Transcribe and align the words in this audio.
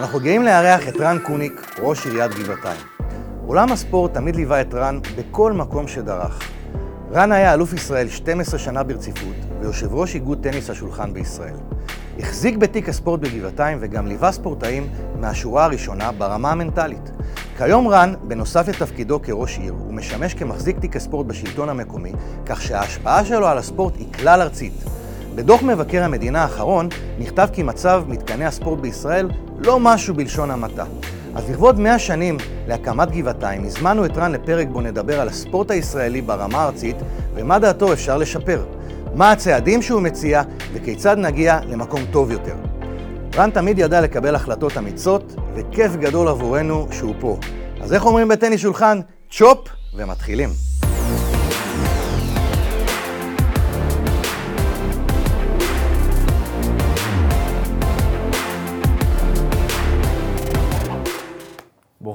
אנחנו 0.00 0.20
גאים 0.20 0.42
לארח 0.42 0.88
את 0.88 1.00
רן 1.00 1.18
קוניק, 1.18 1.78
ראש 1.82 2.06
עיריית 2.06 2.34
גבעתיים. 2.34 2.80
עולם 3.46 3.72
הספורט 3.72 4.14
תמיד 4.14 4.36
ליווה 4.36 4.60
את 4.60 4.74
רן 4.74 4.98
בכל 5.16 5.52
מקום 5.52 5.88
שדרך. 5.88 6.38
רן 7.12 7.32
היה 7.32 7.54
אלוף 7.54 7.72
ישראל 7.72 8.08
12 8.08 8.58
שנה 8.58 8.82
ברציפות 8.82 9.36
ויושב 9.60 9.94
ראש 9.94 10.14
איגוד 10.14 10.38
טניס 10.42 10.70
השולחן 10.70 11.12
בישראל. 11.12 11.54
החזיק 12.18 12.56
בתיק 12.56 12.88
הספורט 12.88 13.20
בגבעתיים 13.20 13.78
וגם 13.80 14.06
ליווה 14.06 14.32
ספורטאים 14.32 14.88
מהשורה 15.20 15.64
הראשונה 15.64 16.12
ברמה 16.12 16.50
המנטלית. 16.50 17.10
כיום 17.58 17.88
רן, 17.88 18.14
בנוסף 18.22 18.68
לתפקידו 18.68 19.22
כראש 19.22 19.58
עיר, 19.58 19.72
הוא 19.72 19.94
משמש 19.94 20.34
כמחזיק 20.34 20.78
תיק 20.78 20.96
הספורט 20.96 21.26
בשלטון 21.26 21.68
המקומי, 21.68 22.12
כך 22.46 22.62
שההשפעה 22.62 23.24
שלו 23.24 23.46
על 23.46 23.58
הספורט 23.58 23.96
היא 23.96 24.12
כלל 24.12 24.40
ארצית. 24.40 24.74
בדוח 25.34 25.62
מבקר 25.62 26.04
המדינה 26.04 26.42
האחרון 26.42 26.88
נכתב 27.18 27.48
כי 27.52 27.62
מצב 27.62 28.04
מתקני 28.08 28.44
הספורט 28.44 28.78
בישראל 28.78 29.28
לא 29.60 29.80
משהו 29.80 30.14
בלשון 30.14 30.50
המעטה. 30.50 30.84
אז 31.34 31.50
לכבוד 31.50 31.78
100 31.78 31.98
שנים 31.98 32.36
להקמת 32.66 33.10
גבעתיים, 33.10 33.64
הזמנו 33.64 34.04
את 34.04 34.16
רן 34.16 34.32
לפרק 34.32 34.68
בו 34.68 34.80
נדבר 34.80 35.20
על 35.20 35.28
הספורט 35.28 35.70
הישראלי 35.70 36.22
ברמה 36.22 36.58
הארצית 36.58 36.96
ומה 37.34 37.58
דעתו 37.58 37.92
אפשר 37.92 38.18
לשפר. 38.18 38.64
מה 39.14 39.32
הצעדים 39.32 39.82
שהוא 39.82 40.02
מציע 40.02 40.42
וכיצד 40.72 41.16
נגיע 41.18 41.58
למקום 41.68 42.00
טוב 42.10 42.30
יותר. 42.30 42.54
רן 43.36 43.50
תמיד 43.50 43.78
ידע 43.78 44.00
לקבל 44.00 44.34
החלטות 44.34 44.78
אמיצות, 44.78 45.34
וכיף 45.54 45.96
גדול 45.96 46.28
עבורנו 46.28 46.88
שהוא 46.92 47.14
פה. 47.20 47.38
אז 47.80 47.92
איך 47.92 48.06
אומרים 48.06 48.28
בטניס 48.28 48.60
שולחן? 48.60 49.00
צ'ופ 49.30 49.68
ומתחילים. 49.96 50.69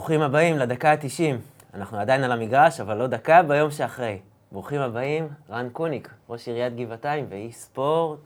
ברוכים 0.06 0.22
הבאים 0.22 0.58
לדקה 0.58 0.92
ה-90. 0.92 1.36
אנחנו 1.74 2.00
עדיין 2.00 2.24
על 2.24 2.32
המגרש, 2.32 2.80
אבל 2.80 2.98
לא 2.98 3.08
דקה 3.08 3.44
ביום 3.44 3.72
שאחרי. 3.72 4.20
ברוכים 4.52 4.82
הבאים, 4.82 5.28
רן 5.50 5.70
קוניק, 5.70 6.10
ראש 6.30 6.48
עיריית 6.48 6.76
גבעתיים 6.76 7.26
ואיש 7.30 7.56
ספורט 7.56 8.20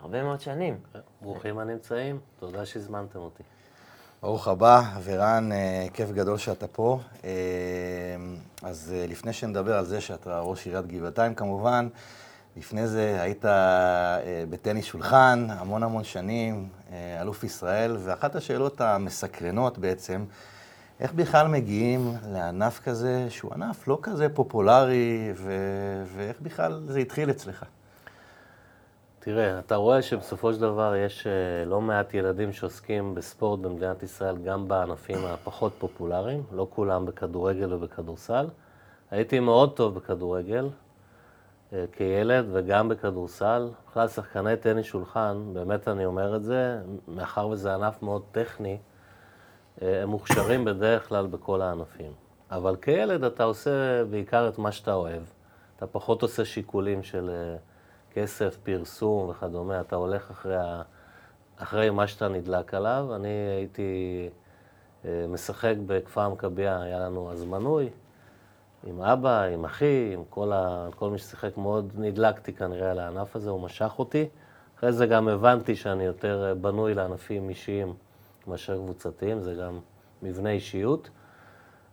הרבה 0.00 0.22
מאוד 0.22 0.40
שנים. 0.40 0.78
ברוכים 1.22 1.58
הנמצאים, 1.58 2.18
תודה 2.40 2.66
שהזמנתם 2.66 3.18
אותי. 3.18 3.42
ברוך 4.22 4.48
הבא, 4.48 4.82
ורן, 5.04 5.52
אה, 5.52 5.86
כיף 5.94 6.10
גדול 6.10 6.38
שאתה 6.38 6.66
פה. 6.66 7.00
אה, 7.24 7.30
אז 8.62 8.94
אה, 8.96 9.06
לפני 9.08 9.32
שנדבר 9.32 9.76
על 9.76 9.84
זה 9.84 10.00
שאתה 10.00 10.40
ראש 10.40 10.66
עיריית 10.66 10.86
גבעתיים 10.86 11.34
כמובן, 11.34 11.88
לפני 12.56 12.86
זה 12.86 13.22
היית 13.22 13.44
בטניס 14.50 14.84
שולחן 14.84 15.46
המון 15.50 15.82
המון 15.82 16.04
שנים, 16.04 16.68
אלוף 17.20 17.44
ישראל, 17.44 17.96
ואחת 18.04 18.36
השאלות 18.36 18.80
המסקרנות 18.80 19.78
בעצם, 19.78 20.24
איך 21.00 21.12
בכלל 21.12 21.48
מגיעים 21.48 22.12
לענף 22.32 22.80
כזה, 22.84 23.26
שהוא 23.30 23.54
ענף 23.54 23.88
לא 23.88 23.98
כזה 24.02 24.28
פופולרי, 24.28 25.32
ו- 25.34 26.04
ואיך 26.16 26.40
בכלל 26.40 26.80
זה 26.86 26.98
התחיל 26.98 27.30
אצלך? 27.30 27.64
תראה, 29.20 29.58
אתה 29.58 29.76
רואה 29.76 30.02
שבסופו 30.02 30.52
של 30.54 30.60
דבר 30.60 30.94
יש 30.96 31.26
אה, 31.26 31.64
לא 31.64 31.80
מעט 31.80 32.14
ילדים 32.14 32.52
שעוסקים 32.52 33.14
בספורט 33.14 33.60
במדינת 33.60 34.02
ישראל, 34.02 34.36
גם 34.36 34.68
בענפים 34.68 35.18
הפחות 35.24 35.72
פופולריים, 35.78 36.42
לא 36.52 36.66
כולם 36.70 37.06
בכדורגל 37.06 37.72
ובכדורסל. 37.72 38.46
הייתי 39.10 39.40
מאוד 39.40 39.76
טוב 39.76 39.94
בכדורגל 39.94 40.68
אה, 41.72 41.84
כילד 41.92 42.46
וגם 42.52 42.88
בכדורסל. 42.88 43.68
בכלל, 43.90 44.08
שחקני 44.08 44.56
טניס 44.56 44.86
שולחן, 44.86 45.36
באמת 45.52 45.88
אני 45.88 46.04
אומר 46.04 46.36
את 46.36 46.44
זה, 46.44 46.78
מאחר 47.08 47.48
וזה 47.48 47.74
ענף 47.74 48.02
מאוד 48.02 48.22
טכני, 48.32 48.78
הם 49.80 50.08
מוכשרים 50.08 50.64
בדרך 50.64 51.08
כלל 51.08 51.26
בכל 51.26 51.62
הענפים. 51.62 52.12
אבל 52.50 52.76
כילד 52.76 53.24
אתה 53.24 53.44
עושה 53.44 54.04
בעיקר 54.04 54.48
את 54.48 54.58
מה 54.58 54.72
שאתה 54.72 54.94
אוהב. 54.94 55.22
אתה 55.76 55.86
פחות 55.86 56.22
עושה 56.22 56.44
שיקולים 56.44 57.02
של 57.02 57.30
אה, 57.30 57.56
כסף, 58.12 58.56
פרסום 58.62 59.28
וכדומה, 59.28 59.80
אתה 59.80 59.96
הולך 59.96 60.30
אחרי, 60.30 60.56
ה... 60.56 60.82
אחרי 61.56 61.90
מה 61.90 62.06
שאתה 62.06 62.28
נדלק 62.28 62.74
עליו. 62.74 63.06
אני 63.14 63.28
הייתי 63.28 64.28
אה, 65.04 65.24
משחק 65.28 65.74
בכפר 65.86 66.20
המכבייה, 66.20 66.82
היה 66.82 66.98
לנו 66.98 67.32
אז 67.32 67.44
מנוי, 67.44 67.90
עם 68.84 69.02
אבא, 69.02 69.42
עם 69.42 69.64
אחי, 69.64 70.10
עם 70.14 70.22
כל, 70.30 70.52
ה... 70.52 70.88
כל 70.96 71.10
מי 71.10 71.18
ששיחק, 71.18 71.56
מאוד 71.56 71.92
נדלקתי 71.96 72.52
כנראה 72.52 72.90
על 72.90 72.98
הענף 72.98 73.36
הזה, 73.36 73.50
הוא 73.50 73.60
משך 73.60 73.94
אותי. 73.98 74.28
אחרי 74.78 74.92
זה 74.92 75.06
גם 75.06 75.28
הבנתי 75.28 75.76
שאני 75.76 76.04
יותר 76.04 76.54
בנוי 76.60 76.94
לענפים 76.94 77.48
אישיים. 77.48 77.94
מאשר 78.48 78.76
קבוצתיים, 78.76 79.40
זה 79.40 79.54
גם 79.54 79.78
מבנה 80.22 80.50
אישיות. 80.50 81.10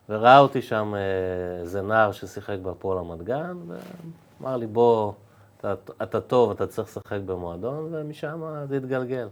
וראה 0.10 0.40
אותי 0.40 0.62
שם 0.62 0.94
אה, 0.96 1.60
איזה 1.62 1.82
נער 1.82 2.12
ששיחק 2.12 2.58
בהפועל 2.62 2.98
רמת 2.98 3.22
גן, 3.22 3.58
ואמר 3.68 4.58
לי, 4.58 4.68
בוא, 4.68 5.14
אתה, 5.58 5.74
אתה 6.04 6.22
טוב, 6.22 6.52
אתה 6.52 6.68
צריך 6.68 6.88
לשחק 6.88 7.20
במועדון, 7.26 7.90
ומשם 7.92 8.42
זה 8.70 8.78
התגלגל. 8.78 9.28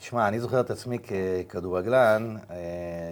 תשמע, 0.00 0.28
אני 0.28 0.40
זוכר 0.40 0.60
את 0.60 0.70
עצמי 0.70 0.98
ככדורגלן 1.48 2.36
אה, 2.50 2.56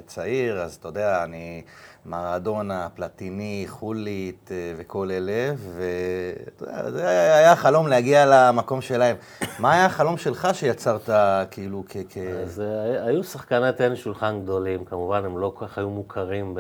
צעיר, 0.07 0.61
אז 0.61 0.75
אתה 0.75 0.89
יודע, 0.89 1.25
אני 1.25 1.63
מרדונה, 2.07 2.89
פלטיני, 2.95 3.65
חולית 3.69 4.51
אה, 4.53 4.75
וכל 4.77 5.11
אלה, 5.11 5.55
וזה 5.57 7.09
היה 7.37 7.57
חלום 7.57 7.87
להגיע 7.89 8.25
למקום 8.27 8.81
שלהם. 8.81 9.17
מה 9.61 9.73
היה 9.73 9.87
החלום 9.87 10.17
שלך 10.17 10.49
שיצרת 10.53 11.11
כאילו 11.51 11.85
כ... 11.89 11.97
כ... 12.09 12.17
אז 12.17 12.61
אה, 12.61 13.05
היו 13.05 13.25
שחקני 13.25 13.73
טניס 13.77 13.99
שולחן 13.99 14.41
גדולים, 14.43 14.85
כמובן 14.85 15.25
הם 15.25 15.39
לא 15.39 15.53
כל 15.55 15.67
כך 15.67 15.79
היו 15.79 15.91
מוכרים 15.91 16.59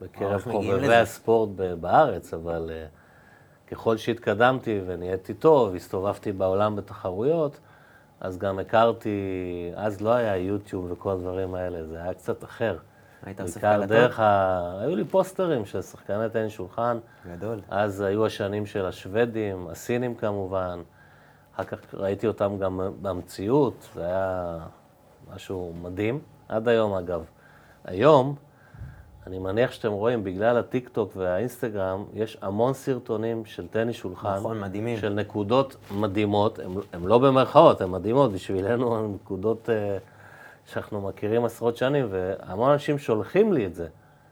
בקרב 0.00 0.40
חובבי 0.40 0.94
הספורט 0.94 1.50
בארץ, 1.80 2.34
אבל 2.34 2.70
ככל 3.70 3.96
שהתקדמתי 3.96 4.80
ונהייתי 4.86 5.34
טוב, 5.34 5.74
הסתובבתי 5.74 6.32
בעולם 6.32 6.76
בתחרויות, 6.76 7.58
אז 8.22 8.38
גם 8.38 8.58
הכרתי, 8.58 9.10
אז 9.76 10.00
לא 10.00 10.10
היה 10.10 10.36
יוטיוב 10.36 10.92
וכל 10.92 11.10
הדברים 11.10 11.54
האלה, 11.54 11.84
זה 11.84 12.02
היה 12.02 12.14
קצת 12.14 12.44
אחר. 12.44 12.76
היית 13.22 13.40
אוסף 13.40 13.60
קלטות? 13.60 13.88
דרך 13.88 14.20
ה... 14.20 14.80
היו 14.80 14.96
לי 14.96 15.04
פוסטרים 15.04 15.64
של 15.64 15.82
שחקני 15.82 16.30
טניס 16.32 16.52
שולחן. 16.52 16.98
גדול. 17.32 17.60
אז 17.68 18.00
היו 18.00 18.26
השנים 18.26 18.66
של 18.66 18.86
השוודים, 18.86 19.68
הסינים 19.70 20.14
כמובן. 20.14 20.80
אחר 21.54 21.64
כך 21.64 21.94
ראיתי 21.94 22.26
אותם 22.26 22.58
גם 22.58 22.80
במציאות, 23.02 23.88
זה 23.94 24.04
היה 24.06 24.58
משהו 25.34 25.72
מדהים. 25.82 26.20
עד 26.48 26.68
היום, 26.68 26.94
אגב. 26.94 27.24
היום, 27.84 28.34
אני 29.26 29.38
מניח 29.38 29.72
שאתם 29.72 29.92
רואים, 29.92 30.24
בגלל 30.24 30.56
הטיק-טוק 30.56 31.12
והאינסטגרם, 31.16 32.04
יש 32.14 32.38
המון 32.42 32.74
סרטונים 32.74 33.44
של 33.44 33.68
טניס 33.68 33.96
שולחן. 33.96 34.36
נכון, 34.36 34.60
מדהימים. 34.60 34.98
של 34.98 35.12
נקודות 35.12 35.76
מדהימות, 35.90 36.58
הן 36.92 37.04
לא 37.04 37.18
במרכאות, 37.18 37.80
הן 37.80 37.90
מדהימות, 37.90 38.32
בשבילנו 38.32 38.96
הן 38.96 39.14
נקודות 39.14 39.68
uh, 39.68 40.72
שאנחנו 40.72 41.00
מכירים 41.00 41.44
עשרות 41.44 41.76
שנים, 41.76 42.06
והמון 42.10 42.70
אנשים 42.70 42.98
שולחים 42.98 43.52
לי 43.52 43.66
את 43.66 43.74
זה, 43.74 43.86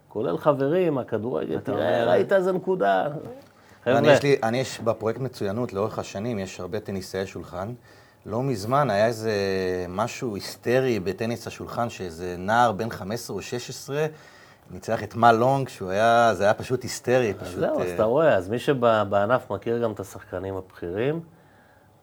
כולל 0.09 0.39
חברים, 0.39 0.99
הכדורגל, 0.99 1.59
תראה, 1.61 2.05
ראית 2.05 2.33
איזה 2.33 2.53
נקודה. 2.53 3.09
אני 3.87 4.09
יש, 4.09 4.23
לי, 4.23 4.37
אני 4.43 4.59
יש 4.59 4.81
בפרויקט 4.81 5.21
מצוינות 5.21 5.73
לאורך 5.73 5.99
השנים, 5.99 6.39
יש 6.39 6.61
הרבה 6.61 6.81
טניסאי 6.81 7.27
שולחן. 7.27 7.73
לא 8.27 8.43
מזמן 8.43 8.91
היה 8.91 9.07
איזה 9.07 9.33
משהו 9.89 10.35
היסטרי 10.35 11.01
בטניס 11.01 11.47
השולחן, 11.47 11.91
שאיזה 11.91 12.35
נער 12.39 12.73
בן 12.73 12.91
15 12.91 13.37
או 13.37 13.43
16 13.43 14.07
ניצח 14.71 15.03
את 15.03 15.15
מה 15.15 15.33
לונג, 15.33 15.69
שהוא 15.69 15.91
היה, 15.91 16.35
זה 16.35 16.45
היה 16.45 16.55
פשוט 16.55 16.83
היסטרי, 16.83 17.35
פשוט... 17.35 17.59
זהו, 17.59 17.83
אז 17.83 17.91
אתה 17.91 18.05
רואה, 18.05 18.37
אז 18.37 18.49
מי 18.49 18.59
שבענף 18.59 19.51
מכיר 19.51 19.83
גם 19.83 19.93
את 19.93 20.01
השחקנים 20.01 20.57
הבכירים, 20.57 21.21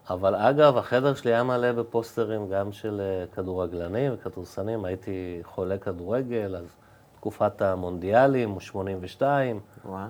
אבל 0.10 0.36
אגב, 0.36 0.78
החדר 0.78 1.14
שלי 1.14 1.34
היה 1.34 1.44
מלא 1.44 1.72
בפוסטרים 1.72 2.50
גם 2.50 2.72
של 2.72 3.02
אה, 3.02 3.26
כדורגלנים 3.36 4.14
וכדורסנים, 4.14 4.86
הייתי 4.86 5.40
חולה 5.44 5.78
כדורגל, 5.78 6.56
אז 6.56 6.76
תקופת 7.16 7.62
המונדיאלים, 7.62 8.60
82, 8.60 9.60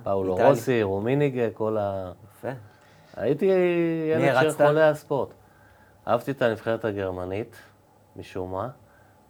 פאולו 0.03 0.35
רוסי, 0.35 0.83
רומיניגה, 0.83 1.49
כל 1.53 1.77
ה... 1.77 2.11
יפה. 2.37 2.51
הייתי 3.15 3.45
ילד 4.11 4.41
של 4.41 4.51
חולה 4.51 4.89
הספורט. 4.89 5.29
אהבתי 6.07 6.31
את 6.31 6.41
הנבחרת 6.41 6.85
הגרמנית, 6.85 7.55
משום 8.15 8.51
מה. 8.51 8.69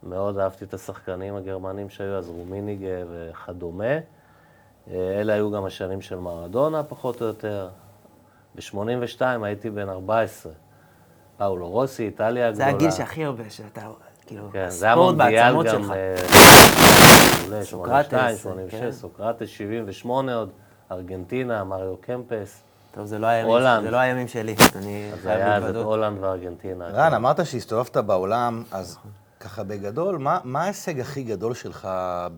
מאוד 0.02 0.38
אהבתי 0.38 0.64
את 0.64 0.74
השחקנים 0.74 1.36
הגרמנים 1.36 1.90
שהיו 1.90 2.18
אז, 2.18 2.28
רומיניגה 2.28 3.02
וכדומה. 3.10 3.84
אה, 3.84 4.00
אלה 5.20 5.32
היו 5.32 5.50
גם 5.50 5.64
השנים 5.64 6.00
של 6.00 6.16
מרדונה, 6.16 6.82
פחות 6.82 7.22
או 7.22 7.26
יותר. 7.26 7.68
ב-82 8.54 9.20
הייתי 9.42 9.70
בן 9.70 9.88
14. 9.88 10.52
פאולו 11.38 11.68
רוסי, 11.68 12.04
איטליה 12.04 12.48
הגדולה. 12.48 12.64
זה 12.64 12.76
הגיל 12.76 12.90
שהכי 12.90 13.24
הרבה 13.24 13.50
שאתה, 13.50 13.80
כאילו, 14.26 14.48
כן, 14.52 14.64
הספורט 14.64 15.16
בעצמות 15.16 15.66
שלך. 15.70 15.90
אה, 15.90 16.14
סוקרטס, 17.62 18.42
86, 18.42 18.80
כן. 18.80 18.92
סוקרטס 18.92 19.48
78 19.48 20.34
עוד, 20.34 20.50
ארגנטינה, 20.92 21.64
מריו 21.64 21.96
קמפס. 22.00 22.62
טוב, 22.94 23.06
זה 23.06 23.18
לא 23.18 23.26
הימים, 23.26 23.82
זה 23.82 23.90
לא 23.90 23.96
הימים 23.96 24.28
שלי. 24.28 24.54
אז 25.12 25.26
היה 25.26 25.56
אז 25.56 25.64
את 25.64 25.76
הולנד 25.76 26.18
וארגנטינה. 26.20 26.88
רן, 26.88 27.14
אמרת 27.14 27.46
שהסתובבת 27.46 27.96
בעולם, 27.96 28.62
אז 28.72 28.98
ככה 29.40 29.64
בגדול, 29.64 30.18
מה, 30.18 30.38
מה 30.44 30.62
ההישג 30.62 31.00
הכי 31.00 31.22
גדול 31.22 31.54
שלך 31.54 31.88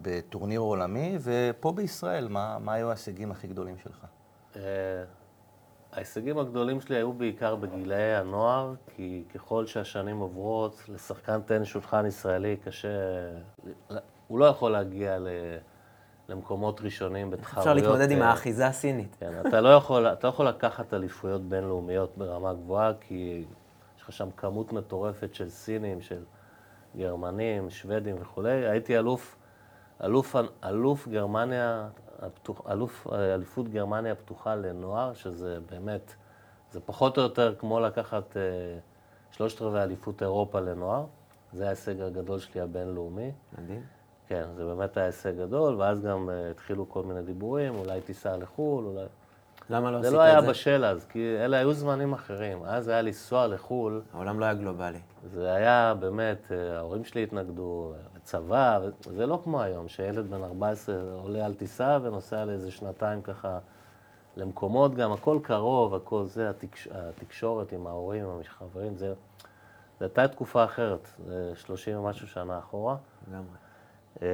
בטורניר 0.03 0.61
עולמי, 0.61 1.19
ופה 1.21 1.73
בישראל, 1.73 2.29
מה, 2.29 2.59
מה 2.59 2.73
היו 2.73 2.89
ההישגים 2.89 3.31
הכי 3.31 3.47
גדולים 3.47 3.79
שלך? 3.79 4.07
אה, 4.57 4.63
ההישגים 5.93 6.39
הגדולים 6.39 6.81
שלי 6.81 6.97
היו 6.97 7.13
בעיקר 7.13 7.57
בגילאי 7.57 8.17
הנוער, 8.17 8.75
כי 8.97 9.25
ככל 9.35 9.67
שהשנים 9.67 10.19
עוברות, 10.19 10.83
לשחקן 10.89 11.41
טניס 11.41 11.69
שולחן 11.69 12.07
ישראלי 12.07 12.57
קשה, 12.57 12.89
הוא 14.29 14.39
לא 14.39 14.45
יכול 14.45 14.73
להגיע 14.73 15.19
ל... 15.19 15.29
למקומות 16.29 16.81
ראשונים 16.81 17.31
בתחרויות. 17.31 17.59
אפשר 17.59 17.75
להתמודד 17.75 18.11
עם 18.11 18.23
אה, 18.23 18.29
האחיזה 18.29 18.67
הסינית. 18.67 19.17
כן, 19.21 19.33
אתה 19.49 19.61
לא 19.61 19.69
יכול, 19.69 20.07
אתה 20.07 20.27
לא 20.27 20.33
יכול 20.33 20.49
לקחת 20.49 20.95
אליפויות 20.95 21.43
בינלאומיות 21.43 22.13
ברמה 22.17 22.55
גבוהה, 22.55 22.93
כי 23.01 23.45
יש 23.97 24.03
לך 24.03 24.13
שם 24.13 24.29
כמות 24.37 24.73
מטורפת 24.73 25.35
של 25.35 25.49
סינים, 25.49 26.01
של 26.01 26.23
גרמנים, 26.97 27.71
שוודים 27.71 28.17
וכולי. 28.21 28.69
הייתי 28.69 28.99
אלוף, 28.99 29.37
אלוף, 30.05 30.37
אלוף 30.65 31.09
גרמניה, 31.09 31.89
הפתוח, 32.19 32.61
אלוף, 32.71 33.07
אליפות 33.13 33.69
גרמניה 33.69 34.13
הפתוחה 34.13 34.55
לנוער, 34.55 35.15
שזה 35.15 35.59
באמת, 35.71 36.15
זה 36.71 36.81
פחות 36.81 37.19
או 37.19 37.23
יותר 37.23 37.55
כמו 37.55 37.81
לקחת 37.81 38.37
אה, 38.37 38.43
שלושת 39.31 39.63
רבעי 39.63 39.83
אליפות 39.83 40.23
אירופה 40.23 40.61
לנוער. 40.61 41.05
זה 41.53 41.67
ההישג 41.67 42.01
הגדול 42.01 42.39
שלי 42.39 42.61
הבינלאומי. 42.61 43.33
מדהים. 43.59 43.83
כן, 44.31 44.45
זה 44.57 44.65
באמת 44.65 44.97
היה 44.97 45.07
הישג 45.07 45.37
גדול, 45.39 45.75
ואז 45.75 46.01
גם 46.01 46.29
uh, 46.29 46.51
התחילו 46.51 46.89
כל 46.89 47.03
מיני 47.03 47.23
דיבורים, 47.23 47.75
אולי 47.75 48.01
תיסע 48.01 48.37
לחו"ל, 48.37 48.85
אולי... 48.85 49.05
למה 49.71 49.91
לא 49.91 49.99
עשית 49.99 50.03
זה 50.03 50.09
את 50.09 50.11
זה? 50.11 50.17
לא 50.17 50.23
היה 50.23 50.41
בשל 50.41 50.85
אז, 50.85 51.05
כי 51.05 51.37
אלה 51.39 51.57
היו 51.57 51.73
זמנים 51.73 52.13
אחרים. 52.13 52.63
אז 52.65 52.89
היה 52.89 53.03
לנסוע 53.03 53.47
לחו"ל, 53.47 54.03
העולם 54.15 54.41
לא 54.41 54.45
היה 54.45 54.55
גלובלי. 54.55 54.99
זה 55.33 55.53
היה 55.53 55.95
באמת, 56.01 56.39
uh, 56.49 56.77
ההורים 56.77 57.05
שלי 57.05 57.23
התנגדו, 57.23 57.93
צבא, 58.23 58.81
זה 59.01 59.27
לא 59.27 59.41
כמו 59.45 59.63
היום, 59.63 59.89
שילד 59.89 60.31
בן 60.31 60.43
14 60.43 60.95
עולה 61.23 61.47
על 61.47 61.55
טיסה 61.55 61.99
ונוסע 62.03 62.45
לאיזה 62.45 62.71
שנתיים 62.71 63.23
ככה 63.23 63.59
למקומות, 64.37 64.95
גם 64.95 65.13
הכל 65.13 65.39
קרוב, 65.43 65.95
הכל 65.95 66.25
זה, 66.25 66.51
התקש... 66.51 66.89
התקשורת 66.93 67.73
עם 67.73 67.87
ההורים, 67.87 68.25
עם 68.25 68.41
החברים, 68.41 68.97
זה... 68.97 69.15
זו 69.99 70.05
הייתה 70.05 70.29
תקופה 70.29 70.65
אחרת, 70.65 71.09
זה 71.27 71.53
30 71.55 71.99
ומשהו 71.99 72.27
שנה 72.27 72.59
אחורה. 72.59 72.97
לגמרי. 73.29 73.57
אה, 74.23 74.29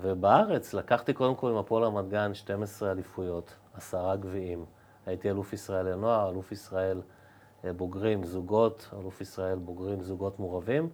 ובארץ 0.00 0.74
לקחתי 0.74 1.12
קודם 1.12 1.34
כל 1.34 1.50
עם 1.50 1.56
הפועל 1.56 1.84
רמת 1.84 2.08
גן 2.08 2.34
12 2.34 2.90
אליפויות, 2.90 3.54
עשרה 3.74 4.16
גביעים. 4.16 4.64
הייתי 5.06 5.30
אלוף 5.30 5.52
ישראל 5.52 5.88
לנוער, 5.88 6.30
אלוף 6.30 6.52
ישראל 6.52 7.00
אה, 7.64 7.72
בוגרים 7.72 8.24
זוגות, 8.24 8.88
אלוף 9.00 9.20
ישראל 9.20 9.58
בוגרים 9.58 10.02
זוגות 10.02 10.40
מעורבים, 10.40 10.88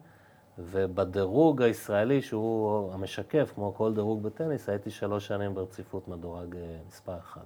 ובדירוג 0.59 1.63
הישראלי, 1.63 2.23
שהוא 2.23 2.93
המשקף, 2.95 3.53
כמו 3.55 3.75
כל 3.75 3.95
דירוג 3.95 4.23
בטניס, 4.23 4.69
הייתי 4.69 4.91
שלוש 4.91 5.27
שנים 5.27 5.55
ברציפות 5.55 6.09
מדורג 6.09 6.57
אה, 6.57 6.79
מספר 6.89 7.19
אחד. 7.19 7.45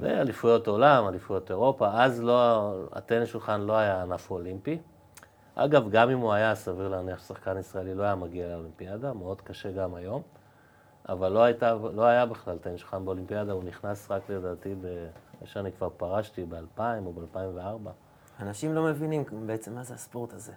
ואליפויות 0.00 0.66
עולם, 0.66 1.08
אליפויות 1.08 1.50
אירופה, 1.50 1.88
אז 1.92 2.22
לא, 2.22 2.72
הטניס 2.92 3.28
שולחן 3.28 3.60
לא 3.60 3.72
היה 3.72 4.02
ענף 4.02 4.30
אולימפי. 4.30 4.78
אגב, 5.54 5.90
גם 5.90 6.10
אם 6.10 6.18
הוא 6.18 6.32
היה, 6.32 6.54
סביר 6.54 6.88
להניח 6.88 7.18
ששחקן 7.18 7.58
ישראלי 7.58 7.94
לא 7.94 8.02
היה 8.02 8.14
מגיע 8.14 8.48
לאולימפיאדה, 8.48 9.12
מאוד 9.12 9.40
קשה 9.40 9.70
גם 9.70 9.94
היום, 9.94 10.22
אבל 11.08 11.32
לא, 11.32 11.42
הייתה, 11.42 11.74
לא 11.94 12.04
היה 12.04 12.26
בכלל 12.26 12.58
טניס 12.58 12.80
שולחן 12.80 13.04
באולימפיאדה, 13.04 13.52
הוא 13.52 13.64
נכנס 13.64 14.10
רק 14.10 14.22
לדעתי, 14.30 14.74
ב... 14.80 15.06
שאני 15.44 15.72
כבר 15.72 15.88
פרשתי 15.96 16.44
ב-2000 16.44 16.80
או 17.06 17.12
ב-2004. 17.12 17.90
אנשים 18.40 18.74
לא 18.74 18.82
מבינים 18.82 19.24
בעצם 19.46 19.74
מה 19.74 19.82
זה 19.82 19.94
הספורט 19.94 20.32
הזה. 20.32 20.52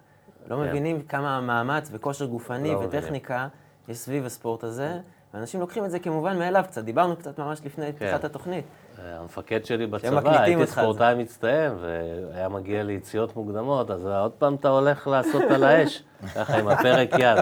לא 0.46 0.56
כן. 0.56 0.62
מבינים 0.62 1.02
כמה 1.02 1.40
מאמץ 1.40 1.88
וכושר 1.92 2.26
גופני 2.26 2.72
לא 2.72 2.80
מבינים. 2.80 2.98
וטכניקה 2.98 3.48
יש 3.88 3.98
סביב 3.98 4.26
הספורט 4.26 4.64
הזה, 4.64 5.00
ואנשים 5.34 5.60
לוקחים 5.60 5.84
את 5.84 5.90
זה 5.90 5.98
כמובן 5.98 6.38
מאליו 6.38 6.64
קצת. 6.66 6.84
דיברנו 6.84 7.16
קצת 7.16 7.38
ממש 7.38 7.60
לפני 7.64 7.92
פתיחת 7.92 8.24
התוכנית. 8.24 8.64
אה, 8.98 9.18
המפקד 9.20 9.64
שלי 9.64 9.86
בצבא, 9.86 10.40
הייתי 10.40 10.66
ספורטאי 10.66 11.14
מצטיין, 11.14 11.72
והיה 11.80 12.48
מגיע 12.48 12.82
לי 12.82 12.92
יציאות 12.92 13.36
מוקדמות, 13.36 13.90
אז 13.90 14.06
עוד 14.06 14.32
פעם 14.32 14.54
אתה 14.54 14.68
הולך 14.68 15.06
לעשות 15.06 15.42
על 15.42 15.64
האש, 15.64 16.02
ככה 16.34 16.58
עם 16.58 16.68
הפרק 16.68 17.10
יד. 17.18 17.38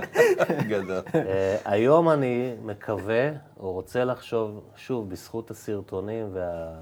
גדול. 0.68 1.02
אה, 1.14 1.56
היום 1.64 2.10
אני 2.10 2.54
מקווה, 2.62 3.30
או 3.60 3.72
רוצה 3.72 4.04
לחשוב, 4.04 4.60
שוב, 4.76 5.10
בזכות 5.10 5.50
הסרטונים, 5.50 6.28
וה... 6.32 6.74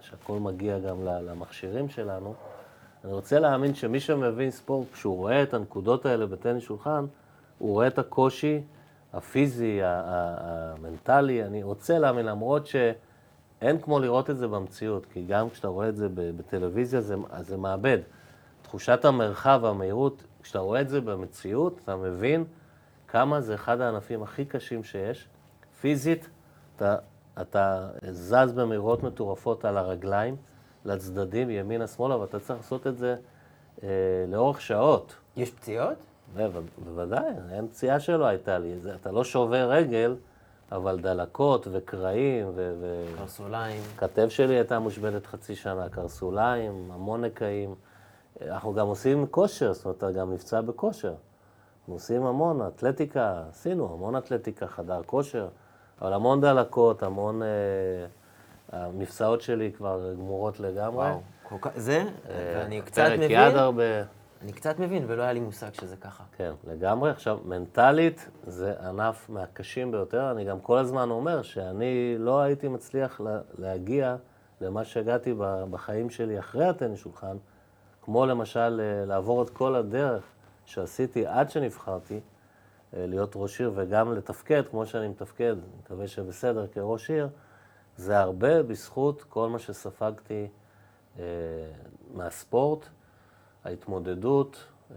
שהכל 0.00 0.38
מגיע 0.38 0.78
גם 0.78 1.04
למכשירים 1.04 1.88
שלנו, 1.88 2.34
אני 3.04 3.12
רוצה 3.12 3.38
להאמין 3.38 3.74
שמי 3.74 4.00
שמבין 4.00 4.50
ספורט, 4.50 4.86
כשהוא 4.92 5.16
רואה 5.16 5.42
את 5.42 5.54
הנקודות 5.54 6.06
האלה 6.06 6.26
בטניס 6.26 6.64
שולחן, 6.64 7.04
הוא 7.58 7.72
רואה 7.72 7.86
את 7.86 7.98
הקושי 7.98 8.62
הפיזי, 9.12 9.80
המנטלי, 9.82 11.44
אני 11.44 11.62
רוצה 11.62 11.98
להאמין, 11.98 12.26
למרות 12.26 12.66
שאין 13.60 13.80
כמו 13.80 13.98
לראות 13.98 14.30
את 14.30 14.36
זה 14.38 14.48
במציאות, 14.48 15.06
כי 15.06 15.24
גם 15.28 15.50
כשאתה 15.50 15.68
רואה 15.68 15.88
את 15.88 15.96
זה 15.96 16.08
בטלוויזיה, 16.14 17.00
זה, 17.00 17.14
זה 17.40 17.56
מאבד. 17.56 17.98
תחושת 18.62 19.04
המרחב, 19.04 19.64
המהירות, 19.64 20.22
כשאתה 20.42 20.58
רואה 20.58 20.80
את 20.80 20.88
זה 20.88 21.00
במציאות, 21.00 21.80
אתה 21.84 21.96
מבין 21.96 22.44
כמה 23.08 23.40
זה 23.40 23.54
אחד 23.54 23.80
הענפים 23.80 24.22
הכי 24.22 24.44
קשים 24.44 24.84
שיש. 24.84 25.28
פיזית, 25.80 26.28
אתה, 26.76 26.96
אתה 27.40 27.88
זז 28.10 28.52
במהירות 28.52 29.02
מטורפות 29.02 29.64
על 29.64 29.76
הרגליים, 29.78 30.36
לצדדים, 30.84 31.50
ימינה, 31.50 31.86
שמאלה, 31.86 32.16
ואתה 32.16 32.40
צריך 32.40 32.58
לעשות 32.58 32.86
את 32.86 32.98
זה 32.98 33.16
אה, 33.82 33.88
לאורך 34.28 34.60
שעות. 34.60 35.14
יש 35.36 35.50
פציעות? 35.50 35.94
בו- 36.36 36.60
בוודאי, 36.84 37.32
אין 37.52 37.68
פציעה 37.68 38.00
שלא 38.00 38.24
הייתה 38.26 38.58
לי. 38.58 38.78
זה, 38.78 38.94
אתה 38.94 39.12
לא 39.12 39.24
שובר 39.24 39.70
רגל, 39.70 40.16
אבל 40.72 40.98
דלקות 41.00 41.66
וקרעים, 41.72 42.48
ו... 42.54 42.74
ו... 42.80 43.04
קרסוליים. 43.18 43.82
כתף 43.96 44.28
שלי 44.28 44.54
הייתה 44.54 44.78
מושבתת 44.78 45.26
חצי 45.26 45.54
שנה, 45.54 45.88
קרסוליים, 45.88 46.90
המון 46.94 47.24
נקעים. 47.24 47.74
אנחנו 48.46 48.74
גם 48.74 48.86
עושים 48.86 49.26
כושר, 49.30 49.72
זאת 49.72 49.84
אומרת, 49.84 49.96
אתה 49.98 50.10
גם 50.10 50.32
נפצע 50.32 50.60
בכושר. 50.60 51.14
אנחנו 51.78 51.94
עושים 51.94 52.26
המון 52.26 52.66
אתלטיקה, 52.66 53.42
עשינו 53.50 53.92
המון 53.94 54.16
אתלטיקה, 54.16 54.66
חדר 54.66 55.00
כושר, 55.06 55.48
אבל 56.02 56.12
המון 56.12 56.40
דלקות, 56.40 57.02
המון... 57.02 57.42
אה, 57.42 57.48
המפסעות 58.72 59.40
שלי 59.40 59.72
כבר 59.76 60.14
גמורות 60.14 60.60
לגמרי. 60.60 61.06
וואו. 61.06 61.20
כל 61.42 61.54
כך- 61.60 61.76
זה, 61.78 61.98
אה, 62.30 62.52
ואני 62.56 62.80
קצת 62.82 62.94
פרק 63.02 63.18
מבין, 63.18 63.30
יד 63.30 63.56
הרבה. 63.56 63.82
אני 64.42 64.52
קצת 64.52 64.78
מבין, 64.78 65.04
ולא 65.06 65.22
היה 65.22 65.32
לי 65.32 65.40
מושג 65.40 65.74
שזה 65.74 65.96
ככה. 65.96 66.24
כן, 66.36 66.52
לגמרי. 66.66 67.10
עכשיו, 67.10 67.38
מנטלית 67.44 68.28
זה 68.46 68.88
ענף 68.88 69.30
מהקשים 69.30 69.90
ביותר. 69.90 70.30
אני 70.30 70.44
גם 70.44 70.60
כל 70.60 70.78
הזמן 70.78 71.10
אומר 71.10 71.42
שאני 71.42 72.14
לא 72.18 72.40
הייתי 72.40 72.68
מצליח 72.68 73.20
לה, 73.20 73.40
להגיע 73.58 74.16
למה 74.60 74.84
שהגעתי 74.84 75.34
בחיים 75.70 76.10
שלי 76.10 76.38
אחרי 76.38 76.66
הטניס 76.66 77.00
שולחן, 77.00 77.36
כמו 78.02 78.26
למשל 78.26 78.80
אה, 78.80 79.06
לעבור 79.06 79.42
את 79.42 79.50
כל 79.50 79.74
הדרך 79.74 80.24
שעשיתי 80.64 81.26
עד 81.26 81.50
שנבחרתי 81.50 82.20
אה, 82.96 83.06
להיות 83.06 83.32
ראש 83.36 83.60
עיר 83.60 83.72
וגם 83.74 84.14
לתפקד 84.14 84.62
כמו 84.70 84.86
שאני 84.86 85.08
מתפקד, 85.08 85.52
אני 85.52 85.78
מקווה 85.84 86.08
שבסדר 86.08 86.66
כראש 86.66 87.10
עיר, 87.10 87.28
זה 87.96 88.18
הרבה 88.18 88.62
בזכות 88.62 89.22
כל 89.22 89.48
מה 89.48 89.58
שספגתי 89.58 90.48
אה, 91.18 91.24
מהספורט. 92.14 92.88
ההתמודדות 93.68 94.64
אה, 94.90 94.96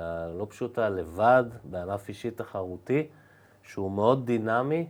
הלא 0.00 0.46
פשוטה 0.50 0.88
לבד 0.88 1.44
בענף 1.64 2.08
אישי 2.08 2.30
תחרותי, 2.30 3.06
שהוא 3.62 3.90
מאוד 3.90 4.26
דינמי 4.26 4.86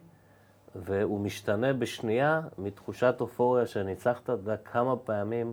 והוא 0.74 1.20
משתנה 1.20 1.72
בשנייה 1.72 2.40
מתחושת 2.58 3.14
אופוריה 3.20 3.66
שניצחת, 3.66 4.22
אתה 4.22 4.32
יודע, 4.32 4.56
כמה 4.56 4.96
פעמים, 4.96 5.52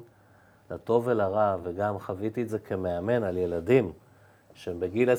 לטוב 0.72 1.08
ולרע, 1.08 1.56
וגם 1.64 2.00
חוויתי 2.00 2.42
את 2.42 2.50
זה 2.50 2.60
כמאמן 2.60 3.24
על 3.24 3.38
ילדים, 3.38 3.92
שהם 4.54 4.80
בגיל 4.80 5.10
10-12 5.10 5.14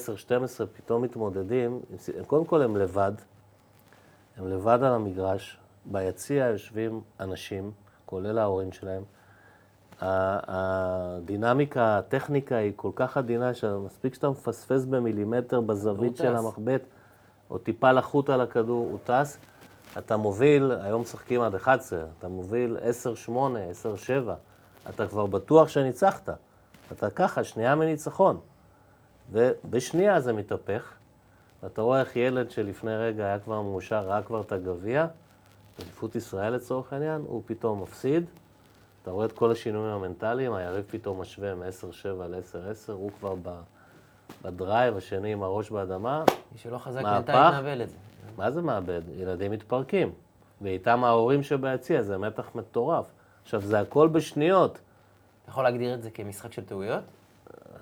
פתאום 0.72 1.02
מתמודדים, 1.02 1.80
קודם 2.26 2.44
כל 2.44 2.62
הם 2.62 2.76
לבד, 2.76 3.12
הם 4.36 4.48
לבד 4.48 4.78
על 4.82 4.92
המגרש, 4.92 5.58
ביציע 5.84 6.46
יושבים 6.46 7.00
אנשים, 7.20 7.72
כולל 8.06 8.38
ההורים 8.38 8.72
שלהם, 8.72 9.02
הדינמיקה, 10.00 11.98
הטכניקה 11.98 12.56
היא 12.56 12.72
כל 12.76 12.90
כך 12.94 13.16
עדינה, 13.16 13.54
שמספיק 13.54 14.14
שאתה 14.14 14.30
מפספס 14.30 14.84
במילימטר 14.84 15.60
בזווית 15.60 16.16
של. 16.16 16.36
המחבט, 16.36 16.82
או 17.50 17.58
טיפה 17.58 17.92
לחוט 17.92 18.30
על 18.30 18.40
הכדור, 18.40 18.88
הוא 18.90 18.98
טס. 19.04 19.38
אתה 19.98 20.16
מוביל, 20.16 20.72
היום 20.82 21.02
משחקים 21.02 21.40
עד 21.40 21.54
11, 21.54 22.04
אתה 22.18 22.28
מוביל 22.28 22.76
10-8, 23.26 23.30
10-7, 23.30 24.10
אתה 24.88 25.06
כבר 25.06 25.26
בטוח 25.26 25.68
שניצחת. 25.68 26.28
אתה 26.92 27.10
ככה, 27.10 27.44
שנייה 27.44 27.74
מניצחון. 27.74 28.38
ובשנייה 29.32 30.20
זה 30.20 30.32
מתהפך, 30.32 30.92
ואתה 31.62 31.82
רואה 31.82 32.00
איך 32.00 32.16
ילד 32.16 32.50
שלפני 32.50 32.96
רגע 32.96 33.24
היה 33.24 33.38
כבר 33.38 33.62
מאושר, 33.62 34.00
ראה 34.00 34.22
כבר 34.22 34.40
את 34.40 34.52
הגביע, 34.52 35.06
אליפות 35.80 36.16
ישראל 36.16 36.52
לצורך 36.52 36.92
העניין, 36.92 37.22
הוא 37.26 37.42
פתאום 37.46 37.82
מפסיד. 37.82 38.24
אתה 39.04 39.12
רואה 39.12 39.26
את 39.26 39.32
כל 39.32 39.50
השינויים 39.52 39.94
המנטליים, 39.94 40.52
היריב 40.54 40.84
פתאום 40.90 41.20
משווה 41.20 41.54
מ-10-7 41.54 42.08
ל-10-10, 42.28 42.92
הוא 42.92 43.10
כבר 43.18 43.34
ב... 43.42 43.50
בדרייב, 44.42 44.96
השני 44.96 45.32
עם 45.32 45.42
הראש 45.42 45.70
באדמה, 45.70 46.24
מי 46.52 46.58
שלא 46.58 46.78
חזק 46.78 47.02
מהפך. 47.02 47.16
מנטלית 47.30 47.36
מאבד 47.36 47.80
את 47.80 47.88
זה. 47.88 47.96
מה 48.36 48.50
זה 48.50 48.62
מאבד? 48.62 49.02
ילדים 49.16 49.50
מתפרקים. 49.50 50.12
ואיתם 50.62 51.04
ההורים 51.04 51.42
שביציע, 51.42 52.02
זה 52.02 52.18
מתח 52.18 52.50
מטורף. 52.54 53.06
עכשיו, 53.42 53.60
זה 53.60 53.80
הכל 53.80 54.08
בשניות. 54.08 54.72
אתה 55.42 55.50
יכול 55.50 55.64
להגדיר 55.64 55.94
את 55.94 56.02
זה 56.02 56.10
כמשחק 56.10 56.52
של 56.52 56.64
טעויות? 56.64 57.02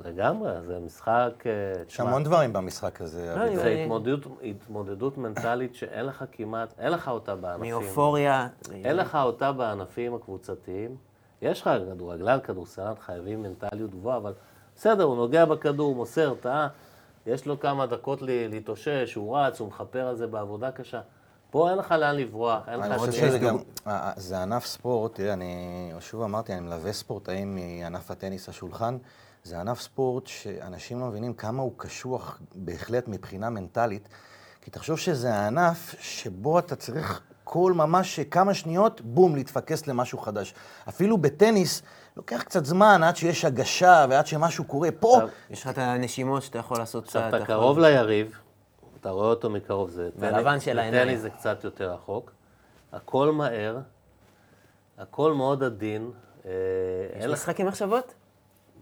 לגמרי, 0.05 0.51
זה 0.67 0.79
משחק... 0.79 1.45
אה, 1.47 1.83
יש 1.89 2.01
המון 2.01 2.25
דברים 2.25 2.53
במשחק 2.53 3.01
הזה. 3.01 3.35
לא. 3.37 3.43
אני- 3.43 3.57
זה 3.57 3.69
התמודדות, 3.69 4.27
התמודדות 4.45 5.19
מנטלית 5.19 5.75
שאין 5.75 6.07
לך 6.07 6.25
כמעט, 6.33 6.75
אין 6.79 6.93
לך 6.93 7.09
אותה 7.09 7.37
בענפים. 7.37 7.71
מאופוריה. 7.75 8.49
אין 8.85 8.97
לך 8.97 9.15
אותה 9.23 9.53
בענפים 9.53 10.15
הקבוצתיים. 10.15 10.97
יש 11.43 11.61
לך 11.61 11.71
כדורגלן, 11.91 12.39
כדורסלן, 12.45 12.93
חייבים 13.01 13.43
מנטליות 13.43 13.91
גבוהה, 13.91 14.17
אבל 14.17 14.33
בסדר, 14.77 15.05
הוא 15.05 15.17
נוגע 15.17 15.45
בכדור, 15.45 15.87
הוא 15.87 15.97
מוסר, 15.97 16.35
טעה, 16.41 16.69
יש 17.27 17.47
לו 17.47 17.61
כמה 17.61 17.87
דקות 17.87 18.19
להתאושש, 18.23 19.15
הוא 19.15 19.39
רץ, 19.39 19.61
הוא 19.61 19.69
מכפר 19.69 20.07
על 20.07 20.17
זה 20.17 20.27
בעבודה 20.27 20.71
קשה. 20.71 21.01
פה 21.51 21.71
אין 21.71 21.79
לך 21.79 21.93
לאן 21.93 22.17
לברוח, 22.17 22.69
אין 22.69 22.81
לך... 22.81 22.87
אני 22.87 22.99
חושב 22.99 23.13
שזה 23.13 23.39
גם. 23.39 23.57
אה, 23.57 23.63
אה, 23.87 24.13
זה 24.17 24.43
ענף 24.43 24.67
ספורט, 24.67 25.15
תראה, 25.15 25.33
אני 25.33 25.93
שוב 26.01 26.23
אמרתי, 26.23 26.53
אני 26.53 26.61
מלווה 26.61 26.93
ספורטאים 26.93 27.55
מענף 27.55 28.11
הטניס 28.11 28.49
השולחן. 28.49 28.99
זה 29.45 29.61
ענף 29.61 29.81
ספורט 29.81 30.27
שאנשים 30.27 31.01
לא 31.01 31.07
מבינים 31.07 31.35
כמה 31.35 31.63
הוא 31.63 31.73
קשוח 31.77 32.41
בהחלט 32.55 33.09
מבחינה 33.09 33.51
מנטלית, 33.51 34.09
כי 34.63 34.71
תחשוב 34.71 34.99
שזה 34.99 35.35
הענף 35.35 35.95
שבו 36.01 36.59
אתה 36.59 36.77
צריך 36.77 37.23
כל 37.53 37.73
ממש 37.73 38.21
כמה 38.21 38.55
שניות, 38.55 39.01
בום, 39.01 39.35
להתפקס 39.35 39.87
למשהו 39.87 40.19
חדש. 40.19 40.55
אפילו 40.89 41.19
בטניס, 41.19 41.83
לוקח 42.17 42.43
קצת 42.43 42.65
זמן 42.65 43.03
עד 43.03 43.17
שיש 43.17 43.45
הגשה 43.45 44.07
ועד 44.11 44.27
שמשהו 44.27 44.65
קורה. 44.65 44.89
פה, 45.01 45.21
יש 45.51 45.63
לך 45.63 45.69
את 45.69 45.79
הנשימות 45.79 46.43
שאתה 46.43 46.59
יכול 46.59 46.79
לעשות 46.79 47.05
עכשיו, 47.05 47.23
צעד. 47.23 47.35
אתה 47.35 47.47
קרוב 47.47 47.79
ליריב, 47.79 48.39
אתה 49.01 49.11
רואה 49.11 49.27
אותו 49.27 49.51
מקרוב, 49.51 49.91
זה 49.91 50.11
בלבן 50.19 50.61
של 50.61 50.79
העיניים. 50.79 51.03
בטניס 51.03 51.21
זה 51.21 51.31
קצת 51.31 51.65
יותר 51.65 51.93
רחוק. 51.93 52.33
הכל 52.93 53.33
מהר, 53.33 53.79
הכל 54.99 55.33
מאוד 55.33 55.63
עדין. 55.63 56.11
אה, 56.45 56.51
יש. 57.19 57.25
משחק 57.25 57.61
עם 57.61 57.67
מחשבות? 57.67 58.15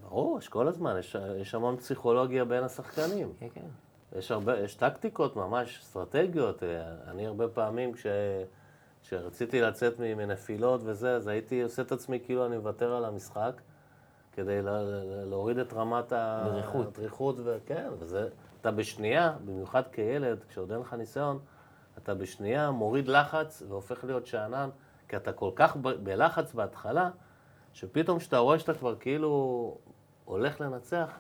ברור, 0.01 0.39
יש 0.39 0.49
כל 0.49 0.69
הזמן, 0.69 0.97
יש, 0.99 1.17
יש 1.41 1.55
המון 1.55 1.77
פסיכולוגיה 1.77 2.45
בין 2.45 2.65
השחקנים. 2.65 3.33
כן, 3.41 3.47
כן. 3.55 3.67
יש 4.19 4.31
הרבה, 4.31 4.61
יש 4.61 4.75
טקטיקות 4.75 5.37
ממש, 5.37 5.79
אסטרטגיות. 5.83 6.63
אה, 6.63 6.69
אני 7.11 7.27
הרבה 7.27 7.49
פעמים, 7.49 7.93
כש, 7.93 8.07
כשרציתי 9.03 9.61
לצאת 9.61 9.95
מנפילות 9.99 10.81
וזה, 10.85 11.17
אז 11.17 11.29
הייתי 11.29 11.63
עושה 11.63 11.83
את 11.83 11.93
עצמי 11.93 12.21
כאילו 12.25 12.47
אני 12.47 12.57
מוותר 12.57 12.93
על 12.95 13.05
המשחק, 13.05 13.61
כדי 14.33 14.63
לה, 14.63 14.83
לה- 14.83 15.25
להוריד 15.25 15.59
את 15.59 15.73
רמת. 15.73 16.13
הדריכות. 16.17 17.37
וכן, 17.45 17.89
וזה, 17.99 18.29
אתה 18.61 18.71
בשנייה, 18.71 19.33
במיוחד 19.45 19.83
כילד, 19.93 20.45
כשעוד 20.49 20.73
אין 20.73 20.81
לך 20.81 20.95
ניסיון, 20.95 21.39
אתה 21.99 22.15
בשנייה 22.15 22.71
מוריד 22.71 23.09
לחץ 23.09 23.63
והופך 23.69 24.05
להיות 24.05 24.27
שאנן, 24.27 24.71
כי 25.09 25.17
אתה 25.17 25.33
כל 25.33 25.51
כך 25.55 25.77
ב- 25.77 25.89
בלחץ 26.05 26.53
בהתחלה, 26.55 27.11
שפתאום 27.73 28.19
כשאתה 28.19 28.39
רואה 28.39 28.59
שאתה 28.59 28.75
כבר 28.75 28.97
כאילו 28.97 29.77
הולך 30.25 30.61
לנצח, 30.61 31.19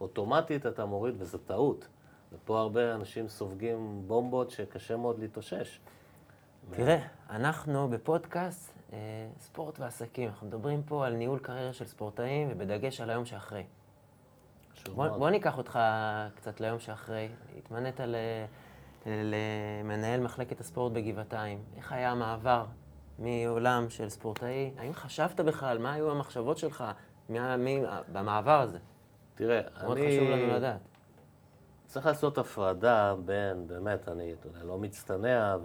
אוטומטית 0.00 0.66
אתה 0.66 0.84
מוריד, 0.84 1.14
וזו 1.18 1.38
טעות. 1.38 1.86
ופה 2.32 2.60
הרבה 2.60 2.94
אנשים 2.94 3.28
סופגים 3.28 4.02
בומבות 4.06 4.50
שקשה 4.50 4.96
מאוד 4.96 5.18
להתאושש. 5.18 5.80
תראה, 6.70 6.98
אנחנו 7.30 7.88
בפודקאסט 7.88 8.72
אה, 8.92 8.98
ספורט 9.38 9.80
ועסקים. 9.80 10.28
אנחנו 10.28 10.46
מדברים 10.46 10.82
פה 10.82 11.06
על 11.06 11.12
ניהול 11.14 11.38
קריירה 11.38 11.72
של 11.72 11.86
ספורטאים, 11.86 12.48
ובדגש 12.50 13.00
על 13.00 13.10
היום 13.10 13.24
שאחרי. 13.24 13.64
בוא, 14.86 14.94
מאוד. 15.06 15.18
בוא 15.18 15.30
ניקח 15.30 15.58
אותך 15.58 15.78
קצת 16.34 16.60
ליום 16.60 16.78
שאחרי. 16.78 17.28
התמנית 17.58 18.00
ל- 18.00 18.16
למנהל 19.06 20.20
מחלקת 20.20 20.60
הספורט 20.60 20.92
בגבעתיים. 20.92 21.62
איך 21.76 21.92
היה 21.92 22.10
המעבר 22.10 22.64
מעולם 23.18 23.86
של 23.90 24.08
ספורטאי? 24.08 24.70
האם 24.78 24.92
חשבת 24.92 25.40
בכלל? 25.40 25.78
מה 25.78 25.92
היו 25.92 26.10
המחשבות 26.10 26.58
שלך 26.58 26.84
מה, 27.28 27.56
מי, 27.56 27.82
במעבר 28.12 28.60
הזה? 28.60 28.78
תראה, 29.34 29.60
מאוד 29.82 29.98
אני 29.98 30.06
חשוב 30.16 30.28
לנו 30.28 30.52
לדעת. 30.52 30.80
צריך 31.86 32.06
לעשות 32.06 32.38
הפרדה 32.38 33.14
בין, 33.24 33.66
באמת, 33.66 34.08
אני 34.08 34.32
אתה 34.32 34.46
יודע, 34.46 34.64
לא 34.64 34.78
מצטנע 34.78 35.56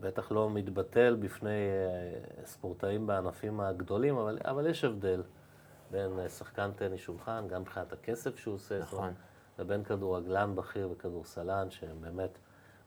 ובטח 0.00 0.32
לא 0.32 0.50
מתבטל 0.50 1.16
בפני 1.20 1.50
אה, 1.50 2.46
ספורטאים 2.46 3.06
בענפים 3.06 3.60
הגדולים, 3.60 4.16
אבל, 4.16 4.38
אבל 4.44 4.66
יש 4.66 4.84
הבדל 4.84 5.22
בין 5.90 6.18
אה, 6.18 6.28
שחקן 6.28 6.70
טניס 6.76 7.00
שולחן, 7.00 7.44
גם 7.48 7.60
מבחינת 7.60 7.92
הכסף 7.92 8.36
שהוא 8.36 8.54
עושה, 8.54 8.78
נכון. 8.78 9.12
לבין 9.58 9.84
כדורגלן 9.84 10.54
בכיר 10.54 10.90
וכדורסלן, 10.92 11.70
שהם 11.70 12.00
באמת 12.00 12.38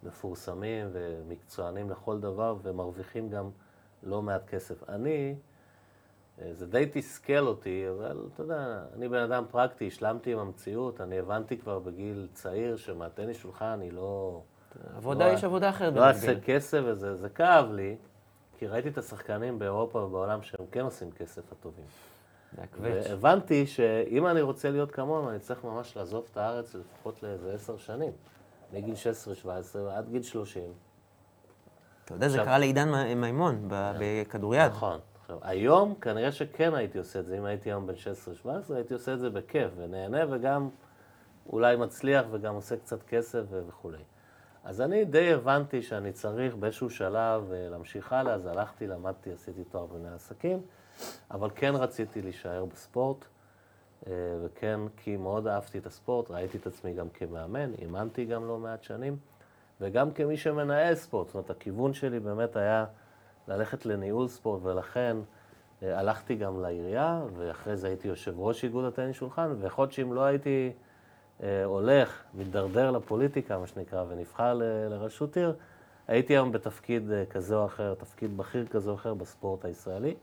מפורסמים 0.04 0.88
ומקצוענים 0.92 1.90
לכל 1.90 2.20
דבר 2.20 2.56
ומרוויחים 2.62 3.30
גם 3.30 3.50
לא 4.04 4.22
מעט 4.22 4.46
כסף. 4.48 4.90
אני, 4.90 5.36
אה, 6.42 6.54
זה 6.54 6.68
די 6.68 6.90
תסכל 6.94 7.48
אותי, 7.48 7.86
אבל 7.90 8.28
אתה 8.34 8.44
יודע, 8.44 8.84
אני 8.94 9.10
בן 9.10 9.24
אדם 9.24 9.44
פרקטי, 9.52 9.88
השלמתי 9.88 10.34
עם 10.34 10.40
המציאות, 10.40 11.02
אני 11.02 11.20
הבנתי 11.20 11.58
כבר 11.58 11.80
בגיל 11.80 12.28
צעיר 12.34 12.76
שמהטניס 12.78 13.38
שולחן 13.38 13.66
אני 13.66 13.92
לא... 13.92 14.42
עבודה, 14.98 15.28
לא- 15.28 15.34
יש 15.34 15.44
עבודה 15.44 15.70
אחרת 15.70 15.94
לא 15.94 16.06
אעשה. 16.06 16.40
כסף, 16.46 16.82
וזה 16.86 17.16
זה 17.16 17.30
כאב 17.30 17.72
לי, 17.72 17.96
כי 18.58 18.68
ראיתי 18.68 18.90
את 18.90 18.98
השחקנים 18.98 19.60
באירופה 19.60 20.00
ובעולם 20.00 20.42
שהם 20.42 20.66
כן 20.72 20.82
עושים 20.82 21.12
כסף 21.12 21.52
הטובים. 21.52 21.86
זה. 22.56 22.62
והבנתי 22.82 23.68
שאם 23.68 24.28
אני 24.28 24.42
רוצה 24.42 24.70
להיות 24.72 24.92
כמוהם, 24.92 25.28
אני 25.28 25.40
צריך 25.40 25.64
ממש 25.64 25.98
לעזוב 25.98 26.26
את 26.32 26.38
הארץ 26.38 26.76
לפחות 26.76 27.24
לאיזה 27.24 27.54
עשר 27.54 27.78
שנים. 27.78 28.12
מגיל 28.74 28.96
16-17 28.96 29.48
ועד 29.76 30.10
גיל 30.10 30.22
30. 30.24 30.64
אתה 32.06 32.14
יודע, 32.14 32.28
זה 32.28 32.34
עכשיו- 32.34 32.46
קרה 32.46 32.58
לעידן 32.58 32.90
מימון 33.16 33.66
ב- 33.68 33.94
בכדוריד. 34.00 34.62
נכון. 34.72 35.00
עכשיו, 35.22 35.38
היום 35.42 35.96
כנראה 36.02 36.32
שכן 36.32 36.74
הייתי 36.74 36.98
עושה 36.98 37.20
את 37.20 37.26
זה. 37.26 37.38
אם 37.38 37.46
הייתי 37.46 37.70
היום 37.70 37.88
בן 37.88 37.94
16-17, 37.96 38.48
הייתי 38.76 38.94
עושה 38.94 39.14
את 39.14 39.20
זה 39.20 39.30
בכיף, 39.30 39.72
ונהנה 39.78 40.20
וגם 40.30 40.70
אולי 41.50 41.76
מצליח 41.76 42.26
וגם 42.32 42.56
עושה 42.56 42.78
קצת 42.78 43.04
כסף 43.04 43.42
וכולי. 43.68 43.98
אז 44.64 44.82
אני 44.82 45.06
די 45.06 45.34
הבנתי 45.34 45.82
שאני 45.82 46.12
צריך 46.12 46.56
באיזשהו 46.56 46.90
שלב 46.90 47.52
אה, 47.52 47.70
להמשיך 47.70 48.14
הלאה, 48.14 48.34
אז 48.34 48.46
הלכתי, 48.46 48.88
למדתי, 48.88 49.32
עשיתי 49.32 49.64
תואר 49.64 49.86
במנהל 49.86 50.14
עסקים, 50.14 50.62
אבל 51.32 51.50
כן 51.56 51.74
רציתי 51.76 52.22
להישאר 52.22 52.66
בספורט, 52.66 53.26
אה, 54.08 54.14
וכן, 54.44 54.80
כי 54.98 55.18
מאוד 55.18 55.48
אהבתי 55.48 55.78
את 55.78 55.86
הספורט, 55.86 56.32
ראיתי 56.32 56.58
את 56.58 56.68
עצמי 56.68 56.94
גם 56.94 57.10
כמאמן, 57.10 57.74
אימנתי 57.74 58.26
גם 58.26 58.48
לא 58.48 58.58
מעט 58.58 58.84
שנים, 58.84 59.18
וגם 59.82 60.12
כמי 60.12 60.38
שמנהל 60.38 60.96
ספורט. 60.96 61.28
זאת 61.28 61.36
אומרת, 61.36 61.50
הכיוון 61.50 61.94
שלי 61.94 62.20
באמת 62.20 62.56
היה 62.56 62.86
ללכת 63.48 63.86
לניהול 63.86 64.28
ספורט, 64.28 64.62
ולכן 64.64 65.18
אה, 65.84 66.00
הלכתי 66.00 66.36
גם 66.36 66.62
לעירייה, 66.62 67.22
ואחרי 67.38 67.78
זה 67.78 67.88
הייתי 67.88 68.08
יושב 68.08 68.40
ראש 68.40 68.64
איגוד 68.64 68.86
הטניס 68.86 69.16
שולחן, 69.16 69.56
ויכול 69.60 69.84
להיות 69.84 69.94
שאם 69.94 70.14
לא 70.14 70.22
הייתי 70.22 70.72
הולך, 71.66 72.24
מתדרדר 72.34 72.92
לפוליטיקה, 72.92 73.58
מה 73.58 73.68
שנקרא, 73.68 74.04
ונבחר 74.10 74.54
לראשות 74.90 75.38
עיר, 75.38 75.56
הייתי 76.08 76.34
היום 76.34 76.52
בתפקיד 76.52 77.12
אה, 77.12 77.26
כזה 77.26 77.56
או 77.56 77.66
אחר, 77.66 77.94
תפקיד 77.94 78.38
בכיר 78.38 78.66
כזה 78.66 78.90
או 78.90 78.96
אחר 78.96 79.14
בספורט 79.14 79.66
הישראלי, 79.66 80.16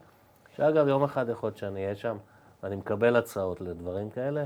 שאגב, 0.56 0.88
יום 0.88 1.04
אחד 1.04 1.28
יכול 1.28 1.46
להיות 1.46 1.58
שאני 1.58 1.84
אהיה 1.84 1.96
שם, 1.96 2.16
ואני 2.62 2.76
מקבל 2.76 3.16
הצעות 3.16 3.60
לדברים 3.60 4.10
כאלה, 4.10 4.44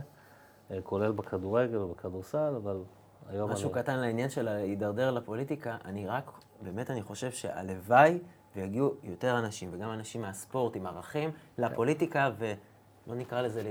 אה, 0.70 0.78
כולל 0.82 1.12
בכדורגל 1.12 1.76
ובכדורסל, 1.76 2.54
אבל 2.56 2.76
היום 3.28 3.50
משהו 3.50 3.72
אני... 3.74 3.82
קטן 3.82 3.98
לעניין 3.98 4.28
של 4.28 4.42
להידרדר 4.42 5.10
לפוליטיקה, 5.10 5.76
אני 5.84 6.06
רק, 6.06 6.30
באמת 6.62 6.90
אני 6.90 7.02
חושב 7.02 7.30
שהלוואי 7.30 8.18
ויגיעו 8.56 8.94
יותר 9.02 9.38
אנשים, 9.38 9.68
וגם 9.72 9.92
אנשים 9.92 10.22
מהספורט 10.22 10.76
עם 10.76 10.86
ערכים, 10.86 11.30
לפוליטיקה, 11.58 12.30
ולא 13.06 13.16
נקרא 13.16 13.42
לזה 13.42 13.62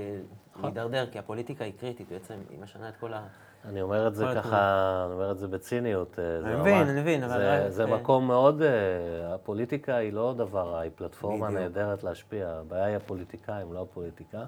נכון. 0.50 0.62
להידרדר, 0.64 1.06
כי 1.10 1.18
הפוליטיקה 1.18 1.64
היא 1.64 1.72
קריטית, 1.80 2.12
בעצם 2.12 2.34
היא 2.50 2.58
משנה 2.60 2.88
את 2.88 2.94
כל 3.00 3.12
ה... 3.12 3.26
אני 3.64 3.82
אומר 3.82 4.08
את 4.08 4.14
זה 4.14 4.26
ככה, 4.34 5.02
אני 5.06 5.14
אומר 5.14 5.30
את 5.30 5.38
זה 5.38 5.48
בציניות. 5.48 6.18
אה, 6.18 6.38
אני 6.38 6.60
מבין, 6.60 6.88
אני 6.88 7.00
מבין, 7.00 7.22
אבל 7.22 7.68
זה, 7.68 7.84
אה, 7.84 7.96
מקום 7.96 8.26
מאוד, 8.26 8.62
אה, 8.62 9.34
הפוליטיקה 9.34 9.96
היא 9.96 10.12
לא 10.12 10.34
דבר 10.36 10.68
רע, 10.68 10.80
היא 10.80 10.90
פלטפורמה. 10.94 11.50
נהדרת 11.50 12.04
להשפיע. 12.04 12.48
הבעיה 12.48 12.84
היא 12.84 12.96
הפוליטיקאים, 12.96 13.72
לא 13.72 13.82
הפוליטיקה. 13.82 14.44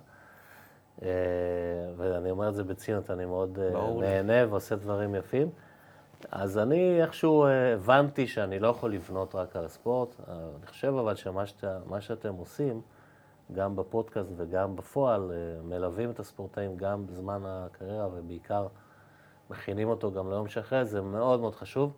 אה, 1.02 1.08
ואני 1.96 2.30
אומר 2.30 2.48
את 2.48 2.54
זה 2.54 2.64
בציניות, 2.64 3.10
אני 3.10 3.24
מאוד. 3.24 3.58
נהנה 4.00 4.46
ועושה 4.50 4.76
דברים 4.76 5.14
יפים. 5.14 5.50
אז 6.30 6.58
אני 6.58 7.02
איכשהו 7.02 7.46
הבנתי 7.46 8.26
שאני 8.26 8.58
לא 8.58 8.68
יכול 8.68 8.92
לבנות 8.92 9.34
רק 9.34 9.56
על 9.56 9.64
הספורט. 9.64 10.14
אני 10.28 10.66
חושב 10.66 10.94
אבל 11.00 11.14
שמה 11.14 11.46
שאת, 11.46 11.64
מה 11.86 12.00
שאתם 12.00 12.34
עושים, 12.34 12.80
גם 13.52 13.76
בפודקאסט 13.76 14.28
וגם 14.36 14.76
בפועל, 14.76 15.30
אה, 15.32 15.62
מלווים 15.62 16.10
את 16.10 16.20
הספורטאים 16.20 16.76
גם 16.76 17.06
בזמן 17.06 17.40
הקריירה 17.44 18.08
ובעיקר 18.14 18.66
מכינים 19.50 19.88
אותו 19.88 20.12
גם 20.12 20.30
ליום 20.30 20.48
שאחרי, 20.48 20.84
זה 20.84 21.00
מאוד 21.00 21.40
מאוד 21.40 21.54
חשוב. 21.54 21.92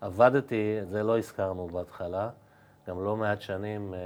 עבדתי, 0.00 0.78
את 0.82 0.88
זה 0.88 1.02
לא 1.02 1.18
הזכרנו 1.18 1.68
בהתחלה, 1.72 2.28
גם 2.88 3.04
לא 3.04 3.16
מעט 3.16 3.40
שנים, 3.40 3.94
אה, 3.94 3.98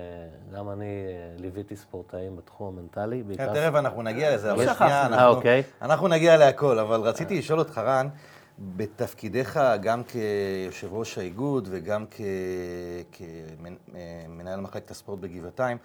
גם 0.57 0.71
אני 0.71 0.85
אה, 0.85 1.37
ליוויתי 1.43 1.77
ספורטאים 1.77 2.37
בתחום 2.37 2.79
המנטלי, 2.79 3.23
בעיקר... 3.23 3.55
כן, 3.55 3.55
תכף 3.55 3.75
אנחנו 3.75 4.03
נגיע 4.03 4.35
לזה, 4.35 4.53
אבל 4.53 4.65
שכחנו. 4.65 4.77
שנייה, 4.77 5.07
אנחנו- 5.07 5.37
אוקיי. 5.37 5.63
אנחנו 5.83 6.09
נגיע 6.09 6.37
להכל, 6.37 6.79
אבל 6.79 7.01
רציתי 7.01 7.39
לשאול 7.39 7.59
אותך, 7.59 7.79
רן, 7.79 8.09
בתפקידיך 8.59 9.61
גם 9.83 10.03
כיושב 10.05 10.95
ראש 10.95 11.19
האיגוד 11.19 11.69
וגם 11.71 12.05
כמנהל 13.13 14.61
מחלקת 14.61 14.91
הספורט 14.91 15.19
בגבעתיים, 15.21 15.79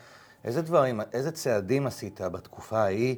איזה 0.46 0.62
דברים, 0.62 1.02
איזה 1.14 1.32
צעדים 1.32 1.88
עשית 1.88 2.22
בתקופה 2.22 2.80
ההיא 2.80 3.16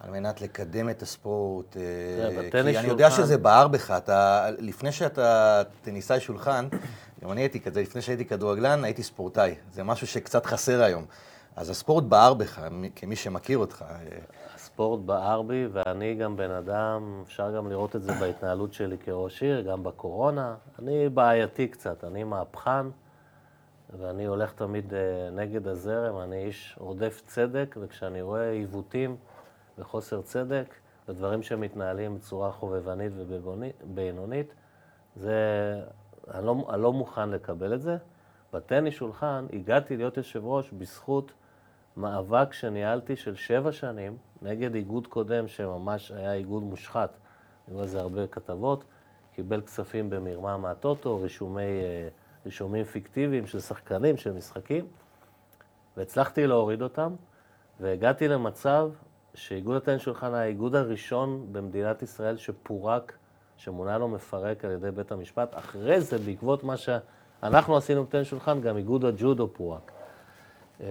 על 0.00 0.10
מנת 0.10 0.40
לקדם 0.40 0.90
את 0.90 1.02
הספורט? 1.02 1.76
אה, 1.76 2.50
כי 2.50 2.60
אני 2.60 2.70
יודע 2.70 3.10
שולחן- 3.10 3.22
שזה 3.22 3.38
בער 3.38 3.68
בך, 3.68 3.90
אתה, 3.90 4.46
לפני 4.58 4.92
שאתה 4.92 5.62
טניסאי 5.82 6.20
שולחן, 6.20 6.68
גם 7.22 7.32
אני 7.32 7.40
הייתי 7.40 7.60
כזה, 7.60 7.82
לפני 7.82 8.02
שהייתי 8.02 8.24
כדורגלן, 8.24 8.84
הייתי 8.84 9.02
ספורטאי. 9.02 9.54
זה 9.72 9.82
משהו 9.84 10.06
שקצת 10.06 10.46
חסר 10.46 10.82
היום. 10.82 11.04
אז 11.56 11.70
הספורט 11.70 12.04
בער 12.04 12.34
בך, 12.34 12.60
כמי 12.96 13.16
שמכיר 13.16 13.58
אותך. 13.58 13.84
הספורט 14.54 15.00
בער 15.00 15.42
בי, 15.42 15.66
ואני 15.72 16.14
גם 16.14 16.36
בן 16.36 16.50
אדם, 16.50 17.22
אפשר 17.26 17.56
גם 17.56 17.70
לראות 17.70 17.96
את 17.96 18.02
זה 18.02 18.12
בהתנהלות 18.20 18.72
שלי 18.72 18.96
כראש 18.98 19.42
עיר, 19.42 19.60
גם 19.60 19.82
בקורונה. 19.82 20.54
אני 20.78 21.08
בעייתי 21.08 21.68
קצת, 21.68 22.04
אני 22.04 22.24
מהפכן, 22.24 22.86
ואני 23.98 24.24
הולך 24.24 24.52
תמיד 24.52 24.94
אה, 24.94 25.30
נגד 25.32 25.66
הזרם, 25.66 26.20
אני 26.20 26.44
איש 26.44 26.76
רודף 26.78 27.22
צדק, 27.26 27.76
וכשאני 27.80 28.22
רואה 28.22 28.50
עיוותים 28.50 29.16
וחוסר 29.78 30.22
צדק, 30.22 30.74
ודברים 31.08 31.42
שמתנהלים 31.42 32.14
בצורה 32.14 32.52
חובבנית 32.52 33.12
ובינונית, 33.16 34.54
זה... 35.16 35.34
אני 36.34 36.46
לא, 36.46 36.66
אני 36.70 36.82
לא 36.82 36.92
מוכן 36.92 37.30
לקבל 37.30 37.74
את 37.74 37.82
זה. 37.82 37.96
בטניס 38.52 38.94
שולחן 38.94 39.46
הגעתי 39.52 39.96
להיות 39.96 40.16
יושב 40.16 40.44
ראש 40.44 40.70
בזכות 40.70 41.32
מאבק 41.96 42.52
שניהלתי 42.52 43.16
של 43.16 43.34
שבע 43.34 43.72
שנים 43.72 44.16
נגד 44.42 44.74
איגוד 44.74 45.06
קודם 45.06 45.48
שממש 45.48 46.10
היה 46.10 46.34
איגוד 46.34 46.62
מושחת. 46.62 47.16
היו 47.68 47.80
על 47.80 47.86
זה 47.86 48.00
הרבה 48.00 48.26
כתבות, 48.26 48.84
קיבל 49.34 49.60
כספים 49.60 50.10
במרמה 50.10 50.56
מהטוטו, 50.56 51.20
רישומי, 51.20 51.62
אה, 51.62 52.08
רישומים 52.46 52.84
פיקטיביים 52.84 53.46
של 53.46 53.60
שחקנים, 53.60 54.16
של 54.16 54.32
משחקים, 54.32 54.86
והצלחתי 55.96 56.46
להוריד 56.46 56.82
אותם, 56.82 57.14
והגעתי 57.80 58.28
למצב 58.28 58.90
שאיגוד 59.34 59.76
הטניס 59.76 60.02
שולחן 60.02 60.34
היה 60.34 60.42
האיגוד 60.42 60.74
הראשון 60.74 61.46
במדינת 61.52 62.02
ישראל 62.02 62.36
שפורק, 62.36 63.12
שמונה 63.56 63.98
לו 63.98 64.08
מפרק 64.08 64.64
על 64.64 64.70
ידי 64.70 64.90
בית 64.90 65.12
המשפט. 65.12 65.48
אחרי 65.54 66.00
זה, 66.00 66.18
בעקבות 66.18 66.64
מה 66.64 66.76
שאנחנו 66.76 67.76
עשינו 67.76 68.04
בטניס 68.04 68.28
שולחן, 68.28 68.60
גם 68.60 68.76
איגוד 68.76 69.04
הג'ודו 69.04 69.48
פורק. 69.52 69.92
אה, 70.80 70.86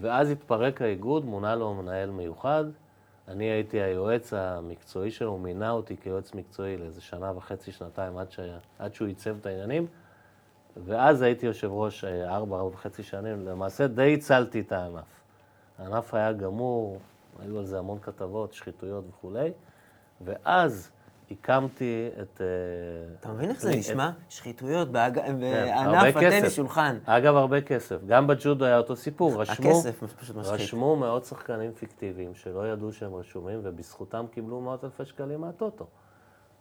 ואז 0.00 0.30
התפרק 0.30 0.82
האיגוד, 0.82 1.24
מונה 1.24 1.54
לו 1.54 1.74
מנהל 1.74 2.10
מיוחד. 2.10 2.64
אני 3.28 3.44
הייתי 3.44 3.80
היועץ 3.80 4.32
המקצועי 4.32 5.10
שלו, 5.10 5.30
הוא 5.30 5.40
מינה 5.40 5.70
אותי 5.70 5.96
כיועץ 5.96 6.34
מקצועי 6.34 6.76
לאיזה 6.76 7.00
שנה 7.00 7.32
וחצי, 7.36 7.72
שנתיים, 7.72 8.18
עד, 8.18 8.30
ש... 8.30 8.40
עד 8.78 8.94
שהוא 8.94 9.08
ייצב 9.08 9.36
את 9.40 9.46
העניינים. 9.46 9.86
ואז 10.76 11.22
הייתי 11.22 11.46
יושב 11.46 11.68
ראש 11.72 12.04
אה, 12.04 12.34
ארבע, 12.34 12.56
ארבע 12.56 12.74
וחצי 12.74 13.02
שנים, 13.02 13.46
למעשה 13.46 13.86
די 13.86 14.14
הצלתי 14.14 14.60
את 14.60 14.72
הענף. 14.72 15.20
הענף 15.78 16.14
היה 16.14 16.32
גמור, 16.32 16.98
היו 17.42 17.58
על 17.58 17.64
זה 17.64 17.78
המון 17.78 17.98
כתבות, 18.02 18.52
שחיתויות 18.52 19.04
וכולי, 19.08 19.50
ואז 20.20 20.90
הקמתי 21.30 22.08
את... 22.22 22.40
אה, 22.40 22.46
אתה 23.20 23.32
מבין 23.32 23.50
איך 23.50 23.60
זה 23.60 23.70
נשמע? 23.76 24.10
שחיתויות 24.28 24.88
בענף 24.92 26.16
כסף. 26.16 26.16
הטניס 26.16 26.52
שולחן. 26.52 26.98
אגב, 27.04 27.36
הרבה 27.36 27.60
כסף. 27.60 28.04
גם 28.06 28.26
בג'ודו 28.26 28.64
היה 28.64 28.78
אותו 28.78 28.96
סיפור. 28.96 29.42
הכסף 29.42 30.02
פשוט 30.20 30.36
משחית. 30.36 30.60
רשמו 30.60 30.96
מאות 30.96 31.24
שחקנים 31.24 31.72
פיקטיביים 31.72 32.34
שלא 32.34 32.72
ידעו 32.72 32.92
שהם 32.92 33.14
רשומים, 33.14 33.60
ובזכותם 33.62 34.24
קיבלו 34.30 34.60
מאות 34.60 34.84
אלפי 34.84 35.04
שקלים 35.04 35.40
מהטוטו. 35.40 35.86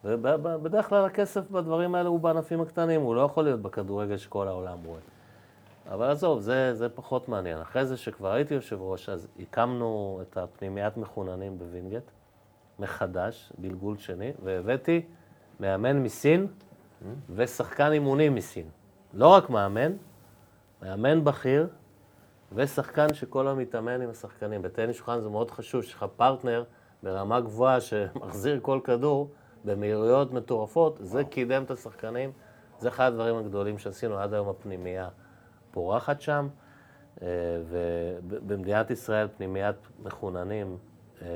ובדרך 0.04 0.90
כלל 0.90 1.06
הכסף 1.06 1.52
בדברים 1.52 1.96
האלה 1.96 2.10
הוא 2.10 2.20
בענפים 2.20 2.62
הקטנים, 2.62 3.02
הוא 3.02 3.16
לא 3.16 3.22
יכול 3.22 3.44
להיות 3.44 3.62
בכדורגל 3.62 4.18
שכל 4.18 4.48
העולם 4.48 4.78
רואה. 4.86 5.00
אבל 5.92 6.12
עזוב, 6.12 6.40
זה, 6.40 6.74
זה 6.74 6.90
פחות 6.90 7.30
מעניין. 7.30 7.62
אחרי 7.62 7.86
זה 7.86 7.98
שכבר 7.98 8.32
הייתי 8.32 8.54
יושב 8.54 8.82
ראש, 8.82 9.10
אז 9.10 9.28
הקמנו 9.40 10.20
את 10.22 10.38
הפנימיית 10.38 10.98
מחוננים 10.98 11.60
בווינגייט, 11.60 12.12
מחדש, 12.80 13.54
גלגול 13.62 13.98
שני, 13.98 14.32
והבאתי 14.44 15.02
מאמן 15.60 16.00
מסין 16.00 16.48
ושחקן 17.30 17.92
אימונים 17.92 18.36
מסין. 18.36 18.70
לא 19.14 19.28
רק 19.28 19.50
מאמן, 19.50 19.92
מאמן 20.82 21.24
בכיר 21.24 21.68
ושחקן 22.54 23.14
שכל 23.14 23.48
היום 23.48 23.60
מתאמן 23.60 24.02
עם 24.02 24.10
השחקנים. 24.10 24.62
בטניס 24.62 24.96
שולחן 24.96 25.20
זה 25.20 25.30
מאוד 25.30 25.52
חשוב, 25.52 25.82
שיש 25.82 25.94
לך 25.94 26.06
פרטנר 26.16 26.64
ברמה 27.04 27.42
גבוהה 27.42 27.82
שמחזיר 27.82 28.60
כל 28.62 28.80
כדור 28.84 29.30
במהירויות 29.66 30.34
מטורפות, 30.34 30.98
זה 31.02 31.24
קידם 31.24 31.64
את 31.64 31.72
השחקנים. 31.72 32.32
זה 32.80 32.88
אחד 32.88 33.08
הדברים 33.08 33.36
הגדולים 33.36 33.78
שעשינו 33.78 34.18
עד 34.18 34.34
היום 34.34 34.50
הפנימייה 34.50 35.10
פורחת 35.72 36.22
שם. 36.22 36.48
אה, 37.22 37.28
ובמדינת 37.70 38.92
ישראל 38.92 39.28
פנימיית 39.38 39.76
מחוננים 40.04 40.78
אה, 41.22 41.28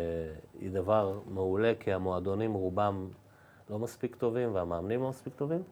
היא 0.59 0.71
דבר 0.71 1.19
מעולה, 1.27 1.73
כי 1.79 1.93
המועדונים 1.93 2.53
רובם 2.53 3.07
לא 3.69 3.79
מספיק 3.79 4.15
טובים 4.15 4.55
והמאמנים 4.55 5.01
לא 5.01 5.09
מספיק 5.09 5.33
טובים. 5.35 5.63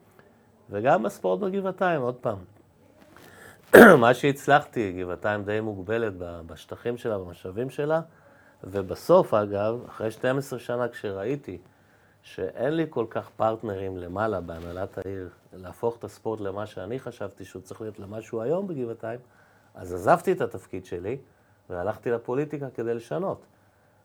וגם 0.69 1.05
הספורט 1.05 1.39
בגבעתיים, 1.39 2.01
עוד 2.01 2.15
פעם. 2.15 2.37
מה 4.01 4.13
שהצלחתי, 4.13 4.91
גבעתיים 4.91 5.43
די 5.43 5.59
מוגבלת 5.59 6.13
בשטחים 6.17 6.97
שלה, 6.97 7.17
במשאבים 7.17 7.69
שלה, 7.69 8.01
ובסוף, 8.63 9.33
אגב, 9.33 9.83
אחרי 9.87 10.11
12 10.11 10.59
שנה 10.59 10.87
כשראיתי 10.87 11.57
שאין 12.23 12.73
לי 12.73 12.85
כל 12.89 13.05
כך 13.09 13.29
פרטנרים 13.29 13.97
למעלה 13.97 14.41
בהנהלת 14.41 14.97
העיר, 14.97 15.29
להפוך 15.53 15.97
את 15.97 16.03
הספורט 16.03 16.39
למה 16.39 16.65
שאני 16.65 16.99
חשבתי 16.99 17.45
שהוא 17.45 17.61
צריך 17.61 17.81
להיות 17.81 17.99
למה 17.99 18.21
שהוא 18.21 18.41
היום 18.41 18.67
בגבעתיים, 18.67 19.19
אז 19.75 19.93
עזבתי 19.93 20.31
את 20.31 20.41
התפקיד 20.41 20.85
שלי 20.85 21.17
והלכתי 21.69 22.11
לפוליטיקה 22.11 22.69
כדי 22.69 22.93
לשנות. 22.93 23.45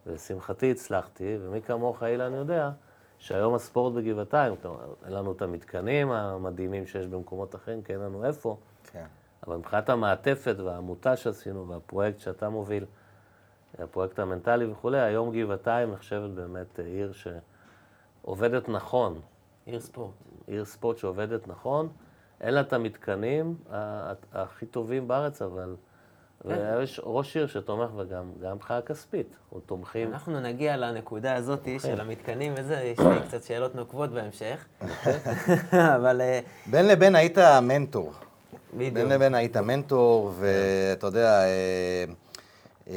ולשמחתי 0.07 0.71
הצלחתי, 0.71 1.39
ומי 1.41 1.63
כמוך, 1.63 2.03
אילן, 2.03 2.35
יודע 2.35 2.71
שהיום 3.19 3.55
הספורט 3.55 3.95
בגבעתיים, 3.95 4.57
כלומר, 4.57 4.95
אין 5.07 5.13
לנו 5.13 5.33
את 5.33 5.43
המתקנים 5.43 6.11
המדהימים 6.11 6.87
שיש 6.87 7.07
במקומות 7.07 7.55
אחרים, 7.55 7.83
כי 7.83 7.93
אין 7.93 8.01
לנו 8.01 8.25
איפה, 8.25 8.57
כן. 8.93 9.07
אבל 9.47 9.57
מבחינת 9.57 9.89
המעטפת 9.89 10.57
והעמותה 10.59 11.17
שעשינו 11.17 11.69
והפרויקט 11.69 12.21
שאתה 12.21 12.49
מוביל, 12.49 12.85
הפרויקט 13.79 14.19
המנטלי 14.19 14.67
וכולי, 14.67 15.01
היום 15.01 15.33
גבעתיים 15.33 15.93
נחשבת 15.93 16.31
באמת 16.31 16.79
עיר 16.79 17.13
שעובדת 18.23 18.69
נכון, 18.69 19.21
עיר 19.67 19.81
ספורט. 19.81 20.15
עיר 20.47 20.65
ספורט 20.65 20.99
שעובדת 20.99 21.49
נכון, 21.49 21.89
אין 22.41 22.55
לה 22.55 22.61
את 22.61 22.73
המתקנים 22.73 23.55
הכי 24.33 24.67
טובים 24.67 25.09
בארץ, 25.09 25.43
אבל... 25.43 25.77
ויש 26.45 27.01
ראש 27.05 27.37
עיר 27.37 27.47
שתומך 27.47 27.91
וגם 27.97 28.33
גם 28.43 28.57
מבחינה 28.57 28.81
כספית, 28.81 29.37
הוא 29.51 29.61
תומכים. 29.67 30.13
אנחנו 30.13 30.41
נגיע 30.41 30.77
לנקודה 30.77 31.35
הזאת. 31.35 31.69
של 31.79 32.01
המתקנים 32.01 32.55
וזה, 32.57 32.75
יש 32.75 32.99
לי 32.99 33.21
קצת 33.29 33.43
שאלות 33.43 33.75
נוקבות 33.75 34.11
בהמשך. 34.11 34.67
אבל 35.97 36.21
אה, 36.21 36.41
בין 36.67 36.87
לבין 36.87 37.15
היית 37.15 37.39
מנטור. 37.63 38.13
בדיוק. 38.75 38.95
בין 38.95 39.09
לבין 39.09 39.35
היית 39.35 39.57
מנטור, 39.57 40.33
ואתה 40.39 41.07
יודע, 41.07 41.43
אה, 41.43 42.05
אה, 42.89 42.95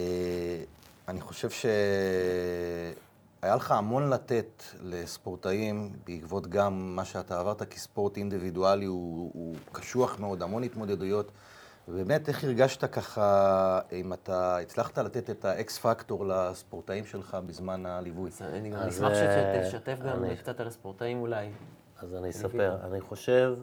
אני 1.07 1.21
חושב 1.21 1.49
שהיה 3.41 3.55
לך 3.55 3.71
המון 3.71 4.09
לתת 4.09 4.63
לספורטאים, 4.83 5.93
בעקבות 6.07 6.47
גם 6.47 6.95
מה 6.95 7.05
שאתה 7.05 7.39
עברת 7.39 7.63
כספורט 7.63 8.17
אינדיבידואלי, 8.17 8.85
הוא, 8.85 9.31
הוא 9.33 9.55
קשוח 9.71 10.19
מאוד, 10.19 10.41
המון 10.43 10.63
התמודדויות. 10.63 11.31
ובאמת, 11.87 12.29
איך 12.29 12.43
הרגשת 12.43 12.85
ככה, 12.91 13.79
אם 13.91 14.13
אתה 14.13 14.57
הצלחת 14.57 14.97
לתת 14.97 15.29
את 15.29 15.45
האקס 15.45 15.77
פקטור 15.77 16.25
לספורטאים 16.27 17.05
שלך 17.05 17.37
בזמן 17.45 17.85
הליווי? 17.85 18.29
אז 18.29 18.41
אני 18.41 18.69
גם 18.69 18.79
אשמח 18.79 19.11
אה, 19.11 19.63
שתשתף 19.65 19.99
גם 19.99 20.23
אני- 20.23 20.37
קצת 20.37 20.59
על 20.59 20.67
הספורטאים 20.67 21.21
אולי. 21.21 21.49
אז 21.99 22.15
אני 22.15 22.29
אספר. 22.29 22.77
אני 22.83 23.01
חושב 23.01 23.55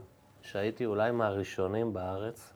שהייתי 0.43 0.87
אולי 0.87 1.11
מהראשונים 1.11 1.93
בארץ 1.93 2.53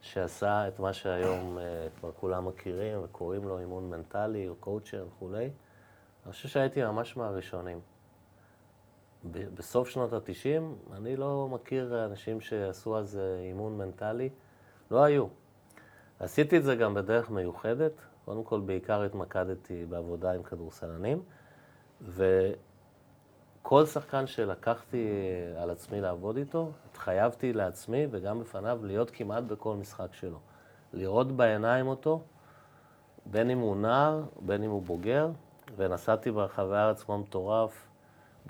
שעשה 0.00 0.68
את 0.68 0.80
מה 0.80 0.92
שהיום 0.92 1.58
אה, 1.58 1.64
כבר 2.00 2.10
כולם 2.12 2.48
מכירים 2.48 2.98
וקוראים 3.04 3.44
לו 3.48 3.58
אימון 3.58 3.90
מנטלי 3.90 4.48
או 4.48 4.54
קואוצ'ר 4.54 5.06
וכולי. 5.08 5.50
אני 6.26 6.32
חושב 6.32 6.48
שהייתי 6.48 6.84
ממש 6.84 7.16
מהראשונים. 7.16 7.80
בסוף 9.30 9.88
שנות 9.88 10.12
ה-90, 10.12 10.94
אני 10.96 11.16
לא 11.16 11.48
מכיר 11.52 12.04
אנשים 12.04 12.40
שעשו 12.40 12.98
אז 12.98 13.20
אימון 13.40 13.78
מנטלי, 13.78 14.28
לא 14.90 15.04
היו. 15.04 15.26
עשיתי 16.20 16.58
את 16.58 16.64
זה 16.64 16.76
גם 16.76 16.94
בדרך 16.94 17.30
מיוחדת. 17.30 17.92
קודם 18.24 18.44
כל, 18.44 18.60
בעיקר 18.60 19.02
התמקדתי 19.02 19.84
בעבודה 19.84 20.32
עם 20.32 20.42
כדורסלנים, 20.42 21.22
וכל 22.02 22.26
כל 23.62 23.86
שחקן 23.86 24.26
שלקחתי 24.26 25.08
על 25.56 25.70
עצמי 25.70 26.00
לעבוד 26.00 26.36
איתו, 26.36 26.70
התחייבתי 26.90 27.52
לעצמי 27.52 28.06
וגם 28.10 28.40
בפניו 28.40 28.80
להיות 28.82 29.10
כמעט 29.10 29.44
בכל 29.44 29.76
משחק 29.76 30.14
שלו. 30.14 30.38
לראות 30.92 31.32
בעיניים 31.32 31.86
אותו, 31.86 32.22
בין 33.26 33.50
אם 33.50 33.58
הוא 33.58 33.76
נער, 33.76 34.22
בין 34.40 34.62
אם 34.62 34.70
הוא 34.70 34.82
בוגר, 34.82 35.30
ונסעתי 35.76 36.30
ברחבי 36.30 36.76
הארץ 36.76 37.02
כמו 37.02 37.18
מטורף, 37.18 37.86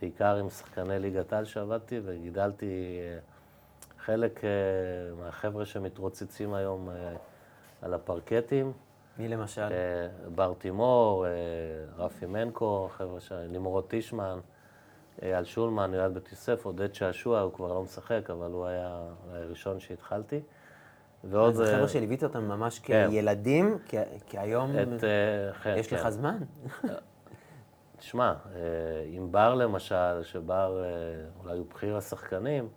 בעיקר 0.00 0.36
עם 0.36 0.50
שחקני 0.50 0.98
ליגת 0.98 1.32
על 1.32 1.44
שעבדתי, 1.44 2.00
וגידלתי 2.04 3.00
אה, 3.00 3.18
חלק 3.98 4.44
אה, 4.44 4.50
מהחבר'ה 5.20 5.66
שמתרוצצים 5.66 6.54
היום 6.54 6.88
אה, 6.88 7.16
על 7.82 7.94
הפרקטים. 7.94 8.72
מי 9.18 9.28
למשל? 9.28 9.68
בר 10.34 10.52
תימור, 10.58 11.26
רפי 11.98 12.26
מנקו, 12.26 12.88
חבר'ה 12.96 13.20
ש... 13.20 13.32
נמרוד 13.32 13.84
טישמן, 13.84 14.38
אייל 15.22 15.44
שולמן, 15.44 15.94
יועד 15.94 16.14
בית 16.14 16.30
יוסף, 16.30 16.64
עודד 16.66 16.94
שעשוע, 16.94 17.40
הוא 17.40 17.52
כבר 17.52 17.74
לא 17.74 17.82
משחק, 17.82 18.30
אבל 18.30 18.50
הוא 18.50 18.66
היה 18.66 19.00
הראשון 19.32 19.80
שהתחלתי. 19.80 20.40
ועוד... 21.24 21.54
זה 21.54 21.66
חבר'ה 21.76 21.88
שליווית 21.88 22.24
אותם 22.24 22.48
ממש 22.48 22.78
כן. 22.78 23.08
כילדים, 23.10 23.78
כי, 23.88 23.96
כי 24.26 24.38
היום 24.38 24.70
את, 24.70 25.00
כן, 25.62 25.74
יש 25.76 25.86
כן. 25.86 25.96
לך 25.96 26.08
זמן. 26.08 26.38
תשמע, 28.06 28.34
עם 29.06 29.32
בר 29.32 29.54
למשל, 29.54 30.22
שבר 30.22 30.84
אולי 31.42 31.58
הוא 31.58 31.66
בכיר 31.74 31.96
השחקנים, 31.96 32.68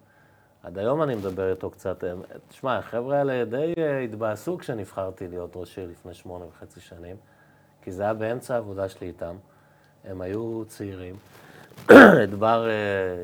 עד 0.63 0.77
היום 0.77 1.03
אני 1.03 1.15
מדבר 1.15 1.51
איתו 1.51 1.69
קצת. 1.69 2.03
תשמע, 2.47 2.77
החבר'ה 2.77 3.17
האלה 3.17 3.45
די 3.45 3.73
התבאסו 4.03 4.57
כשנבחרתי 4.57 5.27
להיות 5.27 5.51
ראש 5.55 5.79
עיר 5.79 5.89
לפני 5.89 6.13
שמונה 6.13 6.45
וחצי 6.45 6.79
שנים, 6.79 7.15
כי 7.81 7.91
זה 7.91 8.03
היה 8.03 8.13
באמצע 8.13 8.55
העבודה 8.55 8.89
שלי 8.89 9.07
איתם. 9.07 9.35
הם 10.03 10.21
היו 10.21 10.63
צעירים. 10.67 11.15
את 12.23 12.33
בר, 12.39 12.67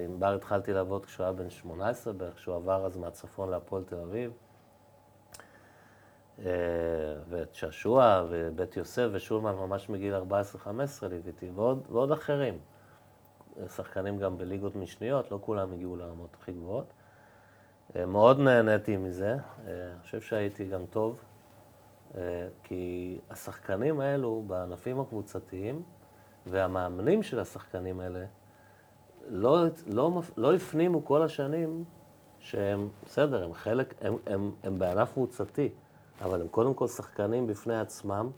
עם 0.05 0.19
בר 0.19 0.35
התחלתי 0.35 0.73
לעבוד 0.73 1.05
כשהוא 1.05 1.23
היה 1.23 1.33
בן 1.33 1.49
18 1.49 2.13
בערך, 2.13 2.35
כשהוא 2.35 2.55
עבר 2.55 2.85
אז 2.85 2.97
מהצפון 2.97 3.49
להפועל 3.49 3.83
תל 3.83 3.99
אביב. 3.99 4.31
ואת 7.29 7.55
שעשוע 7.55 8.25
ובית 8.29 8.77
יוסף 8.77 9.07
ושולמן 9.11 9.55
ממש 9.55 9.89
מגיל 9.89 10.13
14-15 10.15 10.17
ליוויתי, 11.09 11.49
ועוד, 11.55 11.83
ועוד 11.89 12.11
אחרים. 12.11 12.57
שחקנים 13.75 14.17
גם 14.17 14.37
בליגות 14.37 14.75
משניות, 14.75 15.31
לא 15.31 15.39
כולם 15.41 15.73
הגיעו 15.73 15.95
לרמות 15.95 16.35
הכי 16.41 16.51
גבוהות. 16.51 16.93
מאוד 17.95 18.39
נהניתי 18.39 18.97
מזה, 18.97 19.31
אני 19.33 20.01
חושב 20.01 20.21
שהייתי 20.21 20.65
גם 20.65 20.85
טוב, 20.85 21.19
כי 22.63 23.19
השחקנים 23.29 23.99
האלו 23.99 24.43
בענפים 24.47 24.99
הקבוצתיים 24.99 25.83
והמאמנים 26.45 27.23
של 27.23 27.39
השחקנים 27.39 27.99
האלה 27.99 28.25
לא, 29.27 29.65
לא, 29.87 30.21
לא 30.37 30.53
הפנימו 30.53 31.05
כל 31.05 31.21
השנים 31.21 31.83
שהם, 32.39 32.89
בסדר, 33.05 33.43
הם 33.43 33.53
חלק, 33.53 33.93
הם, 34.01 34.15
הם, 34.27 34.51
הם 34.63 34.79
בענף 34.79 35.13
קבוצתי, 35.13 35.69
אבל 36.21 36.41
הם 36.41 36.47
קודם 36.47 36.73
כל 36.73 36.87
שחקנים 36.87 37.47
בפני 37.47 37.79
עצמם, 37.79 38.29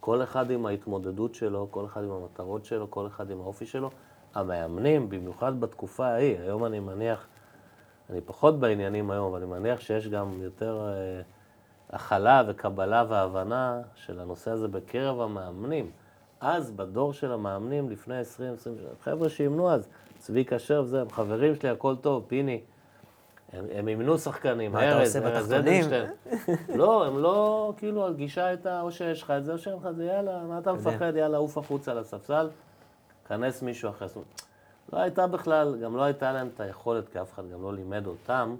כל 0.00 0.22
אחד 0.22 0.50
עם 0.50 0.66
ההתמודדות 0.66 1.34
שלו, 1.34 1.68
כל 1.70 1.86
אחד 1.86 2.04
עם 2.04 2.10
המטרות 2.10 2.64
שלו, 2.64 2.90
כל 2.90 3.06
אחד 3.06 3.30
עם 3.30 3.40
האופי 3.40 3.66
שלו. 3.66 3.90
המאמנים, 4.34 5.08
במיוחד 5.08 5.60
בתקופה 5.60 6.06
ההיא, 6.06 6.38
היום 6.40 6.64
אני 6.64 6.80
מניח, 6.80 7.26
אני 8.10 8.20
פחות 8.20 8.60
בעניינים 8.60 9.10
היום, 9.10 9.26
אבל 9.26 9.42
אני 9.42 9.50
מניח 9.50 9.80
שיש 9.80 10.08
גם 10.08 10.42
יותר 10.42 10.88
אה, 10.88 11.22
הכלה 11.90 12.42
וקבלה 12.48 13.04
והבנה 13.08 13.80
של 13.94 14.20
הנושא 14.20 14.50
הזה 14.50 14.68
בקרב 14.68 15.20
המאמנים. 15.20 15.90
אז, 16.40 16.70
בדור 16.70 17.12
של 17.12 17.32
המאמנים, 17.32 17.90
לפני 17.90 18.18
20, 18.18 18.54
20 18.54 18.76
שנה, 18.78 18.88
חבר'ה 19.00 19.28
שאימנו 19.28 19.70
אז, 19.70 19.88
צביקה 20.18 20.58
שרף, 20.58 20.86
זה, 20.86 21.02
חברים 21.10 21.54
שלי, 21.54 21.68
הכל 21.68 21.96
טוב, 21.96 22.24
פיני. 22.28 22.60
הם, 23.72 23.88
אימנו 23.88 24.18
שחקנים, 24.18 24.72
מה 24.72 24.88
אתה 24.88 25.00
עושה 25.00 25.20
בתחתונים? 25.20 25.84
לא, 26.74 27.06
הם 27.06 27.18
לא, 27.18 27.72
כאילו, 27.76 28.06
הגישה 28.06 28.46
הייתה, 28.46 28.80
או 28.80 28.92
שיש 28.92 29.22
לך 29.22 29.30
את 29.30 29.44
זה, 29.44 29.52
או 29.52 29.58
שאין 29.58 29.76
לך 29.76 29.86
את 29.86 29.96
זה, 29.96 30.04
יאללה, 30.04 30.42
מה 30.44 30.58
אתה 30.58 30.72
מפחד, 30.72 31.12
יאללה, 31.16 31.38
עוף 31.38 31.58
החוצה 31.58 31.94
לספסל, 31.94 32.48
כנס 33.28 33.62
מישהו 33.62 33.90
אחר. 33.90 34.06
לא 34.92 34.98
הייתה 34.98 35.26
בכלל, 35.26 35.76
גם 35.82 35.96
לא 35.96 36.02
הייתה 36.02 36.32
להם 36.32 36.50
את 36.54 36.60
היכולת, 36.60 37.08
כי 37.08 37.20
אף 37.20 37.34
אחד 37.34 37.42
גם 37.52 37.62
לא 37.62 37.74
לימד 37.74 38.06
אותם, 38.06 38.56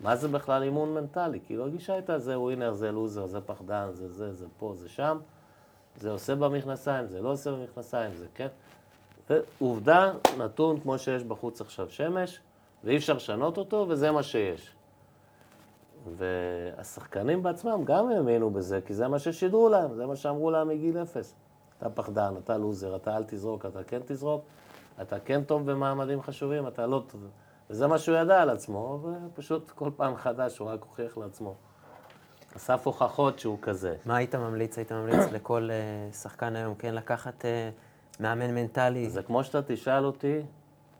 מה 0.00 0.16
זה 0.16 0.28
בכלל 0.28 0.62
אימון 0.62 0.94
מנטלי. 0.94 1.40
כאילו, 1.46 1.66
הגישה 1.66 1.92
הייתה, 1.92 2.18
זה 2.18 2.38
ווינר, 2.38 2.72
זה 2.72 2.92
לוזר, 2.92 3.26
זה 3.26 3.40
פחדן, 3.40 3.88
זה 3.92 4.08
זה, 4.08 4.32
זה 4.32 4.46
פה, 4.58 4.72
זה 4.76 4.88
שם. 4.88 5.18
זה 6.00 6.10
עושה 6.10 6.34
במכנסיים, 6.34 7.06
זה 7.06 7.22
לא 7.22 7.32
עושה 7.32 7.52
במכנסיים, 7.52 8.14
זה 8.14 8.26
כן. 8.34 8.48
ועובדה, 9.30 10.12
נתון 10.38 10.80
כמו 10.80 10.98
שיש 10.98 11.22
בחוץ 11.22 11.60
עכשיו 11.60 11.90
שמש, 11.90 12.40
ואי 12.84 12.96
אפשר 12.96 13.12
לשנות 13.12 13.58
אותו, 13.58 13.86
וזה 13.88 14.10
מה 14.10 14.22
שיש. 14.22 14.74
והשחקנים 16.16 17.42
בעצמם 17.42 17.84
גם 17.84 18.08
האמינו 18.08 18.50
בזה, 18.50 18.80
כי 18.86 18.94
זה 18.94 19.08
מה 19.08 19.18
ששידרו 19.18 19.68
להם, 19.68 19.94
זה 19.94 20.06
מה 20.06 20.16
שאמרו 20.16 20.50
להם 20.50 20.68
מגיל 20.68 21.02
אפס. 21.02 21.34
אתה 21.78 21.90
פחדן, 21.90 22.34
אתה 22.44 22.58
לוזר, 22.58 22.96
אתה 22.96 23.16
אל 23.16 23.24
תזרוק, 23.26 23.66
אתה 23.66 23.84
כן 23.84 24.00
תזרוק, 24.04 24.44
אתה 25.02 25.20
כן 25.20 25.44
טוב 25.44 25.70
במעמדים 25.70 26.22
חשובים, 26.22 26.68
אתה 26.68 26.86
לא 26.86 27.02
טוב. 27.06 27.20
וזה 27.70 27.86
מה 27.86 27.98
שהוא 27.98 28.16
ידע 28.16 28.42
על 28.42 28.50
עצמו, 28.50 29.00
ופשוט 29.02 29.70
כל 29.70 29.90
פעם 29.96 30.12
מחדש 30.12 30.58
הוא 30.58 30.68
רק 30.68 30.82
הוכיח 30.82 31.18
לעצמו. 31.18 31.54
אסף 32.56 32.86
הוכחות 32.86 33.38
שהוא 33.38 33.58
כזה. 33.62 33.96
מה 34.06 34.16
היית 34.16 34.34
ממליץ? 34.34 34.78
היית 34.78 34.92
ממליץ 34.92 35.32
לכל 35.32 35.68
uh, 35.70 36.14
שחקן 36.14 36.56
היום 36.56 36.74
כן 36.74 36.94
לקחת 36.94 37.42
uh, 37.42 38.22
מאמן 38.22 38.54
מנטלי? 38.54 39.10
זה 39.10 39.22
כמו 39.22 39.44
שאתה 39.44 39.62
תשאל 39.62 40.04
אותי, 40.04 40.42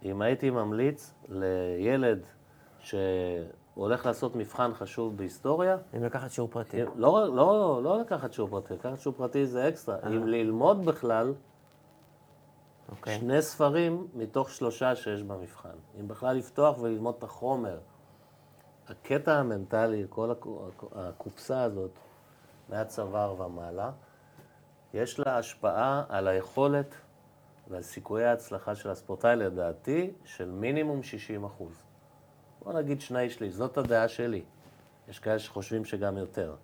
אם 0.04 0.22
הייתי 0.22 0.50
ממליץ 0.50 1.14
לילד 1.28 2.26
שהולך 2.78 4.06
לעשות 4.06 4.36
מבחן 4.36 4.74
חשוב 4.74 5.16
בהיסטוריה... 5.16 5.76
אם 5.96 6.04
לקחת 6.04 6.30
שיעור 6.30 6.50
פרטי. 6.50 6.82
אם, 6.82 6.88
לא, 6.96 7.34
לא, 7.34 7.80
לא 7.82 8.00
לקחת 8.00 8.32
שיעור 8.32 8.50
פרטי, 8.50 8.74
לקחת 8.74 9.00
שיעור 9.00 9.16
פרטי 9.18 9.46
זה 9.46 9.68
אקסטרה. 9.68 9.96
אה. 10.02 10.08
אם 10.08 10.26
ללמוד 10.26 10.84
בכלל, 10.84 11.32
okay. 11.32 12.90
אוקיי. 12.90 13.18
שני 13.18 13.42
ספרים 13.42 14.06
מתוך 14.14 14.50
שלושה 14.50 14.96
שיש 14.96 15.22
במבחן. 15.22 15.76
אם 16.00 16.08
בכלל 16.08 16.36
לפתוח 16.36 16.78
וללמוד 16.78 17.14
את 17.18 17.22
החומר. 17.22 17.78
הקטע 18.88 19.34
המנטלי, 19.34 20.06
כל 20.08 20.32
הקופסה 20.92 21.62
הזאת, 21.62 21.90
מהצוואר 22.68 23.40
ומעלה, 23.40 23.90
יש 24.94 25.20
לה 25.20 25.38
השפעה 25.38 26.04
על 26.08 26.28
היכולת 26.28 26.94
ועל 27.68 27.82
סיכויי 27.82 28.24
ההצלחה 28.24 28.74
של 28.74 28.90
הספורטאי, 28.90 29.36
לדעתי, 29.36 30.10
של 30.24 30.50
מינימום 30.50 31.02
60 31.02 31.44
אחוז. 31.44 31.82
בוא 32.62 32.72
נגיד 32.72 33.00
שני 33.00 33.30
שליש, 33.30 33.54
זאת 33.54 33.78
הדעה 33.78 34.08
שלי. 34.08 34.42
יש 35.08 35.18
כאלה 35.18 35.38
שחושבים 35.38 35.84
שגם 35.84 36.16
יותר. 36.16 36.54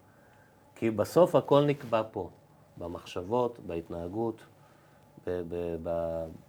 כי 0.74 0.90
בסוף 0.90 1.34
הכל 1.34 1.64
נקבע 1.64 2.02
פה, 2.10 2.30
במחשבות, 2.76 3.58
בהתנהגות, 3.66 4.46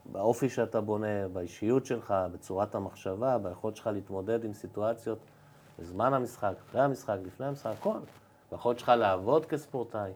באופי 0.05 0.49
שאתה 0.49 0.81
בונה, 0.81 1.27
באישיות 1.27 1.85
שלך, 1.85 2.13
בצורת 2.31 2.75
המחשבה, 2.75 3.37
ביכולת 3.37 3.75
שלך 3.75 3.87
להתמודד 3.93 4.43
עם 4.45 4.53
סיטואציות. 4.53 5.19
בזמן 5.79 6.13
המשחק, 6.13 6.53
אחרי 6.69 6.81
המשחק, 6.81 7.17
לפני 7.25 7.45
המשחק, 7.45 7.71
הכל. 7.79 7.99
ויכולת 8.51 8.79
שלך 8.79 8.89
לעבוד 8.89 9.45
כספורטאי, 9.45 10.11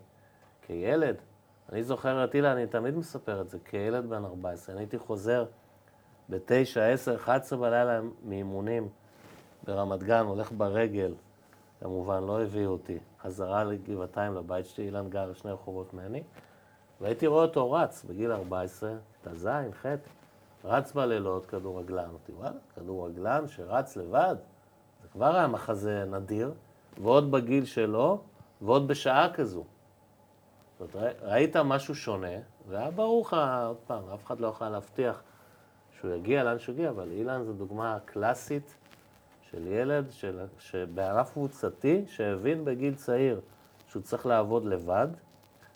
כילד. 0.61 1.15
אני 1.71 1.83
זוכר 1.83 2.23
את 2.23 2.35
אילה, 2.35 2.51
אני 2.51 2.67
תמיד 2.67 2.97
מספר 2.97 3.41
את 3.41 3.49
זה, 3.49 3.57
כילד 3.65 4.09
בן 4.09 4.25
14. 4.25 4.75
אני 4.75 4.81
הייתי 4.81 4.99
חוזר 4.99 5.45
ב-9, 6.29 6.79
10, 6.93 7.15
11 7.15 7.59
בלילה 7.59 8.01
מאימונים 8.25 8.89
ברמת 9.63 10.03
גן, 10.03 10.25
הולך 10.25 10.51
ברגל, 10.51 11.13
כמובן, 11.79 12.23
לא 12.23 12.41
הביאו 12.41 12.71
אותי, 12.71 12.99
חזרה 13.21 13.63
לגבעתיים, 13.63 14.35
לבית 14.35 14.65
שלי, 14.65 14.85
אילן 14.85 15.09
גר 15.09 15.33
שני 15.33 15.51
רחובות 15.51 15.93
ממני, 15.93 16.23
והייתי 17.01 17.27
רואה 17.27 17.41
אותו 17.41 17.71
רץ 17.71 18.03
בגיל 18.03 18.31
14, 18.31 18.93
כיתה 19.23 19.35
ז', 19.35 19.47
ח', 19.81 19.85
רץ 20.65 20.93
בלילות 20.93 21.45
כדורגלן. 21.45 22.03
אמרתי, 22.09 22.31
וואלה, 22.31 22.51
כדורגלן 22.75 23.47
שרץ 23.47 23.97
לבד? 23.97 24.35
כבר 25.11 25.35
היה 25.35 25.47
מחזה 25.47 26.05
נדיר, 26.05 26.51
ועוד 27.01 27.31
בגיל 27.31 27.65
שלו, 27.65 28.19
ועוד 28.61 28.87
בשעה 28.87 29.33
כזו. 29.33 29.63
זאת 30.79 30.95
אומרת, 30.95 31.15
ראית 31.21 31.55
משהו 31.55 31.95
שונה, 31.95 32.37
והיה 32.67 32.91
ברור 32.91 33.21
לך, 33.21 33.35
עוד 33.65 33.77
פעם, 33.87 34.03
אף 34.13 34.25
אחד 34.25 34.39
לא 34.39 34.47
יכול 34.47 34.67
להבטיח 34.67 35.21
שהוא 35.99 36.11
יגיע 36.11 36.43
לאן 36.43 36.59
שהוא 36.59 36.73
יגיע, 36.73 36.89
אבל 36.89 37.11
אילן 37.11 37.43
זו 37.43 37.53
דוגמה 37.53 37.97
קלאסית 38.05 38.75
של 39.51 39.67
ילד 39.67 40.11
של, 40.11 40.39
שבענף 40.59 41.33
קבוצתי, 41.33 42.03
שהבין 42.07 42.65
בגיל 42.65 42.95
צעיר 42.95 43.41
שהוא 43.87 44.01
צריך 44.01 44.25
לעבוד 44.25 44.65
לבד. 44.65 45.07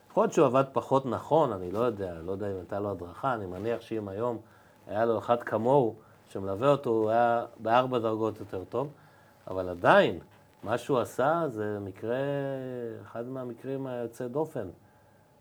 יכול 0.09 0.23
להיות 0.23 0.33
שהוא 0.33 0.45
עבד 0.45 0.63
פחות 0.73 1.05
נכון, 1.05 1.51
אני 1.51 1.71
לא 1.71 1.79
יודע, 1.79 2.13
לא 2.13 2.31
יודע 2.31 2.51
אם 2.51 2.55
הייתה 2.55 2.79
לו 2.79 2.91
הדרכה, 2.91 3.33
אני 3.33 3.45
מניח 3.45 3.81
שאם 3.81 4.07
היום 4.07 4.37
היה 4.87 5.05
לו 5.05 5.17
אחד 5.17 5.43
כמוהו 5.43 5.95
שמלווה 6.29 6.71
אותו, 6.71 6.89
הוא 6.89 7.09
היה 7.09 7.45
בארבע 7.59 7.99
דרגות 7.99 8.39
יותר 8.39 8.63
טוב. 8.63 8.89
אבל 9.47 9.69
עדיין, 9.69 10.19
מה 10.63 10.77
שהוא 10.77 10.99
עשה 10.99 11.43
זה 11.47 11.77
מקרה, 11.81 12.17
אחד 13.01 13.27
מהמקרים 13.27 13.87
היוצא 13.87 14.27
דופן. 14.27 14.69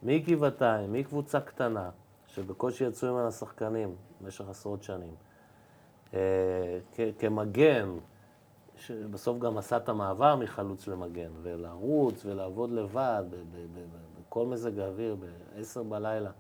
מגבעתיים, 0.02 0.92
מקבוצה 0.92 1.40
קטנה, 1.40 1.90
שבקושי 2.26 2.84
יצאו 2.84 3.14
ממנה 3.14 3.30
שחקנים 3.30 3.94
במשך 4.20 4.48
עשרות 4.48 4.82
שנים, 4.82 5.14
אה, 6.14 6.78
כמגן, 7.18 7.88
שבסוף 8.76 9.38
גם 9.38 9.58
עשה 9.58 9.76
את 9.76 9.88
המעבר 9.88 10.36
מחלוץ 10.36 10.86
למגן, 10.86 11.30
ולרוץ 11.42 12.24
ולעבוד 12.24 12.70
לבד 12.70 13.24
בכל 14.28 14.46
מזג 14.46 14.78
האוויר 14.78 15.16
ב-10 15.20 15.82
בלילה. 15.88 16.30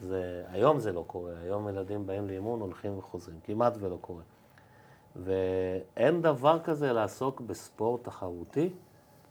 זה, 0.00 0.44
היום 0.48 0.78
זה 0.78 0.92
לא 0.92 1.04
קורה, 1.06 1.32
היום 1.42 1.68
ילדים 1.68 2.06
באים 2.06 2.26
לאימון, 2.26 2.60
הולכים 2.60 2.98
וחוזרים, 2.98 3.40
כמעט 3.44 3.72
ולא 3.80 3.98
קורה. 4.00 4.22
ואין 5.16 6.22
דבר 6.22 6.58
כזה 6.64 6.92
לעסוק 6.92 7.40
בספורט 7.40 8.04
תחרותי 8.04 8.70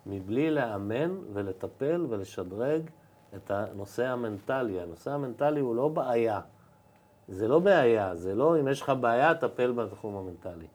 מבלי 0.06 0.52
לאמן 0.52 1.16
ולטפל 1.34 2.06
ולשדרג 2.10 2.82
את 3.36 3.52
הנושא 3.52 4.06
המנטלי. 4.08 4.82
הנושא 4.82 5.12
המנטלי 5.12 5.60
הוא 5.60 5.76
לא 5.76 5.88
בעיה. 5.88 6.40
זה 7.28 7.48
לא 7.48 7.60
בעיה, 7.60 8.16
זה 8.16 8.36
לא 8.36 8.60
אם 8.60 8.68
יש 8.68 8.82
לך 8.82 8.92
בעיה, 9.02 9.36
טפל 9.36 9.72
בתחום 9.72 10.16
המנטלי. 10.16 10.68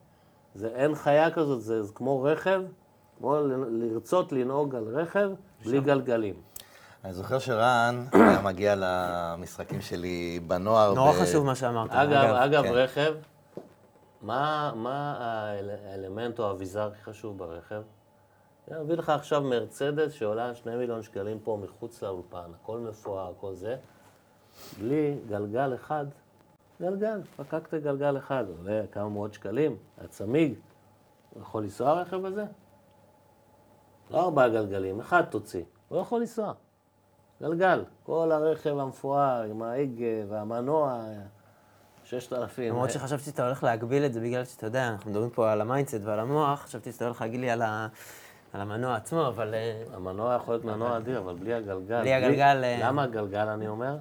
זה 0.55 0.67
אין 0.67 0.95
חיה 0.95 1.31
כזאת, 1.31 1.61
זה, 1.61 1.83
זה 1.83 1.93
כמו 1.93 2.23
רכב, 2.23 2.61
כמו 3.17 3.35
ל- 3.37 3.83
לרצות 3.83 4.31
לנהוג 4.31 4.75
על 4.75 4.83
רכב 4.83 5.29
בלי 5.65 5.81
גלגלים. 5.81 6.35
אני 7.03 7.13
זוכר 7.13 7.39
שרן 7.39 8.05
היה 8.13 8.41
מגיע 8.41 8.75
למשחקים 8.77 9.81
שלי 9.81 10.39
בנוער. 10.47 10.93
נורא 10.93 11.11
ב- 11.11 11.15
חשוב 11.21 11.45
מה 11.45 11.55
שאמרת. 11.55 11.91
אגב, 11.91 12.35
אגב, 12.35 12.63
כן. 12.63 12.69
רכב, 12.73 13.13
מה, 14.21 14.71
מה 14.75 15.15
האל- 15.19 15.69
האלמנט 15.85 16.39
או 16.39 16.47
האביזר 16.47 16.87
הכי 16.93 17.03
חשוב 17.03 17.37
ברכב? 17.37 17.81
אני 18.71 18.81
אביא 18.81 18.95
לך 18.95 19.09
עכשיו 19.09 19.41
מרצדס 19.41 20.11
שעולה 20.11 20.55
2 20.55 20.79
מיליון 20.79 21.01
שקלים 21.01 21.39
פה 21.39 21.59
מחוץ 21.63 22.03
לאולפן, 22.03 22.51
הכל 22.61 22.79
מפואר, 22.79 23.31
הכל 23.37 23.53
זה, 23.53 23.75
בלי 24.79 25.17
גלגל 25.27 25.75
אחד, 25.75 26.05
גלגל, 26.81 27.21
פקקת 27.35 27.73
גלגל 27.73 28.17
אחד, 28.17 28.45
עולה 28.57 28.81
כמה 28.91 29.09
מאות 29.09 29.33
שקלים, 29.33 29.77
הצמיג, 30.01 30.53
הוא 31.33 31.41
יכול 31.41 31.63
לנסוע 31.63 31.89
הרכב 31.89 32.25
הזה? 32.25 32.45
לא 34.11 34.23
ארבעה 34.23 34.49
גלגלים, 34.49 34.99
אחד 34.99 35.21
תוציא, 35.21 35.63
הוא 35.87 35.97
לא 35.97 36.01
יכול 36.01 36.19
לנסוע. 36.19 36.53
גלגל, 37.41 37.83
כל 38.03 38.31
הרכב 38.31 38.79
המפואר 38.79 39.41
עם 39.41 39.61
ההגה 39.61 40.25
והמנוע, 40.29 41.03
6,000. 42.03 42.69
למרות 42.69 42.91
שחשבתי 42.91 43.23
שאתה 43.23 43.45
הולך 43.45 43.63
להגביל 43.63 44.05
את 44.05 44.13
זה 44.13 44.21
בגלל 44.21 44.45
שאתה 44.45 44.65
יודע, 44.65 44.87
אנחנו 44.87 45.11
מדברים 45.11 45.29
פה 45.29 45.51
על 45.51 45.61
ה 45.61 45.66
mindset 45.66 45.99
ועל 46.03 46.19
המוח, 46.19 46.61
חשבתי 46.61 46.91
שאתה 46.91 47.05
הולך 47.05 47.21
להגיד 47.21 47.39
לי 47.39 47.49
על, 47.49 47.61
ה... 47.61 47.87
על 48.53 48.61
המנוע 48.61 48.95
עצמו, 48.95 49.27
אבל 49.27 49.53
אה, 49.53 49.83
המנוע 49.93 50.35
יכול 50.35 50.53
להיות 50.53 50.65
מנוע 50.65 50.97
אדיר, 50.97 51.19
אבל 51.19 51.33
בלי 51.33 51.53
הגלגל. 51.53 52.01
בלי 52.01 52.13
הגלגל, 52.13 52.61
אה, 52.63 52.79
למה 52.81 53.03
הגלגל, 53.03 53.47
אני 53.47 53.67
אומר? 53.67 53.97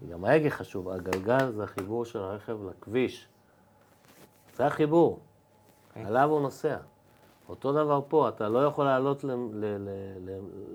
כי 0.00 0.06
גם 0.06 0.24
ההגה 0.24 0.50
חשוב. 0.50 0.88
הגלגל 0.88 1.52
זה 1.52 1.64
החיבור 1.64 2.04
של 2.04 2.18
הרכב 2.18 2.56
לכביש. 2.68 3.28
זה 4.56 4.66
החיבור. 4.66 5.18
אוקיי. 5.88 6.04
עליו 6.04 6.30
הוא 6.30 6.40
נוסע. 6.40 6.76
אותו 7.48 7.72
דבר 7.72 8.00
פה, 8.08 8.28
אתה 8.28 8.48
לא 8.48 8.66
יכול 8.66 8.84
לעלות 8.84 9.24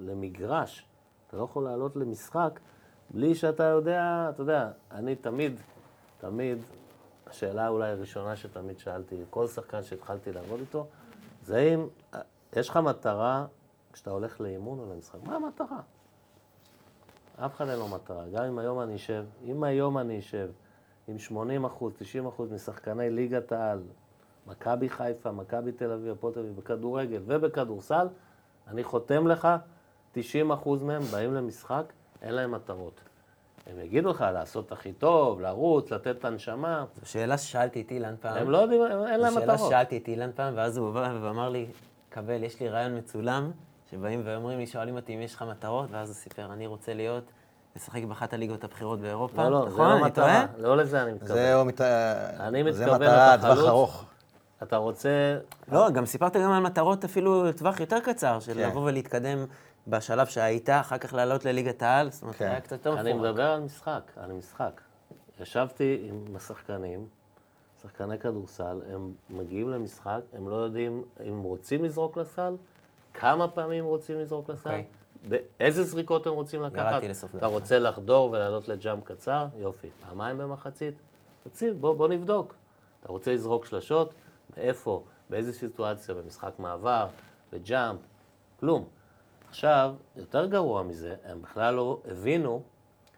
למגרש, 0.02 0.86
אתה 1.28 1.38
לא 1.38 1.44
יכול 1.44 1.64
לעלות 1.64 1.96
למשחק 1.96 2.60
בלי 3.10 3.36
שאתה 3.36 3.64
יודע, 3.64 4.28
אתה 4.30 4.42
יודע, 4.42 4.70
אני 4.92 5.16
תמיד, 5.16 5.60
תמיד, 6.18 6.58
השאלה 7.28 7.68
אולי 7.68 7.90
הראשונה 7.90 8.36
שתמיד 8.36 8.80
שאלתי, 8.80 9.16
כל 9.30 9.48
שחקן 9.48 9.84
שהתחלתי 9.84 10.32
לעבוד 10.32 10.60
איתו, 10.60 10.86
זה 11.44 11.60
אם 11.60 11.88
יש 12.54 12.70
לך 12.70 12.78
מטרה 12.78 13.46
כשאתה 13.94 14.12
הולך 14.12 14.42
לאימון 14.42 14.80
או 14.80 14.94
למשחק, 14.94 15.20
מה 15.24 15.36
המטרה? 15.36 15.80
אף 17.46 17.56
אחד 17.56 17.70
אין 17.70 17.80
לו 17.80 17.88
מטרה. 17.88 18.24
גם 18.34 18.44
אם 18.44 18.60
היום 18.60 18.82
אני 18.82 18.96
אשב, 18.96 19.26
אם 19.46 19.64
היום 19.64 19.98
אני 19.98 20.20
אשב 20.20 20.50
עם 21.08 21.20
80 21.20 21.66
אחוז, 21.66 21.94
90 21.98 22.28
אחוז 22.28 22.52
משחקני 22.52 23.10
ליגת 23.10 23.52
העל, 23.52 23.82
מכבי 24.48 24.90
חיפה, 24.90 25.32
מכבי 25.32 25.72
תל 25.72 25.92
אביב, 25.92 26.12
הפועל 26.12 26.34
תל 26.34 26.40
אביב, 26.40 26.56
בכדורגל 26.56 27.22
ובכדורסל, 27.26 28.08
אני 28.68 28.84
חותם 28.84 29.28
לך, 29.28 29.48
90 30.12 30.52
אחוז 30.52 30.84
מהם 30.84 31.02
באים 31.02 31.34
למשחק, 31.34 31.84
אין 32.22 32.34
להם 32.34 32.52
מטרות. 32.52 33.02
הם 33.68 33.80
יגידו 33.80 34.10
לך 34.10 34.26
לעשות 34.34 34.72
הכי 34.72 34.94
טוב, 34.94 35.42
לרוץ, 35.42 35.92
לתת 35.92 36.16
את 36.20 36.26
הנשמה, 36.26 36.86
זו 36.96 37.10
שאלה 37.10 37.38
ששאלתי 37.38 37.82
את 37.82 37.92
אילן 37.92 38.16
פעם. 38.20 38.38
הם 38.38 38.50
לא 38.50 38.58
יודעים, 38.58 38.82
אין 38.84 39.20
להם 39.20 39.34
זו 39.34 39.40
שאלה 39.40 39.54
מטרות. 39.54 39.70
ששאלתי 39.70 39.98
את 39.98 40.08
אילן 40.08 40.32
פעם, 40.36 40.54
ואז 40.58 40.78
הוא 40.78 40.94
בא 40.94 41.18
ואמר 41.22 41.50
לי, 41.50 41.68
קבל, 42.10 42.44
יש 42.44 42.60
לי 42.60 42.70
רעיון 42.70 42.98
מצולם, 42.98 43.52
שבאים 43.92 44.22
ואומרים 44.26 44.60
לי, 44.60 44.68
שואלים 44.68 44.96
אותי 44.96 45.16
אם 45.16 45.22
יש 45.22 45.36
לך 45.36 45.42
מטרות, 45.42 45.90
ואז 45.92 46.10
הוא 46.10 46.16
סיפר, 46.16 46.54
אני 46.54 46.68
רוצה 46.68 46.94
להיות, 46.94 47.24
לשחק 47.76 48.04
באחת 48.04 48.34
הליגות 48.34 48.64
הבכירות 48.64 49.00
באירופה. 49.00 49.44
לא, 49.44 49.50
לא, 49.52 49.66
זה 49.66 49.72
נכון? 49.72 49.88
לא 49.88 49.94
אני 49.94 50.04
מטרה, 50.04 50.26
טועה? 50.26 50.68
לא 50.68 50.78
לזה 50.78 51.04
אני 51.04 51.14
מתכוון. 51.14 51.34
זה, 51.34 51.64
מת... 51.64 51.82
אני 52.40 52.74
זה 52.74 52.86
מטרה 52.86 53.36
אתה 53.36 53.42
טווח? 53.42 53.68
ארוך. 53.68 54.06
אתה 54.64 54.78
רוצה, 54.78 55.38
לא, 55.72 55.90
גם 55.90 56.06
סיפרת 56.06 56.36
גם 56.36 56.52
על 56.52 56.64
מטרות 56.64 57.04
אפילו 57.06 57.44
לטווח 57.44 57.80
יותר 57.80 58.00
קצר, 58.00 58.40
של 58.40 58.54
כן. 58.54 58.70
לבוא 58.70 58.82
ולהתקדם 58.82 59.46
בשלב 59.88 60.28
שהיית, 60.28 60.70
אחר 60.70 60.98
כך 60.98 61.14
לעלות 61.14 61.46
לליגת 61.46 61.82
העל, 61.82 62.12
זאת 62.12 62.22
אומרת, 62.22 62.36
כן. 62.36 62.46
היה 62.46 62.62
קצת 62.62 62.72
יותר 62.72 63.00
אני. 63.00 63.14
מדבר 63.14 63.52
על 63.52 63.60
משחק, 63.60 64.12
על 64.18 64.32
משחק. 64.32 64.82
ישבתי 65.40 66.08
עם 66.10 66.36
השחקנים, 66.36 67.08
שחקני 67.82 68.20
כדורסל, 68.20 68.82
הם 68.94 69.14
מגיעים 69.30 69.70
למשחק, 69.70 70.20
הם 70.34 70.50
לא 70.50 70.56
יודעים 70.56 71.04
אם 71.30 71.42
רוצים 71.42 71.84
לזרוק 71.84 72.18
לסל, 72.18 72.56
כמה 73.14 73.48
פעמים 73.48 73.86
רוצים 73.86 74.20
לזרוק 74.20 74.50
לסל, 74.50 74.70
אוקיי. 74.70 74.86
באיזה 75.28 75.84
זריקות 75.84 76.28
הם 76.28 76.34
רוצים 76.34 76.64
לקחת. 76.64 77.02
אתה. 77.36 77.46
רוצה 77.46 77.80
לחדור 77.80 78.32
ולעלות 78.32 78.68
לג'אמפ 78.68 79.04
קצר? 79.04 79.48
יופי. 79.58 79.88
פעמיים 80.08 80.38
במחצית? 80.38 80.94
תציב, 81.44 81.76
בוא, 81.80 81.94
בוא 81.94 82.08
נבדוק. 82.08 82.54
אתה 83.02 83.12
רוצה 83.12 83.34
לזרוק 83.34 83.66
שלשות? 83.66 84.14
מאיפה? 84.58 85.04
באיזה 85.30 85.54
סיטואציה? 85.54 86.16
במשחק 86.16 86.52
מעבר? 86.60 87.08
בג'אמפ? 87.54 88.00
כלום. 88.60 88.88
עכשיו, 89.50 89.96
יותר 90.16 90.46
גרוע 90.46 90.84
מזה, 90.84 91.16
הם 91.24 91.42
בכלל 91.42 91.76
לא 91.76 92.02
הבינו 92.12 92.62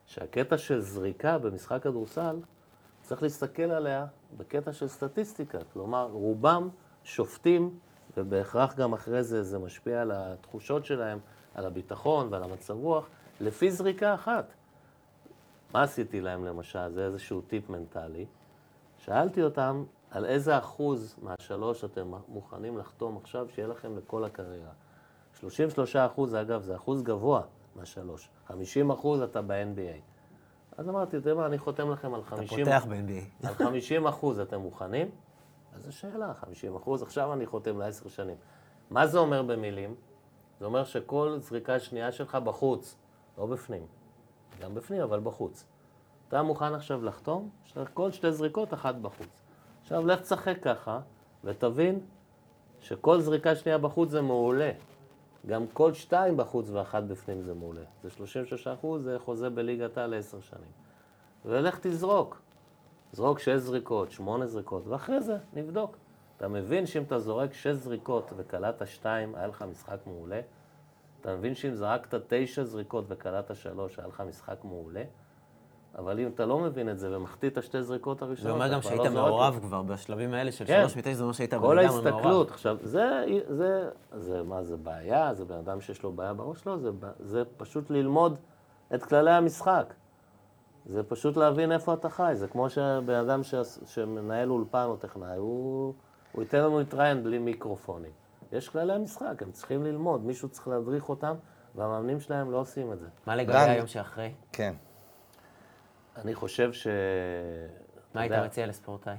שהקטע 0.05 0.57
של 0.57 0.79
זריקה 0.79 1.37
במשחק 1.37 1.83
כדורסל, 1.83 2.35
צריך 3.11 3.23
להסתכל 3.23 3.71
עליה 3.71 4.05
בקטע 4.37 4.73
של 4.73 4.87
סטטיסטיקה. 4.87 5.57
כלומר, 5.73 6.09
רובם 6.11 6.69
שופטים, 7.03 7.79
ובהכרח 8.17 8.75
גם 8.75 8.93
אחרי 8.93 9.23
זה 9.23 9.43
זה 9.43 9.59
משפיע 9.59 10.01
על 10.01 10.11
התחושות 10.11 10.85
שלהם, 10.85 11.19
על 11.55 11.65
הביטחון 11.65 12.27
ועל 12.31 12.43
המצב 12.43 12.73
רוח, 12.73 13.09
לפי 13.41 13.71
זריקה 13.71 14.13
אחת. 14.13 14.53
מה 15.73 15.83
עשיתי 15.83 16.21
להם 16.21 16.45
למשל? 16.45 16.91
זה 16.91 17.05
איזשהו 17.05 17.41
טיפ 17.41 17.69
מנטלי. 17.69 18.25
שאלתי 18.97 19.43
אותם 19.43 19.83
על 20.11 20.25
איזה 20.25 20.57
אחוז 20.57 21.15
מהשלוש 21.21 21.83
אתם 21.83 22.11
מוכנים 22.27 22.77
לחתום 22.77 23.17
עכשיו 23.17 23.47
שיהיה 23.49 23.67
לכם 23.67 23.97
לכל 23.97 24.23
הקריירה. 24.23 24.71
33 25.39 25.95
אחוז, 25.95 26.35
אגב, 26.35 26.61
זה 26.61 26.75
אחוז 26.75 27.03
גבוה 27.03 27.41
מהשלוש. 27.75 28.29
50 28.47 28.91
אחוז 28.91 29.21
אתה 29.21 29.41
ב-NBA. 29.41 30.10
אז 30.77 30.89
אמרתי, 30.89 31.17
אתה 31.17 31.29
יודע 31.29 31.41
מה, 31.41 31.45
אני 31.45 31.57
חותם 31.57 31.91
לכם 31.91 32.13
על 32.13 32.19
אתה 32.19 32.29
50... 32.29 32.65
פותח 32.65 32.85
ב-NBA. 32.89 33.47
על 33.47 33.53
50 33.53 34.07
אחוז 34.07 34.39
אתם 34.39 34.59
מוכנים? 34.59 35.09
אז 35.75 35.83
זו 35.83 35.91
שאלה, 35.97 36.33
50 36.33 36.75
אחוז, 36.75 37.03
עכשיו 37.03 37.33
אני 37.33 37.45
חותם 37.45 37.79
לעשר 37.79 38.09
שנים. 38.09 38.35
מה 38.89 39.07
זה 39.07 39.17
אומר 39.17 39.43
במילים? 39.43 39.95
זה 40.59 40.65
אומר 40.65 40.83
שכל 40.83 41.37
זריקה 41.39 41.79
שנייה 41.79 42.11
שלך 42.11 42.35
בחוץ, 42.35 42.95
לא 43.37 43.45
בפנים. 43.45 43.85
גם 44.61 44.75
בפנים, 44.75 45.01
אבל 45.01 45.19
בחוץ. 45.19 45.65
אתה 46.27 46.43
מוכן 46.43 46.73
עכשיו 46.73 47.03
לחתום? 47.03 47.49
יש 47.65 47.77
לך 47.77 47.89
כל 47.93 48.11
שתי 48.11 48.31
זריקות, 48.31 48.73
אחת 48.73 48.95
בחוץ. 48.95 49.41
עכשיו 49.81 50.07
לך 50.07 50.21
תשחק 50.21 50.57
ככה, 50.61 50.99
ותבין 51.43 51.99
שכל 52.81 53.19
זריקה 53.19 53.55
שנייה 53.55 53.77
בחוץ 53.77 54.09
זה 54.09 54.21
מעולה. 54.21 54.71
גם 55.47 55.67
כל 55.67 55.93
שתיים 55.93 56.37
בחוץ 56.37 56.69
ואחת 56.69 57.03
בפנים 57.03 57.41
זה 57.41 57.53
מעולה. 57.53 57.81
זה 58.03 58.09
33 58.09 58.67
אחוז, 58.67 59.03
זה 59.03 59.19
חוזה 59.19 59.49
בליגת 59.49 59.97
העל 59.97 60.09
לעשר 60.09 60.39
שנים. 60.41 60.71
ולך 61.45 61.79
תזרוק. 61.81 62.41
זרוק 63.13 63.39
שש 63.39 63.49
זריקות, 63.49 64.11
שמונה 64.11 64.47
זריקות, 64.47 64.87
ואחרי 64.87 65.21
זה 65.21 65.37
נבדוק. 65.53 65.97
אתה 66.37 66.47
מבין 66.47 66.85
שאם 66.85 67.03
אתה 67.03 67.19
זורק 67.19 67.53
שש 67.53 67.67
זריקות 67.67 68.31
וקלעת 68.37 68.81
שתיים, 68.85 69.35
היה 69.35 69.47
לך 69.47 69.65
משחק 69.71 69.97
מעולה? 70.05 70.41
אתה 71.21 71.35
מבין 71.35 71.55
שאם 71.55 71.75
זרקת 71.75 72.33
תשע 72.33 72.63
זריקות 72.63 73.05
וקלעת 73.07 73.55
שלוש, 73.55 73.99
היה 73.99 74.07
לך 74.07 74.23
משחק 74.27 74.57
מעולה? 74.63 75.03
אבל 75.97 76.19
אם 76.19 76.27
אתה 76.27 76.45
לא 76.45 76.59
מבין 76.59 76.89
את 76.89 76.99
זה 76.99 77.17
ומחטיא 77.17 77.49
את 77.49 77.57
השתי 77.57 77.83
זריקות 77.83 78.21
הראשונות, 78.21 78.57
זה 78.57 78.63
אומר 78.63 78.73
גם 78.73 78.81
שהיית 78.81 78.99
לא 78.99 79.09
זורק 79.09 79.27
מעורב 79.27 79.53
יותר. 79.53 79.67
כבר 79.67 79.81
בשלבים 79.81 80.33
האלה 80.33 80.51
של 80.51 80.65
כן. 80.65 80.79
שלוש 80.81 80.97
מתשע, 80.97 81.13
זה 81.13 81.23
אומר 81.23 81.33
שהיית 81.33 81.53
כל 81.53 81.59
מעורב. 81.59 81.77
ההסתכלות, 81.77 82.51
עכשיו, 82.51 82.77
זה, 82.83 83.25
זה, 83.47 83.89
זה, 84.15 84.43
מה, 84.43 84.63
זה 84.63 84.77
בעיה? 84.77 85.33
זה 85.33 85.45
בן 85.45 85.57
אדם 85.57 85.81
שיש 85.81 86.03
לו 86.03 86.11
בעיה 86.11 86.33
בראש? 86.33 86.65
לא, 86.65 86.77
זה, 86.77 86.89
זה 87.19 87.43
פשוט 87.57 87.89
ללמוד 87.89 88.37
את 88.95 89.03
כללי 89.03 89.31
המשחק. 89.31 89.93
זה 90.85 91.03
פשוט 91.03 91.37
להבין 91.37 91.71
איפה 91.71 91.93
אתה 91.93 92.09
חי. 92.09 92.31
זה 92.35 92.47
כמו 92.47 92.69
שבן 92.69 93.15
אדם 93.15 93.43
ש, 93.43 93.55
שמנהל 93.85 94.49
אולפן 94.49 94.85
או 94.87 94.95
טכנאי, 94.95 95.37
הוא, 95.37 95.93
הוא 96.31 96.41
ייתן 96.41 96.57
לנו 96.57 96.79
להתראיין 96.79 97.23
בלי 97.23 97.37
מיקרופונים. 97.37 98.11
יש 98.51 98.69
כללי 98.69 98.93
המשחק, 98.93 99.41
הם 99.41 99.51
צריכים 99.51 99.83
ללמוד, 99.83 100.25
מישהו 100.25 100.49
צריך 100.49 100.67
להדריך 100.67 101.09
אותם, 101.09 101.35
והמאמנים 101.75 102.19
שלהם 102.19 102.51
לא 102.51 102.57
עושים 102.57 102.93
את 102.93 102.99
זה. 102.99 103.07
מה 103.27 103.35
לגבי 103.35 103.57
היום 103.57 103.87
שאחרי? 103.87 104.31
כן. 104.51 104.73
אני 106.15 106.35
חושב 106.35 106.73
ש... 106.73 106.87
מה 108.13 108.21
היית 108.21 108.33
מציע 108.33 108.67
לספורטאי? 108.67 109.15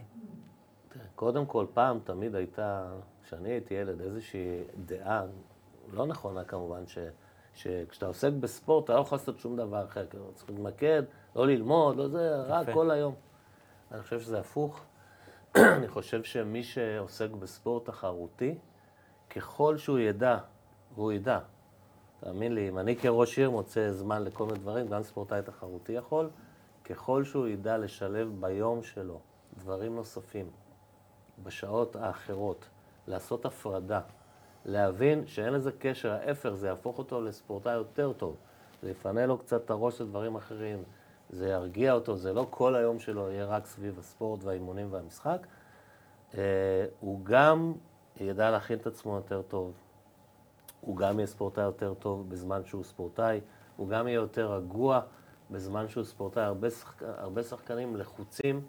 קודם 1.14 1.46
כל, 1.46 1.66
פעם 1.74 1.98
תמיד 2.05 2.35
הייתה, 2.35 2.92
כשאני 3.24 3.48
הייתי 3.48 3.74
ילד, 3.74 4.00
איזושהי 4.00 4.62
דעה, 4.85 5.22
לא 5.92 6.07
נכונה 6.07 6.44
כמובן, 6.44 6.87
ש, 6.87 6.98
שכשאתה 7.55 8.07
עוסק 8.07 8.33
בספורט, 8.40 8.85
אתה 8.85 8.94
לא 8.94 9.00
יכול 9.00 9.18
לעשות 9.18 9.38
שום 9.38 9.57
דבר 9.57 9.85
אחר, 9.85 10.07
כאילו, 10.07 10.33
צריך 10.35 10.50
להתמקד, 10.50 11.02
לא 11.37 11.46
ללמוד, 11.46 11.96
לא 11.96 12.09
זה, 12.09 12.42
רק 12.42 12.66
כל 12.72 12.90
היום. 12.90 13.14
אני 13.92 14.02
חושב 14.02 14.20
שזה 14.20 14.40
הפוך. 14.40 14.85
אני 15.76 15.88
חושב 15.88 16.22
שמי 16.22 16.62
שעוסק 16.62 17.31
בספורט 17.31 17.87
תחרותי, 17.87 18.55
ככל 19.31 19.76
שהוא 19.76 19.98
ידע, 19.98 20.38
והוא 20.94 21.12
ידע, 21.12 21.38
תאמין 22.20 22.55
לי, 22.55 22.68
אם 22.68 22.78
אני 22.78 22.96
כראש 22.96 23.38
עיר 23.38 23.50
מוצא 23.50 23.92
זמן 23.92 24.24
לכל 24.24 24.46
מיני 24.46 24.59
דברים, 24.59 24.88
גם 24.88 25.02
ספורטאי 25.02 25.42
תחרותי 25.42 25.92
יכול, 25.92 26.31
ככל 26.92 27.24
שהוא 27.24 27.46
ידע 27.46 27.78
לשלב 27.78 28.28
ביום 28.40 28.83
שלו 28.83 29.18
דברים 29.59 29.96
נוספים, 29.96 30.46
בשעות 31.42 31.96
האחרות, 31.96 32.68
לעשות 33.07 33.44
הפרדה, 33.44 34.00
להבין 34.64 35.26
שאין 35.26 35.52
לזה 35.52 35.70
קשר, 35.78 36.12
ההפך, 36.12 36.50
זה 36.50 36.66
יהפוך 36.66 36.98
אותו 36.98 37.20
לספורטאי 37.20 37.72
יותר 37.72 38.12
טוב. 38.12 38.37
זה 38.83 38.90
יפנה 38.90 39.26
לו 39.26 39.38
קצת 39.38 39.64
את 39.64 39.70
הראש 39.70 40.00
לדברים 40.00 40.35
אחרים, 40.35 40.83
זה 41.31 41.48
ירגיע 41.48 41.92
אותו, 41.92 42.16
זה 42.16 42.33
לא 42.33 42.46
כל 42.50 42.74
היום 42.74 42.98
שלו 42.98 43.31
יהיה 43.31 43.44
רק 43.44 43.66
סביב 43.66 43.98
הספורט 43.98 44.44
והאימונים 44.44 44.88
והמשחק. 44.90 45.46
Uh, 46.33 46.35
הוא 47.00 47.24
גם 47.24 47.72
ידע 48.20 48.50
להכין 48.50 48.78
את 48.78 48.87
עצמו 48.87 49.14
יותר 49.14 49.42
טוב, 49.42 49.72
הוא 50.81 50.96
גם 50.96 51.18
יהיה 51.18 51.26
ספורטאי 51.26 51.64
יותר 51.64 51.94
טוב 51.94 52.31
בזמן 52.31 52.64
שהוא 52.64 52.85
ספורטאי, 52.85 53.40
הוא 53.76 53.88
גם 53.88 54.09
יהיה 54.09 54.14
יותר 54.16 54.52
רגוע 54.52 55.00
בזמן 55.53 55.88
שהוא 55.88 56.05
ספורטאי. 56.05 56.43
הרבה, 56.43 56.71
שחק... 56.71 57.03
הרבה 57.03 57.43
שחקנים 57.43 57.97
לחוצים, 57.97 58.61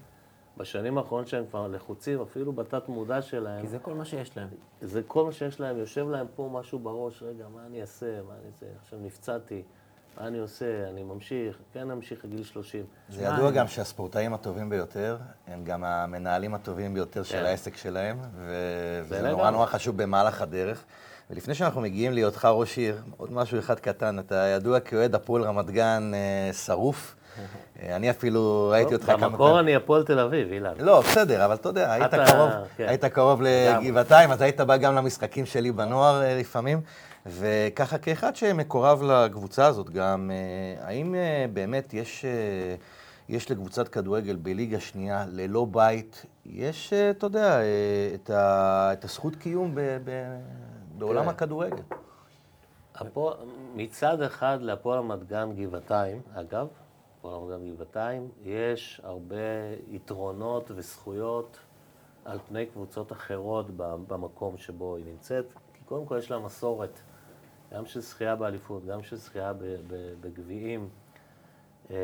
בשנים 0.58 0.98
האחרונות 0.98 1.28
שהם 1.28 1.46
כבר 1.50 1.67
לחוצים, 1.67 2.22
אפילו 2.22 2.54
בתת 2.54 2.89
מודע 2.89 3.22
שלהם. 3.22 3.62
כי 3.62 3.67
זה 3.67 3.80
כל 3.80 3.93
מה 3.93 4.06
שיש 4.06 4.38
להם. 4.38 4.48
זה 4.82 5.02
כל 5.08 5.26
מה 5.26 5.32
שיש 5.32 5.60
להם, 5.60 5.78
יושב 5.78 6.10
להם 6.10 6.26
פה 6.36 6.50
משהו 6.54 6.80
בראש, 6.80 7.24
רגע, 7.24 7.48
מה 7.48 7.65
אני 7.65 7.82
אעשה, 7.82 8.22
מה 8.28 8.34
אני 8.39 8.48
אעשה, 8.48 8.65
עכשיו 8.82 9.00
נפצעתי, 9.02 9.63
מה 10.17 10.28
אני 10.28 10.39
עושה, 10.39 10.89
אני 10.89 11.04
ממשיך, 11.04 11.58
כן 11.74 11.91
אמשיך 11.91 12.26
לגיל 12.26 12.43
30. 12.43 12.86
זה 13.10 13.24
ידוע 13.24 13.52
גם 13.52 13.67
שהספורטאים 13.67 14.34
הטובים 14.34 14.69
ביותר, 14.69 15.17
הם 15.48 15.63
גם 15.63 15.84
המנהלים 15.84 16.54
הטובים 16.54 16.93
ביותר 16.93 17.24
של 17.24 17.38
כן. 17.38 17.46
העסק 17.46 17.76
שלהם, 17.76 18.19
וזה 18.36 19.17
לגמרי. 19.17 19.32
נורא 19.32 19.50
נורא 19.50 19.65
חשוב 19.65 19.98
במהלך 19.98 20.41
הדרך. 20.41 20.86
ולפני 21.29 21.53
שאנחנו 21.55 21.81
מגיעים 21.81 22.13
להיותך 22.13 22.45
ראש 22.45 22.77
עיר, 22.77 23.01
עוד 23.17 23.33
משהו 23.33 23.59
אחד 23.59 23.79
קטן, 23.79 24.19
אתה 24.19 24.36
ידוע 24.36 24.79
כאוהד 24.79 25.15
הפועל 25.15 25.43
רמת 25.43 25.69
גן 25.69 26.12
אה, 26.13 26.53
שרוף. 26.53 27.15
אה, 27.81 27.95
אני 27.95 28.09
אפילו 28.09 28.69
ראיתי 28.71 28.93
אותך 28.93 29.05
כמה 29.05 29.29
במקור 29.29 29.59
אני 29.59 29.75
הפועל 29.75 30.03
תל 30.03 30.19
אביב, 30.19 30.51
אילן. 30.51 30.73
לא, 30.79 31.01
בסדר, 31.01 31.45
אבל 31.45 31.53
אתה 31.53 31.69
יודע, 31.69 31.91
היית 31.91 32.15
קרוב, 32.15 32.49
כן. 32.77 32.86
היית 32.88 33.05
קרוב. 33.05 33.41
לגבעתיים, 33.43 34.31
אז 34.31 34.41
היית 34.41 34.62
בא 34.62 34.77
גם 34.77 34.95
למשחקים 34.95 35.45
שלי 35.45 35.71
בנוער 35.71 36.21
אה, 36.21 36.39
לפעמים, 36.39 36.81
וככה 37.25 37.97
כאחד 37.97 38.36
שמקורב 38.36 39.03
לקבוצה 39.03 39.65
הזאת 39.65 39.89
גם, 39.89 40.31
אה, 40.33 40.88
האם 40.88 41.15
באמת 41.53 41.93
יש, 41.93 42.25
יש 43.29 43.51
לקבוצת 43.51 43.88
כדורגל 43.88 44.36
בליגה 44.36 44.79
שנייה 44.79 45.25
ללא 45.31 45.67
בית, 45.71 46.25
יש, 46.45 46.93
אתה 46.93 47.25
יודע, 47.25 47.59
את, 48.15 48.29
ה, 48.29 48.89
את 48.93 49.03
הזכות 49.03 49.36
קיום 49.36 49.75
ב, 49.75 49.79
ב, 49.79 50.12
בעולם 50.97 51.21
תראה. 51.21 51.34
הכדורגל? 51.34 51.84
הפועל- 52.95 53.38
מצד 53.75 54.21
אחד 54.21 54.58
להפועל 54.62 54.99
רמת 54.99 55.23
גן 55.27 55.49
גבעתיים, 55.56 56.21
אגב, 56.34 56.67
הפועל 57.19 57.36
רמת 57.36 57.49
גן 57.62 57.75
גבעתיים, 57.75 58.29
יש 58.43 59.01
הרבה 59.03 59.36
יתרונות 59.89 60.71
וזכויות 60.75 61.58
על 62.25 62.39
פני 62.47 62.65
קבוצות 62.65 63.12
אחרות 63.12 63.65
במקום 64.08 64.58
שבו 64.58 64.95
היא 64.95 65.06
נמצאת, 65.06 65.45
כי 65.73 65.84
קודם 65.86 66.06
כל 66.06 66.17
יש 66.17 66.32
לה 66.32 66.39
מסורת, 66.39 66.99
גם 67.73 67.86
של 67.86 67.99
זכייה 67.99 68.36
באליפות, 68.36 68.86
גם 68.86 69.03
של 69.03 69.15
זכייה 69.15 69.53
בגביעים, 70.21 70.89
אה, 71.91 71.95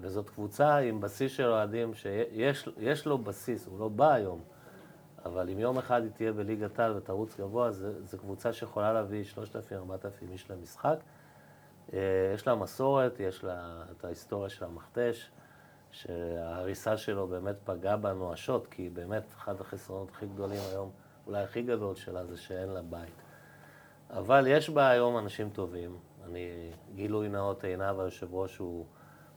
וזאת 0.00 0.30
קבוצה 0.30 0.76
עם 0.76 1.00
בסיס 1.00 1.32
של 1.32 1.46
אוהדים 1.46 1.94
שיש 1.94 2.68
יש 2.78 3.06
לו 3.06 3.18
בסיס, 3.18 3.66
הוא 3.66 3.78
לא 3.80 3.88
בא 3.88 4.10
היום, 4.12 4.40
אבל 5.24 5.50
אם 5.50 5.58
יום 5.58 5.78
אחד 5.78 6.02
היא 6.02 6.10
תהיה 6.10 6.32
בליגת 6.32 6.78
העל 6.78 6.96
ותרוץ 6.96 7.40
גבוה, 7.40 7.70
זו 7.70 8.18
קבוצה 8.18 8.52
שיכולה 8.52 8.92
להביא 8.92 9.24
3,000-4,000 9.34 10.32
איש 10.32 10.50
למשחק. 10.50 10.96
אה, 11.92 11.98
יש 12.34 12.46
לה 12.46 12.54
מסורת, 12.54 13.20
יש 13.20 13.44
לה 13.44 13.82
את 13.90 14.04
ההיסטוריה 14.04 14.48
של 14.48 14.64
המכתש, 14.64 15.30
שההריסה 15.90 16.96
שלו 16.96 17.26
באמת 17.26 17.56
פגעה 17.64 17.96
בה 17.96 18.12
נואשות, 18.12 18.66
כי 18.66 18.88
באמת 18.88 19.22
אחד 19.36 19.60
החסרונות 19.60 20.10
הכי 20.10 20.26
גדולים 20.26 20.60
היום, 20.70 20.90
אולי 21.26 21.42
הכי 21.42 21.62
גדול 21.62 21.94
שלה, 21.94 22.26
זה 22.26 22.36
שאין 22.36 22.68
לה 22.68 22.82
בית. 22.82 23.22
אבל 24.10 24.46
יש 24.46 24.70
בה 24.70 24.88
היום 24.88 25.18
אנשים 25.18 25.50
טובים. 25.50 25.96
אני, 26.24 26.70
גילוי 26.94 27.28
נאות, 27.28 27.64
עינב 27.64 28.00
היושב 28.00 28.34
ראש 28.34 28.56
הוא, 28.56 28.86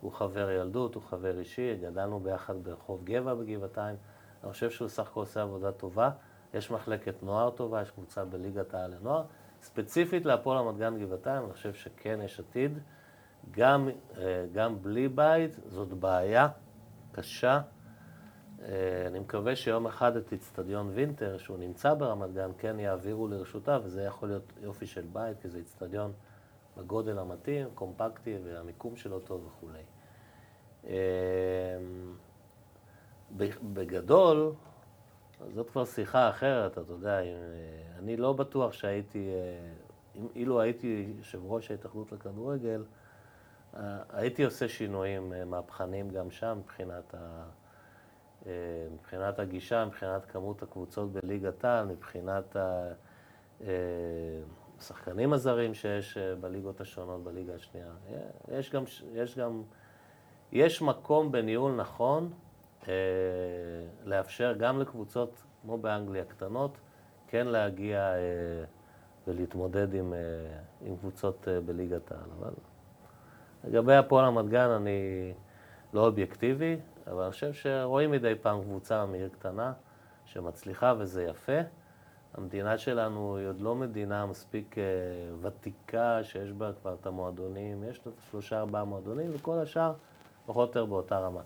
הוא 0.02 0.12
חבר 0.12 0.50
ילדות, 0.50 0.96
הוא 0.96 1.04
חבר 1.04 1.40
אישי, 1.40 1.78
גדלנו 1.82 2.20
ביחד 2.20 2.64
ברחוב 2.64 3.04
גבע 3.04 3.34
בגבעתיים. 3.34 3.96
אני 4.44 4.52
חושב 4.52 4.70
שהוא 4.70 4.88
סך 4.88 5.08
הכל 5.08 5.20
עושה 5.20 5.42
עבודה 5.42 5.72
טובה. 5.72 6.10
יש 6.54 6.72
מחלקת 6.72 7.24
נוער 7.24 7.50
טובה, 7.50 7.82
יש 7.82 7.92
קבוצה 7.92 8.26
בליגת 8.26 8.74
העל 8.74 8.96
לנוער. 8.96 9.24
ספציפית 9.62 10.26
להפועל 10.26 10.58
רמת 10.58 10.78
גן 10.78 11.00
גבעתיים, 11.00 11.44
אני 11.44 11.54
חושב 11.54 11.74
שכן 11.74 12.20
יש 12.24 12.40
עתיד. 12.40 12.80
גם, 13.52 13.90
אה, 14.18 14.46
גם 14.54 14.82
בלי 14.82 15.08
בית, 15.08 15.60
זאת 15.66 15.94
בעיה 15.94 16.48
קשה. 17.12 17.62
אה, 18.62 19.08
אני 19.08 19.20
מקווה 19.20 19.56
שיום 19.56 19.86
אחד 19.86 20.16
את 20.16 20.32
איצטדיון 20.32 20.90
וינטר, 20.94 21.38
שהוא 21.38 21.58
נמצא 21.58 21.94
ברמת 21.94 22.34
גן, 22.34 22.50
כן 22.58 22.80
יעבירו 22.80 23.28
לרשותה, 23.28 23.80
וזה 23.84 24.04
יכול 24.04 24.30
להיות 24.30 24.54
יופי 24.62 24.86
של 24.86 25.06
בית, 25.14 25.42
כי 25.42 25.50
זה 25.50 25.58
איצטדיון 25.58 26.12
בגודל 26.78 27.20
המתאים, 27.20 27.68
קומפקטי, 27.76 28.38
והמיקום 28.44 28.96
שלו 28.96 29.20
טוב 29.20 29.48
וכולי. 29.48 29.84
בגדול, 33.74 34.54
זאת 35.54 35.70
כבר 35.70 35.86
שיחה 35.86 36.30
אחרת, 36.30 36.78
אתה 36.78 36.94
יודע, 36.94 37.20
אה, 37.22 37.26
אני 38.00 38.18
לא 38.18 38.34
בטוח 38.34 38.74
שהייתי, 38.74 39.28
אה, 39.30 39.74
אם, 40.16 40.28
אילו 40.36 40.62
הייתי 40.62 41.14
יושב 41.18 41.40
ראש 41.46 41.72
ההתאחדות 41.72 42.12
לכדורגל, 42.12 42.84
אה, 43.76 43.98
הייתי 44.10 44.44
עושה 44.44 44.68
שינויים 44.68 45.34
מהפכניים 45.46 46.10
גם 46.10 46.32
שם 46.32 46.58
מבחינת, 46.60 47.16
ה, 47.16 47.44
מבחינת 48.94 49.40
הגישה, 49.40 49.86
מבחינת 49.86 50.26
כמות 50.26 50.64
הקבוצות 50.64 51.12
בליגת 51.12 51.66
העל, 51.66 51.86
מבחינת 51.86 52.56
השחקנים 54.80 55.34
הזרים 55.34 55.74
שיש 55.74 56.18
בליגות 56.18 56.82
השונות 56.82 57.24
בליגה 57.24 57.54
השנייה. 57.56 57.92
יש 58.52 58.72
גם, 58.72 58.84
יש 59.14 59.38
גם, 59.38 59.64
יש 60.52 60.82
מקום 60.82 61.32
בניהול 61.32 61.76
נכון 61.76 62.34
לאפשר 64.06 64.54
גם 64.58 64.80
לקבוצות, 64.80 65.44
כמו 65.62 65.78
באנגליה, 65.78 66.26
קטנות, 66.26 66.78
כן 67.28 67.48
להגיע 67.48 68.00
אה, 68.00 68.20
ולהתמודד 69.28 69.94
עם, 69.94 70.14
אה, 70.14 70.20
עם 70.82 70.98
קבוצות 70.98 71.48
אה, 71.48 71.62
בליגת 71.62 72.12
העל. 72.12 72.30
אבל 72.40 72.54
לגבי 73.64 73.96
הפועל 73.96 74.26
רמת 74.26 74.50
גן 74.50 74.70
אני 74.70 75.34
לא 75.94 76.08
אובייקטיבי, 76.08 76.78
אבל 77.08 77.24
אני 77.24 77.32
חושב 77.32 77.54
שרואים 77.54 78.12
מדי 78.12 78.34
פעם 78.42 78.62
קבוצה 78.62 79.06
מעיר 79.06 79.30
קטנה 79.30 79.74
שמצליחה 80.26 80.94
וזה 80.98 81.24
יפה. 81.24 81.60
המדינה 82.34 82.78
שלנו 82.78 83.38
היא 83.38 83.48
עוד 83.48 83.62
לא 83.62 83.76
מדינה 83.76 84.26
מספיק 84.26 84.78
אה, 84.78 84.84
ותיקה, 85.42 86.24
שיש 86.24 86.52
בה 86.52 86.72
כבר 86.82 86.96
את 87.02 87.06
המועדונים, 87.06 87.84
יש 87.84 88.02
לה 88.06 88.12
שלושה 88.32 88.60
ארבעה 88.60 88.84
מועדונים, 88.84 89.32
וכל 89.34 89.58
השאר 89.58 89.94
פחות 90.46 90.76
או 90.76 90.82
יותר 90.82 90.86
באותה 90.86 91.20
רמה. 91.20 91.42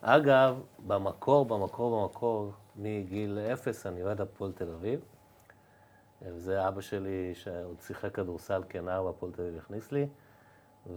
אגב, 0.00 0.60
במקור, 0.86 1.44
במקור, 1.44 2.02
במקור, 2.02 2.52
מגיל 2.76 3.38
אפס 3.38 3.86
אני 3.86 4.02
אוהד 4.02 4.20
הפועל 4.20 4.52
תל 4.52 4.70
אביב. 4.70 5.00
וזה 6.22 6.68
אבא 6.68 6.80
שלי, 6.80 7.34
שעוד 7.34 7.76
שיחק 7.80 8.14
כדורסל 8.14 8.62
כנער 8.68 9.04
בהפועל 9.04 9.32
תל 9.32 9.42
אביב, 9.42 9.56
הכניס 9.58 9.92
לי. 9.92 10.06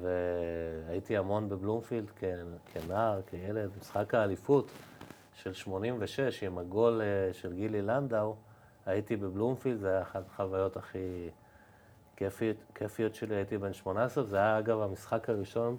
והייתי 0.01 1.17
המון 1.17 1.49
בבלומפילד 1.49 2.09
כ- 2.15 2.23
כנער, 2.73 3.21
כילד. 3.21 3.69
משחק 3.79 4.13
האליפות 4.13 4.71
של 5.33 5.53
86 5.53 6.43
עם 6.43 6.57
הגול 6.57 7.01
אה, 7.01 7.33
של 7.33 7.53
גילי 7.53 7.81
לנדאו, 7.81 8.35
הייתי 8.85 9.15
בבלומפילד, 9.15 9.79
זה 9.79 9.89
היה 9.91 10.01
אחת 10.01 10.23
החוויות 10.27 10.77
הכי 10.77 11.29
כיפיות, 12.15 12.57
כיפיות 12.75 13.15
שלי, 13.15 13.35
הייתי 13.35 13.57
בן 13.57 13.73
18. 13.73 14.23
זה 14.23 14.37
היה 14.37 14.59
אגב 14.59 14.81
המשחק 14.81 15.29
הראשון 15.29 15.77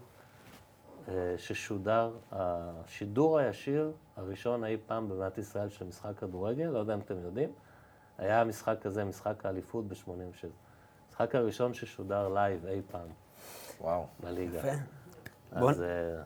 ששודר, 1.37 2.13
השידור 2.33 3.39
הישיר 3.39 3.93
הראשון 4.17 4.65
אי 4.65 4.77
פעם 4.87 5.09
במדינת 5.09 5.39
ישראל 5.39 5.69
של 5.69 5.85
משחק 5.85 6.13
כדורגל, 6.19 6.65
לא 6.67 6.79
יודע 6.79 6.95
אם 6.95 7.01
אתם 7.01 7.15
יודעים, 7.23 7.49
היה 8.19 8.41
המשחק 8.41 8.77
כזה, 8.83 9.05
משחק 9.05 9.47
האליפות 9.47 9.89
ב-86. 9.89 10.47
המשחק 11.09 11.35
הראשון 11.35 11.75
ששודר 11.75 12.29
live 12.29 12.67
אי 12.67 12.81
פעם 12.91 13.09
וואו. 13.81 14.07
בליגה. 14.21 14.59
יפה. 14.59 14.69
בוא- 15.59 15.71
אז 15.71 15.83
אה, 15.83 16.23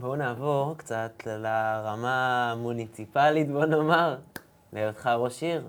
בואו 0.00 0.16
נעבור 0.16 0.74
קצת 0.78 1.12
לרמה 1.26 2.50
המוניציפלית, 2.52 3.50
בוא 3.50 3.64
נאמר. 3.64 4.18
להיותך 4.72 5.06
ראש 5.06 5.42
עיר. 5.42 5.68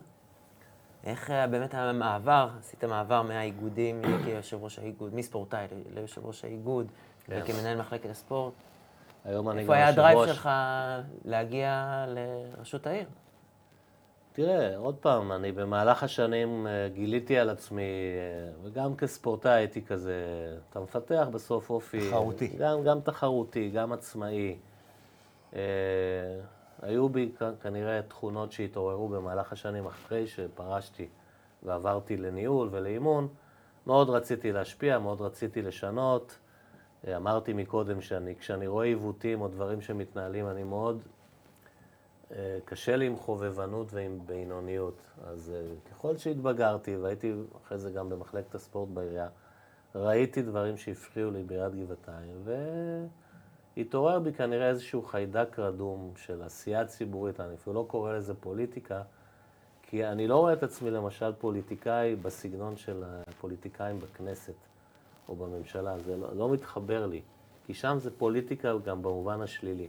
איך 1.04 1.30
היה 1.30 1.48
באמת 1.48 1.74
המעבר, 1.74 2.50
עשית 2.60 2.84
מעבר 2.84 3.22
מהאיגודים, 3.22 4.02
כיושב 4.26 4.64
ראש 4.64 4.80
האיגוד, 4.80 5.16
מספורטאי 5.16 5.66
ליושב 5.94 6.26
ראש 6.26 6.46
האיגוד, 6.46 6.88
כן. 7.28 7.42
וכמנהל 7.44 7.78
מחלקת 7.78 8.10
הספורט. 8.10 8.54
היום 9.26 9.50
אני 9.50 9.56
גם 9.56 9.62
איפה 9.62 9.76
היה 9.76 9.88
הדרייב. 9.88 10.26
שלך 10.26 10.50
להגיע 11.26 12.06
לראשות 12.08 12.88
העיר? 12.88 13.06
תראה, 14.34 14.78
עוד 14.78 14.96
פעם, 14.96 15.32
אני 15.32 15.52
במהלך 15.52 16.04
השנים 16.04 16.68
אה, 16.68 16.88
גיליתי 16.94 17.38
על 17.38 17.50
עצמי, 17.50 17.82
אה, 17.82 18.52
וגם 18.64 18.96
כספורטאי 18.96 19.52
הייתי 19.52 19.82
כזה, 19.86 20.14
אתה 20.70 20.80
מפתח 20.80 21.28
בסוף 21.32 21.70
אופי... 21.70 22.10
תחרותי. 22.10 22.48
גם, 22.58 22.84
גם 22.84 23.00
תחרותי, 23.00 23.70
גם 23.70 23.94
עצמאי. 23.94 24.56
אה, 25.56 25.62
היו 26.82 27.10
בי 27.10 27.32
כנראה 27.62 28.02
תכונות 28.02 28.52
שהתעוררו 28.52 29.08
במהלך 29.08 29.54
השנים 29.54 29.86
אחרי 29.86 30.28
שפרשתי 30.28 31.08
ועברתי 31.64 32.18
לניהול 32.18 32.70
ולאימון. 32.72 33.28
מאוד 33.88 34.10
רציתי 34.10 34.52
להשפיע, 34.52 35.00
מאוד 35.00 35.22
רציתי 35.22 35.62
לשנות. 35.62 36.38
אמרתי 37.16 37.54
מקודם 37.54 38.02
שאני, 38.02 38.36
כשאני 38.36 38.68
רואה 38.68 38.86
עיוותים 38.86 39.42
או 39.42 39.48
דברים 39.48 39.82
שמתנהלים, 39.82 40.48
אני 40.48 40.64
מאוד 40.64 41.02
אה, 42.32 42.58
קשה 42.66 42.96
לי 42.96 43.06
עם 43.06 43.16
חובבנות 43.16 43.94
ועם 43.94 44.20
בינוניות. 44.26 45.02
אז 45.24 45.54
אה, 45.56 45.92
ככל 45.92 46.18
שהתבגרתי, 46.18 46.96
והייתי 46.96 47.34
אחרי 47.66 47.78
זה 47.78 47.92
גם 47.92 48.10
במחלקת 48.10 48.56
הספורט 48.56 48.90
בעירייה, 48.90 49.28
ראיתי 49.96 50.42
דברים 50.42 50.78
שהפריעו 50.78 51.32
לי 51.32 51.44
בעיריית 51.44 51.76
גבעתיים, 51.76 52.44
והתעורר 53.78 54.20
בי 54.20 54.34
כנראה 54.34 54.70
איזשהו 54.70 55.02
חיידק 55.02 55.60
רדום 55.60 56.12
של 56.16 56.42
עשייה 56.42 56.86
ציבורית, 56.86 57.40
אני 57.40 57.56
אפילו 57.56 57.76
לא 57.76 57.86
קורא 57.88 58.14
לזה 58.14 58.34
פוליטיקה, 58.34 59.02
כי 59.84 60.06
אני 60.06 60.28
לא 60.28 60.38
רואה 60.38 60.54
את 60.54 60.64
עצמי 60.64 60.92
למשל 60.92 61.34
פוליטיקאי 61.34 62.16
בסגנון 62.16 62.78
של 62.78 63.04
הפוליטיקאים 63.28 64.00
בכנסת 64.00 64.54
או 65.30 65.36
בממשלה, 65.36 66.00
זה 66.00 66.18
לא, 66.18 66.28
לא 66.36 66.50
מתחבר 66.50 67.06
לי, 67.06 67.22
כי 67.66 67.74
שם 67.74 67.98
זה 68.00 68.12
פוליטיקה 68.12 68.74
גם 68.86 69.02
במובן 69.02 69.42
השלילי. 69.42 69.88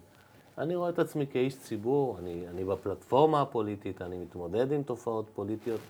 אני 0.59 0.77
רואה 0.77 0.91
את 0.91 0.99
עצמי 0.99 1.27
כאיש 1.27 1.59
ציבור, 1.59 2.19
אני, 2.19 2.49
אני 2.49 2.65
בפלטפורמה 2.65 3.43
הפוליטית, 3.43 4.03
אני 4.03 4.19
מתמודד 4.19 4.73
עם 4.73 4.83
תופעות 4.83 5.27
פוליטיות. 5.35 5.81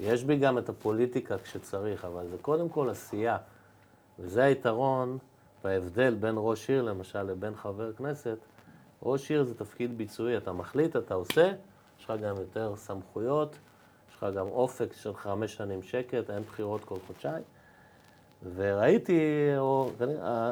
יש 0.00 0.24
בי 0.24 0.36
גם 0.36 0.58
את 0.58 0.68
הפוליטיקה 0.68 1.38
כשצריך, 1.38 2.04
אבל 2.04 2.26
זה 2.28 2.36
קודם 2.42 2.68
כל 2.68 2.90
עשייה. 2.90 3.36
וזה 4.18 4.44
היתרון 4.44 5.18
וההבדל 5.64 6.14
בין 6.14 6.34
ראש 6.38 6.70
עיר, 6.70 6.82
למשל, 6.82 7.22
לבין 7.22 7.54
חבר 7.54 7.92
כנסת. 7.92 8.38
ראש 9.02 9.30
עיר 9.30 9.44
זה 9.44 9.54
תפקיד 9.54 9.98
ביצועי, 9.98 10.36
אתה 10.36 10.52
מחליט, 10.52 10.96
אתה 10.96 11.14
עושה, 11.14 11.52
יש 11.98 12.04
לך 12.04 12.12
גם 12.22 12.36
יותר 12.36 12.76
סמכויות, 12.76 13.56
יש 14.10 14.16
לך 14.16 14.26
גם 14.36 14.46
אופק 14.46 14.92
של 14.92 15.14
חמש 15.14 15.54
שנים 15.54 15.82
שקט, 15.82 16.30
אין 16.30 16.42
בחירות 16.42 16.84
כל 16.84 16.96
חודשיים. 17.06 17.42
וראיתי, 18.54 19.20
או, 19.56 19.90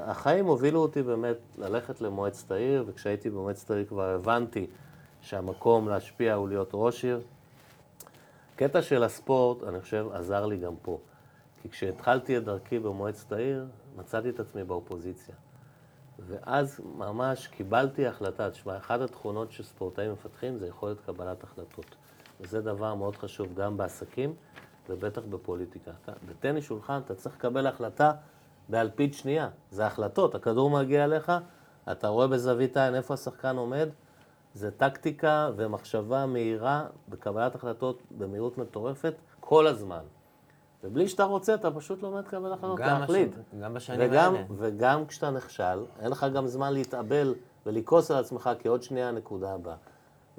החיים 0.05 0.47
הובילו 0.47 0.81
אותי 0.81 1.03
באמת 1.03 1.37
ללכת 1.59 2.01
למועצת 2.01 2.51
העיר, 2.51 2.85
וכשהייתי 2.87 3.31
במועצת 3.31 3.71
העיר 3.71 3.85
כבר 3.87 4.09
הבנתי 4.09 4.67
שהמקום 5.21 5.89
להשפיע 5.89 6.35
הוא 6.35 6.49
להיות 6.49 6.71
ראש 6.75 7.05
עיר. 7.05 7.21
קטע 8.57 8.83
של 8.83 9.03
הספורט, 9.03 9.63
אני 9.63 9.81
חושב, 9.81 10.07
עזר 10.13 10.47
לי 10.47 10.57
גם 10.57 10.75
פה. 10.83 10.99
כי 11.63 11.69
כשהתחלתי 11.69 12.37
את 12.37 12.45
דרכי 12.45 12.79
במועצת 12.79 13.33
העיר, 13.33 13.67
מצאתי 13.97 14.29
את 14.29 14.41
עצמי 14.41 14.65
באופוזיציה. 14.65 15.35
ואז 16.19 16.81
ממש 16.99 17.47
קיבלתי 17.47 18.07
החלטה. 18.07 18.51
תשמע, 18.51 18.77
אחת 18.77 19.01
התכונות 19.01 19.53
שספורטאים 19.53 20.13
מפתחים 20.13 20.59
זה 20.59 20.67
יכולת 20.67 21.01
קבלת 21.01 21.45
החלטות. 21.45 21.97
וזה 22.41 22.61
דבר 22.61 22.95
מאוד 22.95 23.17
חשוב 23.17 23.55
גם 23.55 23.77
בעסקים 23.77 24.35
ובטח 24.91 25.23
בפוליטיקה. 25.31 25.91
אתה, 26.03 26.13
בטניס 26.29 26.65
שולחן 26.65 27.01
אתה 27.05 27.15
צריך 27.15 27.35
לקבל 27.37 27.67
החלטה 27.67 28.13
באלפית 28.69 29.15
שנייה. 29.15 29.49
זה 29.71 29.87
החלטות, 29.87 30.35
הכדור 30.35 30.71
מגיע 30.71 31.05
אליך, 31.05 31.33
אתה 31.93 32.09
רואה 32.09 32.27
בזווית 32.27 32.77
העין 32.77 32.95
איפה 32.95 33.15
השחקן 33.15 33.57
עומד, 33.57 33.89
זה 34.55 34.71
טקטיקה 34.71 35.51
ומחשבה 35.57 36.27
מהירה 36.27 36.87
בקבלת 37.09 37.55
החלטות 37.55 38.03
במהירות 38.19 38.59
מטורפת 38.59 39.15
כל 39.41 39.67
הזמן. 39.67 40.03
ובלי 40.85 41.09
שאתה 41.09 41.25
רוצה, 41.25 41.55
אתה 41.55 41.71
פשוט 41.71 42.03
לומד 42.03 42.25
לקבל 42.27 42.53
החלטות, 42.53 42.79
להחליט. 42.81 43.33
השנים- 43.33 43.63
גם 43.63 43.75
בשנים 43.75 44.11
וגם, 44.11 44.35
האלה. 44.35 44.47
וגם 44.57 45.07
כשאתה 45.07 45.31
נכשל, 45.31 45.85
אין 46.01 46.11
לך 46.11 46.27
גם 46.35 46.47
זמן 46.47 46.73
להתאבל 46.73 47.35
ולכעוס 47.67 48.11
על 48.11 48.17
עצמך, 48.17 48.51
כי 48.59 48.69
עוד 48.69 48.83
שנייה 48.83 49.09
הנקודה 49.09 49.55
הבאה. 49.55 49.77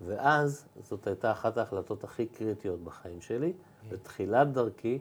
ואז, 0.06 0.66
זאת 0.84 1.08
הייתה 1.08 1.32
אחת 1.32 1.58
ההחלטות 1.58 2.04
הכי 2.04 2.26
קריטיות 2.26 2.80
בחיים 2.84 3.22
שלי. 3.22 3.54
בתחילת 3.90 4.52
דרכי, 4.52 5.00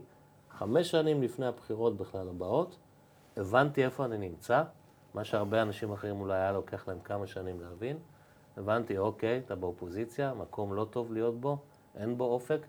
חמש 0.58 0.90
שנים 0.90 1.22
לפני 1.22 1.46
הבחירות 1.46 1.96
בכלל 1.96 2.28
הבאות, 2.28 2.76
הבנתי 3.36 3.84
איפה 3.84 4.04
אני 4.04 4.18
נמצא, 4.18 4.62
מה 5.14 5.24
שהרבה 5.24 5.62
אנשים 5.62 5.92
אחרים 5.92 6.20
אולי 6.20 6.34
היה 6.34 6.52
לוקח 6.52 6.88
להם 6.88 6.98
כמה 7.04 7.26
שנים 7.26 7.60
להבין. 7.60 7.98
הבנתי, 8.56 8.98
אוקיי, 8.98 9.42
אתה 9.46 9.54
באופוזיציה, 9.54 10.34
מקום 10.34 10.74
לא 10.74 10.86
טוב 10.90 11.12
להיות 11.12 11.40
בו, 11.40 11.58
אין 11.98 12.18
בו 12.18 12.24
אופק. 12.24 12.60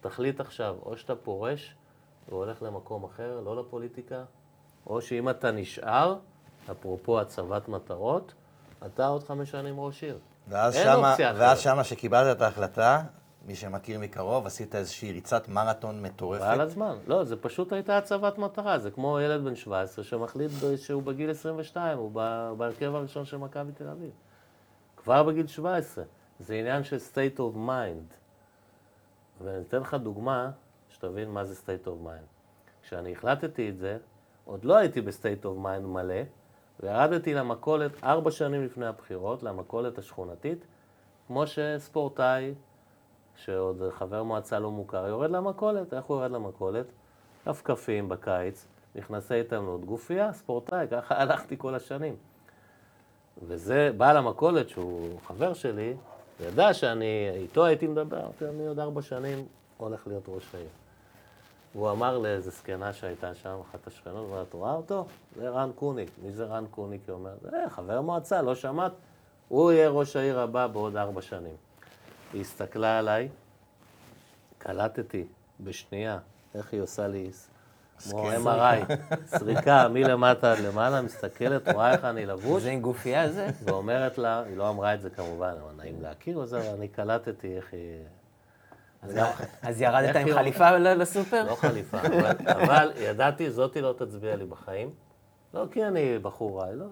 תחליט 0.00 0.40
עכשיו, 0.40 0.76
או 0.82 0.96
שאתה 0.96 1.16
פורש 1.16 1.74
והולך 2.28 2.62
למקום 2.62 3.04
אחר, 3.04 3.40
לא 3.44 3.56
לפוליטיקה, 3.56 4.24
או 4.86 5.00
שאם 5.00 5.28
אתה 5.28 5.50
נשאר, 5.50 6.16
אפרופו 6.70 7.20
הצבת 7.20 7.68
מטרות, 7.68 8.34
אתה 8.86 9.06
עוד 9.06 9.24
חמש 9.24 9.50
שנים 9.50 9.80
ראש 9.80 10.04
עיר. 10.04 10.18
ואז 10.48 10.76
אין 10.76 10.84
שמה, 10.84 11.10
אופציה 11.10 11.30
אחרת. 11.30 11.40
ואז 11.40 11.60
שמה 11.60 11.84
שקיבלת 11.84 12.36
את 12.36 12.42
ההחלטה, 12.42 13.02
מי 13.46 13.54
שמכיר 13.54 14.00
מקרוב, 14.00 14.46
עשית 14.46 14.74
איזושהי 14.74 15.12
ריצת 15.12 15.48
מרתון 15.48 16.02
מטורפת. 16.02 16.42
ועל 16.42 16.60
הזמן. 16.60 16.96
לא, 17.06 17.24
זה 17.24 17.36
פשוט 17.36 17.72
הייתה 17.72 17.98
הצבת 17.98 18.38
מטרה. 18.38 18.78
זה 18.78 18.90
כמו 18.90 19.20
ילד 19.20 19.44
בן 19.44 19.54
17 19.54 20.04
שמחליט 20.04 20.50
שהוא 20.76 21.02
בגיל 21.02 21.30
22, 21.30 21.98
הוא 21.98 22.10
בהרכב 22.56 22.94
הראשון 22.94 23.24
של 23.24 23.36
מכבי 23.36 23.72
תל 23.72 23.88
אביב. 23.88 24.10
כבר 24.96 25.22
בגיל 25.22 25.46
17. 25.46 26.04
זה 26.40 26.54
עניין 26.54 26.84
של 26.84 26.96
state 26.96 27.38
of 27.38 27.56
mind. 27.56 28.14
ואני 29.44 29.62
אתן 29.68 29.80
לך 29.80 29.94
דוגמה, 29.94 30.50
שתבין 30.88 31.30
מה 31.30 31.44
זה 31.44 31.54
state 31.54 31.86
of 31.86 32.06
mind. 32.06 32.26
כשאני 32.82 33.12
החלטתי 33.12 33.68
את 33.68 33.78
זה, 33.78 33.98
עוד 34.44 34.64
לא 34.64 34.76
הייתי 34.76 35.00
ב-state 35.00 35.44
of 35.44 35.64
mind 35.64 35.86
מלא, 35.86 36.22
וירדתי 36.80 37.34
למכולת 37.34 38.04
ארבע 38.04 38.30
שנים 38.30 38.64
לפני 38.64 38.86
הבחירות, 38.86 39.42
למכולת 39.42 39.98
השכונתית, 39.98 40.64
כמו 41.26 41.44
שספורטאי 41.46 42.54
שעוד 43.44 43.82
חבר 43.90 44.22
מועצה 44.22 44.58
לא 44.58 44.70
מוכר, 44.70 45.06
יורד 45.06 45.30
למכולת. 45.30 45.94
איך 45.94 46.04
הוא 46.04 46.16
יורד 46.16 46.30
למכולת? 46.30 46.86
כפכפים 47.44 48.08
בקיץ, 48.08 48.66
מכנסי 48.94 49.40
התעמלות, 49.40 49.84
גופייה, 49.84 50.32
ספורטאי, 50.32 50.86
ככה 50.90 51.14
הלכתי 51.22 51.54
כל 51.58 51.74
השנים. 51.74 52.16
וזה, 53.42 53.90
בעל 53.96 54.16
המכולת, 54.16 54.68
שהוא 54.68 55.20
חבר 55.26 55.54
שלי, 55.54 55.94
ידע 56.40 56.74
שאני, 56.74 57.30
איתו 57.34 57.64
הייתי 57.64 57.86
מדבר, 57.86 58.26
אני 58.42 58.66
עוד 58.66 58.78
ארבע 58.78 59.02
שנים 59.02 59.46
הולך 59.76 60.06
להיות 60.06 60.24
ראש 60.28 60.54
העיר. 60.54 60.68
והוא 61.74 61.90
אמר 61.90 62.18
לאיזה 62.18 62.50
זקנה 62.50 62.92
שהייתה 62.92 63.34
שם, 63.34 63.58
אחת 63.70 63.86
השכנות, 63.86 64.26
הוא 64.26 64.34
אמר, 64.34 64.42
את 64.42 64.52
רואה 64.52 64.74
אותו? 64.74 65.04
זה 65.36 65.48
רן 65.48 65.70
קוניק. 65.74 66.10
מי 66.22 66.32
זה 66.32 66.44
רן 66.44 66.64
קוניק? 66.70 67.00
היא 67.06 67.14
אומרת, 67.14 67.40
זה 67.42 67.50
חבר 67.68 68.00
מועצה, 68.00 68.42
לא 68.42 68.54
שמעת? 68.54 68.92
הוא 69.48 69.72
יהיה 69.72 69.88
ראש 69.88 70.16
העיר 70.16 70.40
הבא 70.40 70.66
בעוד 70.66 70.96
ארבע 70.96 71.22
שנים. 71.22 71.56
היא 72.32 72.40
הסתכלה 72.40 72.98
עליי, 72.98 73.28
קלטתי 74.58 75.24
בשנייה 75.60 76.18
איך 76.54 76.72
היא 76.72 76.80
עושה 76.80 77.08
לי 77.08 77.30
כמו 78.10 78.30
סקן. 78.30 78.42
MRI, 78.44 78.94
סריקה 79.26 79.88
מלמטה 79.88 80.52
עד 80.52 80.58
למעלה, 80.58 81.02
מסתכלת, 81.02 81.68
רואה 81.68 81.92
איך 81.92 82.04
אני 82.04 82.26
לבוש, 82.26 82.62
זה 82.62 82.70
עם 82.70 82.80
גופייה 82.80 83.32
זה? 83.32 83.48
ואומרת 83.64 84.18
לה, 84.18 84.42
היא 84.42 84.56
לא 84.56 84.68
אמרה 84.68 84.94
את 84.94 85.00
זה 85.00 85.10
כמובן, 85.10 85.54
אבל 85.62 85.72
נעים 85.76 86.02
להכיר 86.02 86.42
את 86.42 86.48
זה, 86.48 86.58
אבל 86.60 86.74
אני 86.76 86.88
קלטתי 86.88 87.56
איך 87.56 87.72
היא... 87.72 88.02
אז- 89.62 89.80
ירדת 89.80 90.16
עם 90.16 90.34
חליפה 90.34 90.70
לסופר? 90.78 91.44
לא 91.50 91.54
חליפה, 91.54 91.98
אבל, 92.46 92.92
ידעתי, 92.96 93.50
זאתי 93.50 93.80
לא 93.80 93.94
תצביע 93.98 94.36
לי 94.36 94.44
בחיים. 94.44 94.90
לא 95.54 95.64
כי 95.70 95.84
אני 95.84 96.18
בחור 96.18 96.60
רע, 96.60 96.72
לא, 96.72 96.86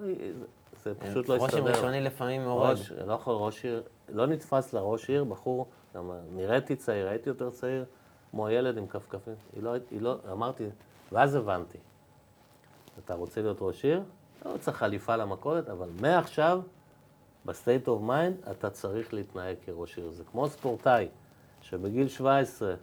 זה 0.85 0.95
פשוט 0.95 1.29
לא 1.29 1.37
הסתדר. 1.37 1.61
רושם 1.61 1.65
ראשוני 1.65 2.01
לפעמים. 2.01 2.43
ראש, 2.47 2.93
לא 2.93 3.13
יכול, 3.13 3.35
ראש 3.37 3.65
עיר, 3.65 3.83
לא 4.09 4.27
נתפס 4.27 4.73
לראש 4.73 5.11
עיר, 5.11 5.25
בחור, 5.25 5.67
נראיתי 6.33 6.77
צעיר, 6.77 7.09
הייתי 7.09 7.29
יותר 7.29 7.51
צעיר, 7.51 7.85
כמו 8.31 8.51
ילד 8.51 8.79
עם 8.79 8.87
כפכפים. 8.87 9.35
היא 9.53 9.63
לא, 9.63 9.75
היא 9.91 10.01
לא, 10.01 10.19
אמרתי, 10.33 10.65
ואז 11.13 11.35
הבנתי. 11.35 11.79
אתה 13.05 13.15
רוצה 13.15 13.43
להיות 13.43 13.57
ראש 13.61 13.85
עיר? 13.85 14.03
לא 14.45 14.59
צריך 14.61 14.77
חליפה 14.77 15.17
למכולת, 15.17 15.69
אבל 15.69 15.89
מעכשיו, 16.01 16.61
ב 17.45 17.52
state 17.52 17.89
of 17.89 18.03
mind, 18.03 18.37
אתה 18.51 18.71
צריך 18.71 19.15
להתנהג 19.15 19.57
כראש 19.67 19.99
עיר. 19.99 20.11
זה 20.11 20.25
כמו 20.25 20.49
ספורטאי, 20.49 21.09
שבגיל 21.61 22.09
17 22.09 22.75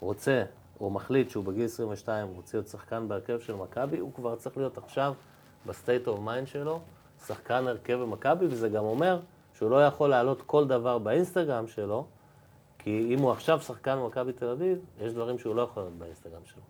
רוצה, 0.00 0.44
או 0.80 0.90
מחליט 0.90 1.30
שהוא 1.30 1.44
בגיל 1.44 1.64
22 1.64 2.28
רוצה 2.28 2.56
להיות 2.56 2.68
שחקן 2.68 3.08
בהרכב 3.08 3.40
של 3.40 3.54
מכבי, 3.54 3.98
הוא 3.98 4.12
כבר 4.14 4.36
צריך 4.36 4.56
להיות 4.56 4.78
עכשיו 4.78 5.14
ב 5.66 5.73
state 5.73 6.06
of 6.06 6.20
mind 6.20 6.46
שלו, 6.46 6.80
שחקן 7.26 7.66
הרכב 7.66 7.98
במכבי, 8.02 8.46
וזה 8.46 8.68
גם 8.68 8.84
אומר 8.84 9.20
שהוא 9.56 9.70
לא 9.70 9.86
יכול 9.86 10.10
להעלות 10.10 10.42
כל 10.42 10.66
דבר 10.66 10.98
באינסטגרם 10.98 11.66
שלו, 11.66 12.06
כי 12.78 13.14
אם 13.14 13.18
הוא 13.18 13.32
עכשיו 13.32 13.60
שחקן 13.60 13.96
במכבי 13.96 14.32
תל 14.32 14.48
אביב, 14.48 14.78
יש 15.00 15.12
דברים 15.12 15.38
שהוא 15.38 15.54
לא 15.54 15.62
יכול 15.62 15.82
להיות 15.82 15.94
באינסטגרם 15.98 16.40
שלו. 16.44 16.62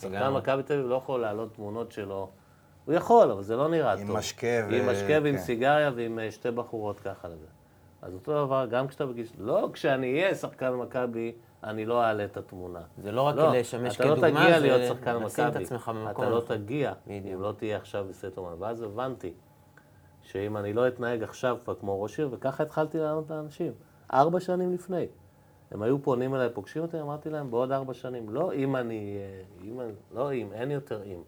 שחקן. 0.00 0.32
מכבי 0.32 0.62
תל 0.62 0.74
אביב 0.74 0.86
לא 0.86 0.94
יכול 0.94 1.20
להעלות 1.20 1.54
תמונות 1.54 1.92
שלו. 1.92 2.28
הוא 2.84 2.94
יכול, 2.94 3.30
אבל 3.30 3.42
זה 3.42 3.56
לא 3.56 3.68
נראה 3.68 3.92
עם 3.92 4.06
טוב. 4.06 4.16
משקה 4.16 4.46
ו- 4.70 4.74
עם 4.74 4.90
משקה 4.90 5.18
ועם 5.22 5.36
כן. 5.36 5.38
סיגריה 5.38 5.90
ועם 5.96 6.18
אה, 6.18 6.30
שתי 6.30 6.50
בחורות 6.50 7.00
ככה 7.00 7.28
לזה. 7.28 7.46
אז 8.02 8.14
אותו 8.14 8.46
דבר, 8.46 8.66
גם 8.70 8.88
כשאתה 8.88 9.06
בגיל... 9.06 9.26
לא 9.38 9.68
כשאני 9.72 10.22
אהיה 10.22 10.34
שחקן 10.34 10.70
מכבי, 10.70 11.32
אני 11.64 11.86
לא 11.86 12.04
אעלה 12.04 12.24
את 12.24 12.36
התמונה. 12.36 12.80
זה 12.98 13.12
לא 13.12 13.22
רק 13.22 13.34
לשמש 13.36 13.96
אתה 13.96 14.04
לא 14.04 14.16
כדוגמה, 14.16 14.44
תגיע 14.44 14.58
להיות 14.58 14.82
שחקן 14.88 15.16
מכבי. 15.16 15.64
אתה 16.10 16.30
לא. 16.30 16.42
תגיע. 16.46 16.92
אם 17.08 17.42
לא 17.42 17.52
תהיה 17.56 17.76
עכשיו 17.76 18.06
בסטרומן. 18.08 18.56
ואז 18.58 18.82
הבנתי 18.82 19.32
שאם 20.24 20.56
אני 20.56 20.72
לא 20.72 20.88
אתנהג 20.88 21.22
עכשיו 21.22 21.56
כבר 21.64 21.74
כמו 21.74 22.02
ראש 22.02 22.18
עיר, 22.18 22.28
וככה 22.32 22.62
התחלתי 22.62 22.98
לענות 22.98 23.30
לאנשים, 23.30 23.72
ארבע 24.12 24.40
שנים 24.40 24.72
לפני. 24.74 25.06
הם 25.70 25.82
היו 25.82 26.02
פונים 26.02 26.34
אליי, 26.34 26.48
פוגשים 26.54 26.82
אותי, 26.82 27.00
אמרתי 27.00 27.30
להם, 27.30 27.50
בעוד 27.50 27.72
ארבע 27.72 27.94
שנים. 27.94 28.30
לא 28.30 28.52
אם 28.52 28.76
אני... 28.76 29.16
אה, 29.18 29.64
אם, 29.68 29.80
אני- 29.80 29.92
לא 30.14 30.32
אם, 30.32 30.52
אין 30.52 30.70
יותר 30.70 31.02
אם. 31.04 31.22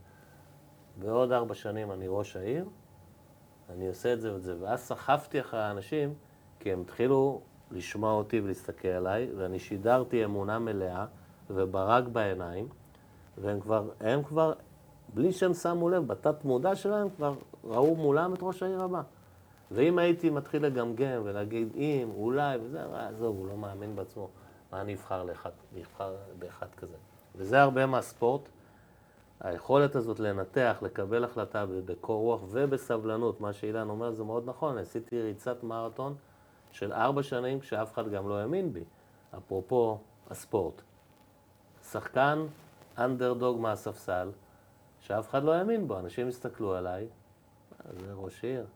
בעוד 0.99 1.33
ארבע 1.33 1.55
שנים 1.55 1.93
אני 1.93 2.05
ראש 2.09 2.37
העיר, 2.37 2.65
אני 3.71 3.89
עושה 3.89 4.13
את 4.13 4.21
זה 4.21 4.33
ואת 4.33 4.43
זה. 4.43 4.55
ואז 4.61 4.81
סחפתי 4.81 5.41
אחרי 5.41 5.61
האנשים, 5.61 6.15
כי 6.61 6.73
הם 6.73 6.81
התחילו 6.81 7.41
לשמוע 7.71 8.13
אותי 8.13 8.41
ולהסתכל 8.41 8.89
עליי, 8.89 9.29
ואני 9.37 9.59
שידרתי 9.59 10.25
אמונה 10.25 10.59
מלאה 10.59 11.07
וברק 11.51 12.05
בעיניים, 12.09 12.69
והם 13.39 13.61
כבר, 13.61 13.91
הם 14.01 14.23
כבר, 14.23 14.53
בלי 15.17 15.33
שהם 15.33 15.55
שמו 15.55 15.89
לב, 15.89 16.07
בתת 16.07 16.45
מודע 16.45 16.75
שלהם, 16.75 17.09
כבר 17.11 17.35
ראו 17.65 17.97
מולם 17.97 18.35
את 18.35 18.39
ראש 18.43 18.63
העיר 18.63 18.83
הבא. 18.83 19.03
ואם 19.71 19.99
הייתי 19.99 20.31
מתחיל 20.31 20.67
לגמגם 20.67 21.23
ולהגיד 21.25 21.69
אם, 21.75 22.11
אולי, 22.17 22.59
וזה, 22.63 22.83
עזוב, 23.09 23.37
הוא 23.39 23.49
לא 23.49 23.57
מאמין 23.57 23.97
בעצמו, 23.97 24.29
מה 24.73 24.81
אני 24.81 24.95
אבחר 24.95 25.25
לאחד, 25.25 25.51
אבחר 25.81 26.15
באחד 26.39 26.67
כזה. 26.77 26.97
וזה 27.37 27.63
הרבה 27.63 27.87
מהספורט. 27.87 28.49
היכולת 29.41 29.97
הזאת 29.97 30.21
לנתח, 30.21 30.77
לקבל 30.83 31.25
החלטה 31.25 31.65
בקור 31.85 32.23
רוח 32.23 32.41
ובסבלנות, 32.51 33.41
מה 33.41 33.53
שאילן 33.53 33.89
אומר 33.89 34.13
זה 34.13 34.25
מאוד 34.25 34.43
נכון, 34.47 34.79
עשיתי 34.79 35.23
ריצת 35.23 35.63
מרתון 35.63 36.15
של 36.71 36.93
ארבע 36.93 37.23
שנים 37.23 37.61
כשאף 37.61 37.93
אחד 37.93 38.11
גם 38.11 38.29
לא 38.29 38.39
האמין 38.39 38.73
בי, 38.73 38.85
אפרופו 39.39 39.99
הספורט. 40.31 40.83
שחקן 41.91 42.47
אנדרדוג 42.99 43.61
מהספסל, 43.61 44.29
שאף 45.07 45.29
אחד 45.31 45.45
לא 45.45 45.53
האמין 45.55 45.89
בו, 45.89 45.99
אנשים 45.99 46.29
הסתכלו 46.29 46.75
עליי, 46.75 47.03
"אה, 47.05 47.91
זה 48.01 48.13
ראש 48.15 48.45
עיר. 48.45 48.67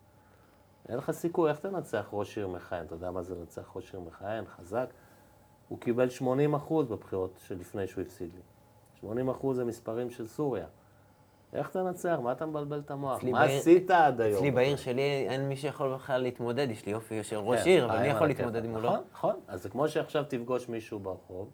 אין 0.88 0.98
לך 0.98 1.10
סיכוי, 1.10 1.50
איך 1.50 1.58
תנצח 1.58 2.06
ראש 2.12 2.38
עיר 2.38 2.48
מכהן? 2.48 2.84
אתה 2.86 2.94
יודע 2.94 3.10
מה 3.10 3.22
זה 3.22 3.34
לנצח 3.34 3.76
ראש 3.76 3.92
עיר 3.94 4.00
מכהן, 4.02 4.44
חזק? 4.56 4.86
הוא 5.68 5.78
קיבל 5.80 6.08
80% 6.10 6.22
בבחירות 6.88 7.30
שלפני 7.46 7.86
שהוא 7.86 8.02
הפסיד 8.02 8.30
לי. 8.34 8.40
80% 9.10 9.54
זה 9.56 9.64
מספרים 9.64 10.10
של 10.10 10.26
סוריה. 10.26 10.66
איך 11.52 11.68
תנצח? 11.70 12.18
מה 12.22 12.32
אתה 12.32 12.46
מבלבל 12.46 12.78
את 12.80 12.90
המוח? 12.90 13.24
מה 13.24 13.30
בעיר- 13.40 13.58
עשית 13.60 13.90
עד 13.90 14.20
היום? 14.20 14.36
אצלי 14.36 14.50
בעיר 14.50 14.76
שלי 14.76 15.26
אין 15.28 15.48
מי 15.48 15.56
שיכול 15.56 15.94
בכלל 15.94 16.22
להתמודד, 16.22 16.70
יש 16.70 16.86
לי 16.86 16.92
יופי 16.92 17.22
של 17.22 17.36
ראש 17.36 17.58
כן, 17.60 17.64
עיר, 17.70 17.84
אבל 17.84 17.98
מי 18.00 18.06
יכול. 18.08 18.26
להתמודד 18.26 18.64
אם 18.64 18.70
הוא 18.70 18.80
לא? 18.80 18.90
נכון, 18.90 19.00
נכון. 19.12 19.34
אז 19.48 19.62
זה 19.62 19.68
כמו 19.68 19.88
שעכשיו 19.88 20.24
תפגוש 20.28 20.68
מישהו 20.68 20.98
ברחוב, 20.98 21.50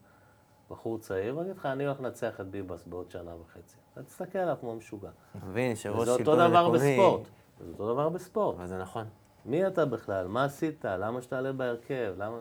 בחור 0.70 0.98
צעיר, 0.98 1.36
ואני 1.36 1.48
אגיד 1.48 1.58
לך, 1.58 1.66
אני 1.66 1.86
הולך 1.86 2.00
לנצח 2.00 2.40
את 2.40 2.46
ביבס 2.46 2.84
בעוד 2.86 3.10
שנה 3.10 3.34
וחצי. 3.34 3.76
אתה 3.92 4.02
תסתכל 4.02 4.38
עליו 4.38 4.56
כמו 4.60 4.74
משוגע. 4.76 5.10
מבין 5.34 5.76
שראש 5.76 5.96
וזה 6.00 6.10
אותו 6.10 6.24
שלטון 6.24 6.48
דבר 6.50 6.68
מקומי... 6.68 6.92
בספורט. 6.92 7.28
זה 7.60 7.70
אותו 7.72 7.92
דבר 7.92 8.08
בספורט. 8.08 8.56
אבל 8.56 8.66
זה 8.66 8.78
נכון. 8.78 9.04
מי 9.44 9.66
אתה 9.66 9.84
בכלל? 9.84 10.26
מה 10.26 10.44
עשית? 10.44 10.84
למה 10.84 11.22
שתעלה 11.22 11.52
בהרכב? 11.52 12.14
למה... 12.18 12.38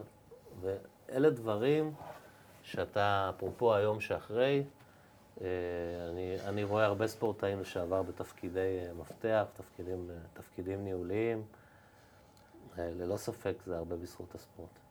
ואלה 0.62 1.30
דברים 1.30 1.94
שאתה, 2.64 3.32
אפרופו 3.36 3.74
היום 3.74 4.00
שאחרי, 4.00 4.64
אה, 5.42 5.48
אני, 6.10 6.38
אני 6.48 6.64
רואה 6.64 6.86
הרבה 6.86 7.08
ספורטאים 7.08 7.60
לשעבר 7.60 8.02
בתפקידי 8.02 8.80
אה, 8.80 8.94
מפתח, 8.94 9.46
תפקידים, 9.54 10.10
אה, 10.10 10.16
תפקידים 10.34 10.84
ניהוליים. 10.84 11.44
ללא 12.78 13.18
ספק 13.18 13.56
זה 13.66 13.78
הרבה 13.78 13.96
בזכות 13.96 14.36
הספורט. 14.36 14.85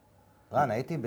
רן, 0.53 0.71
הייתי 0.71 0.97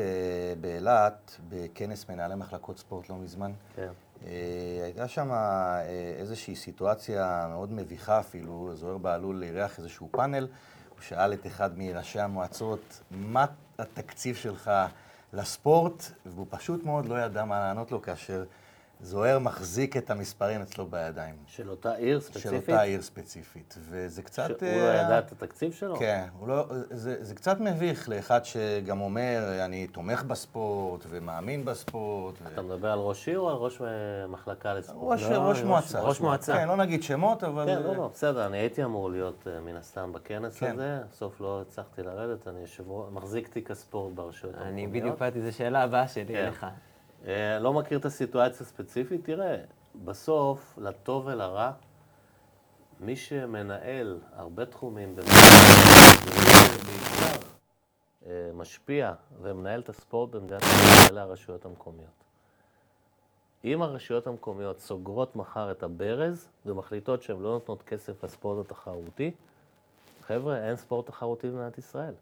באילת 0.61 1.37
בכנס 1.49 2.09
מנהלי 2.09 2.35
מחלקות 2.35 2.79
ספורט 2.79 3.11
לא 3.11 3.17
מזמן. 3.17 3.53
כן. 3.77 3.91
אה, 4.27 4.81
הייתה 4.85 5.09
שם 5.09 5.33
אה, 5.33 5.83
איזושהי 6.19 6.57
סיטואציה 6.57 7.47
מאוד 7.49 7.73
מביכה 7.73 8.21
אפילו, 8.21 8.71
זוהיר 8.75 8.99
בהלול 8.99 9.43
אירח 9.43 9.79
איזשהו 9.79 10.09
פאנל, 10.11 10.49
הוא 10.89 11.01
שאל 11.01 11.33
את 11.33 11.47
אחד 11.47 11.79
מראשי 11.79 12.21
המועצות, 12.21 13.03
מה 13.11 13.47
התקציב 13.79 14.37
שלך 14.37 14.71
לספורט? 15.33 16.03
והוא 16.27 16.47
פשוט 16.51 16.85
מאוד 16.85 17.07
לא 17.07 17.15
ידע 17.15 17.45
מה 17.45 17.61
לענות 17.61 17.93
לו 17.93 18.03
כאשר 18.03 18.45
זוהיר 19.01 19.39
מחזיק 19.39 19.97
את 19.97 20.11
המספרים 20.11 20.63
אצלו 20.63 20.87
בידיים. 20.87 21.35
של 21.47 21.71
אותה 21.71 21.95
עיר 21.95 22.21
של 22.21 22.27
ספציפית? 22.27 22.71
אותה 22.71 22.81
עיר 22.83 23.03
ספציפית, 23.03 23.75
וזה 23.91 24.23
קצת... 24.23 24.49
שהוא 24.59 24.69
אה, 24.69 24.95
לא 24.95 25.07
ידע 25.07 25.19
את 25.19 25.33
התקציב 25.33 25.73
שלו? 25.73 25.97
כן, 25.97 26.25
הוא 26.39 26.49
לא, 26.49 26.67
זה, 26.91 27.25
זה 27.25 27.35
קצת 27.35 27.61
מביך 27.61 28.09
לאחד 28.09 28.45
שגם 28.45 29.01
אומר, 29.01 29.59
אני 29.65 29.87
תומך 29.87 30.25
בספורט 30.25 31.05
ומאמין 31.09 31.65
בספורט. 31.65 32.35
ו... 32.43 32.49
אתה 32.53 32.63
מדבר 32.63 32.91
על 32.91 32.99
ראש 32.99 33.29
עיר 33.29 33.39
או 33.41 33.51
על 33.51 33.57
ראש 33.57 33.81
אה, 33.81 33.87
מחלקה 34.29 34.75
לספורט? 34.75 35.19
ראש, 35.21 35.23
לא, 35.23 35.37
ראש 35.39 35.59
ראש- 35.59 35.65
מועצה. 35.65 36.01
ראש 36.01 36.21
מועצה. 36.21 36.55
כן, 36.57 36.69
לא 36.69 36.77
נגיד 36.77 37.03
שמות, 37.03 37.45
אבל... 37.45 37.67
כן, 37.67 37.83
לא, 37.83 37.97
לא, 37.97 38.11
בסדר, 38.15 38.47
אני 38.47 38.59
הייתי 38.59 38.85
אמור 38.85 39.11
להיות 39.11 39.47
אה, 39.47 39.61
מן 39.61 39.77
הסתם 39.77 40.13
בכנס 40.13 40.59
כן. 40.59 40.73
הזה, 40.73 40.99
בסוף 41.13 41.41
לא 41.41 41.61
הצלחתי 41.61 42.03
לרדת, 42.03 42.49
אני 42.49 42.61
ראש, 42.61 42.81
מחזיק 43.13 43.49
תיק 43.49 43.71
הספורט 43.71 44.13
ברשויות 44.15 44.55
אני 44.57 44.65
המקומיות. 44.69 44.93
בדיוק 44.93 45.19
באתי, 45.19 45.43
זו 45.43 45.57
שאלה 45.57 45.83
הבאה 45.83 46.09
שלי 46.09 46.27
כן. 46.27 46.35
אליך. 46.35 46.65
אה, 46.65 46.69
לא 47.61 47.73
מכיר 47.73 47.99
את 47.99 48.05
הסיטואציה 48.05 48.67
הספציפית, 48.67 49.25
תראה, 49.25 49.57
בסוף, 50.05 50.79
לטוב 50.79 51.27
ולרע, 51.27 51.73
מי 53.01 53.17
שמנהל 53.17 54.21
הרבה 54.33 54.67
תחומים 54.67 55.13
ובעיקר 55.13 55.39
אה, 58.27 58.51
משפיע 58.55 59.13
ומנהל 59.43 59.81
את 59.81 59.89
הספורט 59.89 60.31
במדינת 60.31 60.63
ישראל 60.63 61.13
אלה 61.13 61.23
הרשויות 61.23 61.65
המקומיות. 61.65 62.19
אם 63.65 63.83
הרשויות 63.83 64.27
המקומיות 64.27 64.81
סוגרות 64.81 65.37
מחר 65.37 65.71
את 65.71 65.83
הברז 65.83 66.49
ומחליטות 66.67 67.23
שהן 67.23 67.41
לא 67.41 67.51
נותנות 67.51 67.83
כסף 67.83 68.25
לספורט 68.25 68.67
התחרותי, 68.67 69.31
חבר'ה, 70.23 70.69
אין 70.69 70.77
ספורט 70.77 71.07
תחרותי 71.07 71.51
במדינת 71.51 71.79
ישראל. 71.79 72.15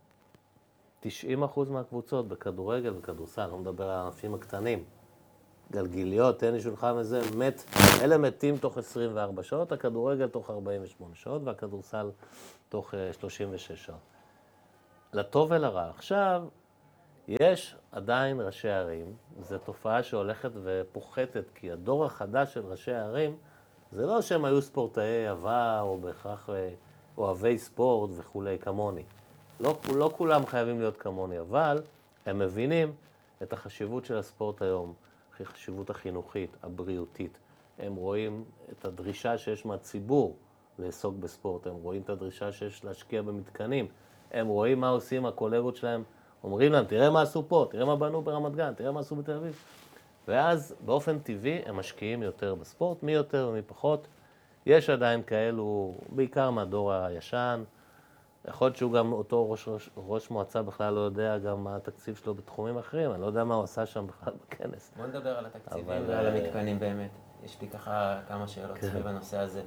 90% 1.09 1.71
מהקבוצות 1.71 2.29
בכדורגל 2.29 2.95
וכדורסל, 2.99 3.47
לא 3.47 3.59
מדבר 3.59 3.85
על 3.85 3.91
הענפים 3.91 4.35
הקטנים, 4.35 4.85
גלגיליות, 5.73 6.39
טניס 6.39 6.63
שולחן 6.63 6.95
וזה, 6.97 7.21
מת, 7.37 7.65
אלה 8.03 8.19
מתים 8.19 8.57
תוך 8.57 8.79
24 8.79 9.43
שעות, 9.43 9.73
הכדורגל 9.73 10.29
תוך 10.29 10.51
48 10.51 11.15
שעות 11.15 11.43
והכדורסל 11.45 12.11
תוך 12.69 12.95
אה, 12.95 13.13
36 13.13 13.73
שעות. 13.73 13.99
לטוב 15.13 15.51
ולרע. 15.51 15.91
עכשיו, 15.91 16.45
יש 17.29 17.77
עדיין 17.93 18.41
ראשי 18.41 18.69
ערים, 18.69 19.17
זו 19.41 19.59
תופעה 19.59 20.03
שהולכת 20.03 20.51
ופוחתת, 20.63 21.45
כי 21.55 21.73
הדור 21.73 22.05
החדש 22.05 22.55
של 22.55 22.67
ראשי 22.67 22.93
הערים, 22.93 23.37
זה 23.93 24.07
לא 24.07 24.23
שהם 24.23 24.45
היו 24.45 24.63
ספורטאי 24.63 25.27
עבר 25.27 25.81
או 25.81 25.99
בהכרח 25.99 26.51
אה, 26.51 26.71
אוהבי 27.19 27.59
ספורט 27.59 28.11
וכולי, 28.17 28.59
כמוני. 28.59 29.03
לא, 29.61 29.77
לא 29.95 30.11
כולם 30.17 30.47
חייבים 30.47 30.81
להיות 30.81 30.97
כמוני, 30.97 31.41
אבל 31.41 31.83
הם 32.27 32.39
מבינים 32.39 32.93
את 33.43 33.53
החשיבות 33.53 34.05
של 34.05 34.17
הספורט 34.17 34.63
היום, 34.63 34.95
החשיבות 35.41 35.91
החינוכית, 35.91 36.57
הבריאותית. 36.63 37.39
הם 37.79 37.95
רואים 37.95 38.45
את 38.73 38.85
הדרישה 38.85 39.39
שיש 39.39 39.67
מהציבור 39.67 40.37
לעסוק 40.79 41.15
בספורט, 41.21 41.67
הם 41.67 41.75
רואים 41.75 42.03
את 42.03 42.11
הדרישה 42.11 42.53
שיש 42.53 42.85
להשקיע 42.85 43.23
במתקנים, 43.23 43.87
הם 44.31 44.47
רואים 44.47 44.81
מה 44.81 44.89
עושים 44.89 45.27
הקולגות 45.27 45.77
שלהם, 45.77 46.03
אומרים 46.45 46.73
להם, 46.73 46.85
תראה 46.85 47.11
מה 47.11 47.23
עשו 47.23 47.49
פה, 47.49 47.67
תראה 47.71 47.85
מה 47.85 47.97
בנו 47.97 48.23
ברמת 48.23 48.57
גן, 48.57 48.75
תראה 48.75 48.93
מה 48.93 49.01
עשו 49.01 49.17
בתל 49.17 49.33
אביב. 49.33 49.63
ואז 50.29 50.75
באופן 50.85 51.19
טבעי 51.19 51.63
הם 51.67 51.77
משקיעים 51.77 52.23
יותר 52.23 52.55
בספורט, 52.55 53.03
מי 53.03 53.13
יותר 53.13 53.49
ומי 53.51 53.63
פחות. 53.63 54.09
יש 54.67 54.91
עדיין 54.91 55.23
כאלו, 55.23 55.95
בעיקר 56.09 56.51
מהדור 56.51 56.93
הישן, 56.93 57.63
יכול 58.49 58.67
להיות 58.67 58.77
שהוא 58.77 58.93
גם, 58.93 59.13
אותו 59.13 59.51
ראש, 59.51 59.69
ראש, 59.69 59.91
ראש 59.97 60.31
מועצה 60.31 60.63
בכלל 60.63 60.95
לא 60.95 61.01
יודע 61.01 61.39
גם 61.39 61.65
מה 61.65 61.77
התקציב 61.77 62.17
שלו 62.17 62.35
בתחומים 62.35 62.79
אחרים, 62.79 63.13
אני 63.13 63.21
לא 63.21 63.27
יודע 63.27 63.45
מה 63.45 63.55
הוא 63.55 63.65
עשה 63.65 63.87
שם 63.87 64.07
בכלל 64.07 64.33
בכנס. 64.49 64.93
בוא 64.97 65.07
נדבר 65.07 65.39
על 65.39 65.47
התקציבים 65.47 66.05
ועל 66.09 66.27
אה, 66.27 66.33
המתקנים 66.33 66.79
באמת. 66.79 67.11
יש 67.45 67.61
לי 67.61 67.69
ככה 67.69 68.21
כמה 68.29 68.49
שאלות 68.49 68.79
כן. 68.79 68.91
סביב 68.91 69.07
הנושא 69.07 69.39
הזה. 69.39 69.63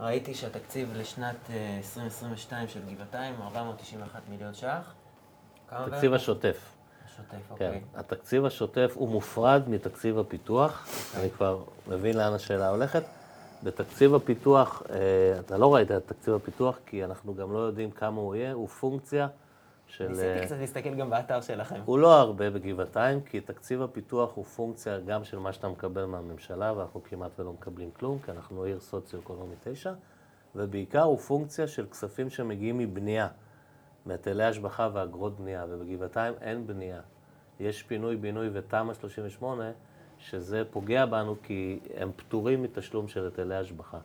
ראיתי 0.00 0.34
שהתקציב 0.34 0.92
לשנת 0.96 1.36
אה, 1.50 1.76
2022 1.76 2.68
של 2.68 2.80
גבעתיים, 2.94 3.34
491 3.42 4.22
מיליון 4.28 4.54
ש"ח. 4.54 4.92
התקציב? 5.68 6.14
השוטף. 6.14 6.74
השוטף, 7.04 7.28
כן, 7.30 7.38
אוקיי. 7.50 7.82
התקציב 7.94 8.44
השוטף 8.44 8.92
הוא 8.94 9.08
מופרד 9.08 9.62
מתקציב 9.68 10.18
הפיתוח, 10.18 10.88
אני 11.18 11.30
כבר 11.30 11.62
מבין 11.88 12.16
לאן 12.16 12.32
השאלה 12.32 12.68
הולכת. 12.68 13.02
בתקציב 13.64 14.14
הפיתוח, 14.14 14.82
אה, 14.90 15.40
אתה 15.40 15.58
לא 15.58 15.74
ראית 15.74 15.90
את 15.90 16.06
תקציב 16.06 16.34
הפיתוח, 16.34 16.78
כי 16.86 17.04
אנחנו 17.04 17.34
גם 17.34 17.52
לא 17.52 17.58
יודעים 17.58 17.90
כמה 17.90 18.20
הוא 18.20 18.34
יהיה, 18.34 18.52
הוא 18.52 18.68
פונקציה 18.68 19.28
של... 19.86 20.08
ניסיתי 20.08 20.46
קצת 20.46 20.56
להסתכל 20.60 20.94
גם 20.94 21.10
באתר 21.10 21.40
שלכם. 21.40 21.80
הוא 21.84 21.98
לא 21.98 22.20
הרבה 22.20 22.50
בגבעתיים, 22.50 23.20
כי 23.20 23.40
תקציב 23.40 23.82
הפיתוח 23.82 24.30
הוא 24.34 24.44
פונקציה 24.44 25.00
גם 25.00 25.24
של 25.24 25.38
מה 25.38 25.52
שאתה 25.52 25.68
מקבל 25.68 26.04
מהממשלה, 26.04 26.72
ואנחנו 26.76 27.02
כמעט 27.02 27.30
ולא 27.38 27.52
מקבלים 27.52 27.90
כלום, 27.90 28.18
כי 28.24 28.30
אנחנו 28.30 28.62
עיר 28.62 28.80
סוציו-אקונומי 28.80 29.54
9, 29.64 29.92
ובעיקר 30.56 31.02
הוא 31.02 31.18
פונקציה 31.18 31.66
של 31.66 31.86
כספים 31.86 32.30
שמגיעים 32.30 32.78
מבנייה, 32.78 33.28
מהיטלי 34.06 34.44
השבחה 34.44 34.88
ואגרות 34.92 35.40
בנייה, 35.40 35.64
ובגבעתיים 35.68 36.34
אין 36.40 36.66
בנייה. 36.66 37.00
יש 37.60 37.82
פינוי-בינוי 37.82 38.50
ותמ"א 38.52 38.94
38, 38.94 39.70
שזה 40.30 40.62
פוגע 40.70 41.06
בנו 41.06 41.36
כי 41.42 41.78
הם 41.96 42.10
פטורים 42.16 42.62
מתשלום 42.62 43.08
של 43.08 43.24
היטלי 43.24 43.56
השבחה. 43.56 43.98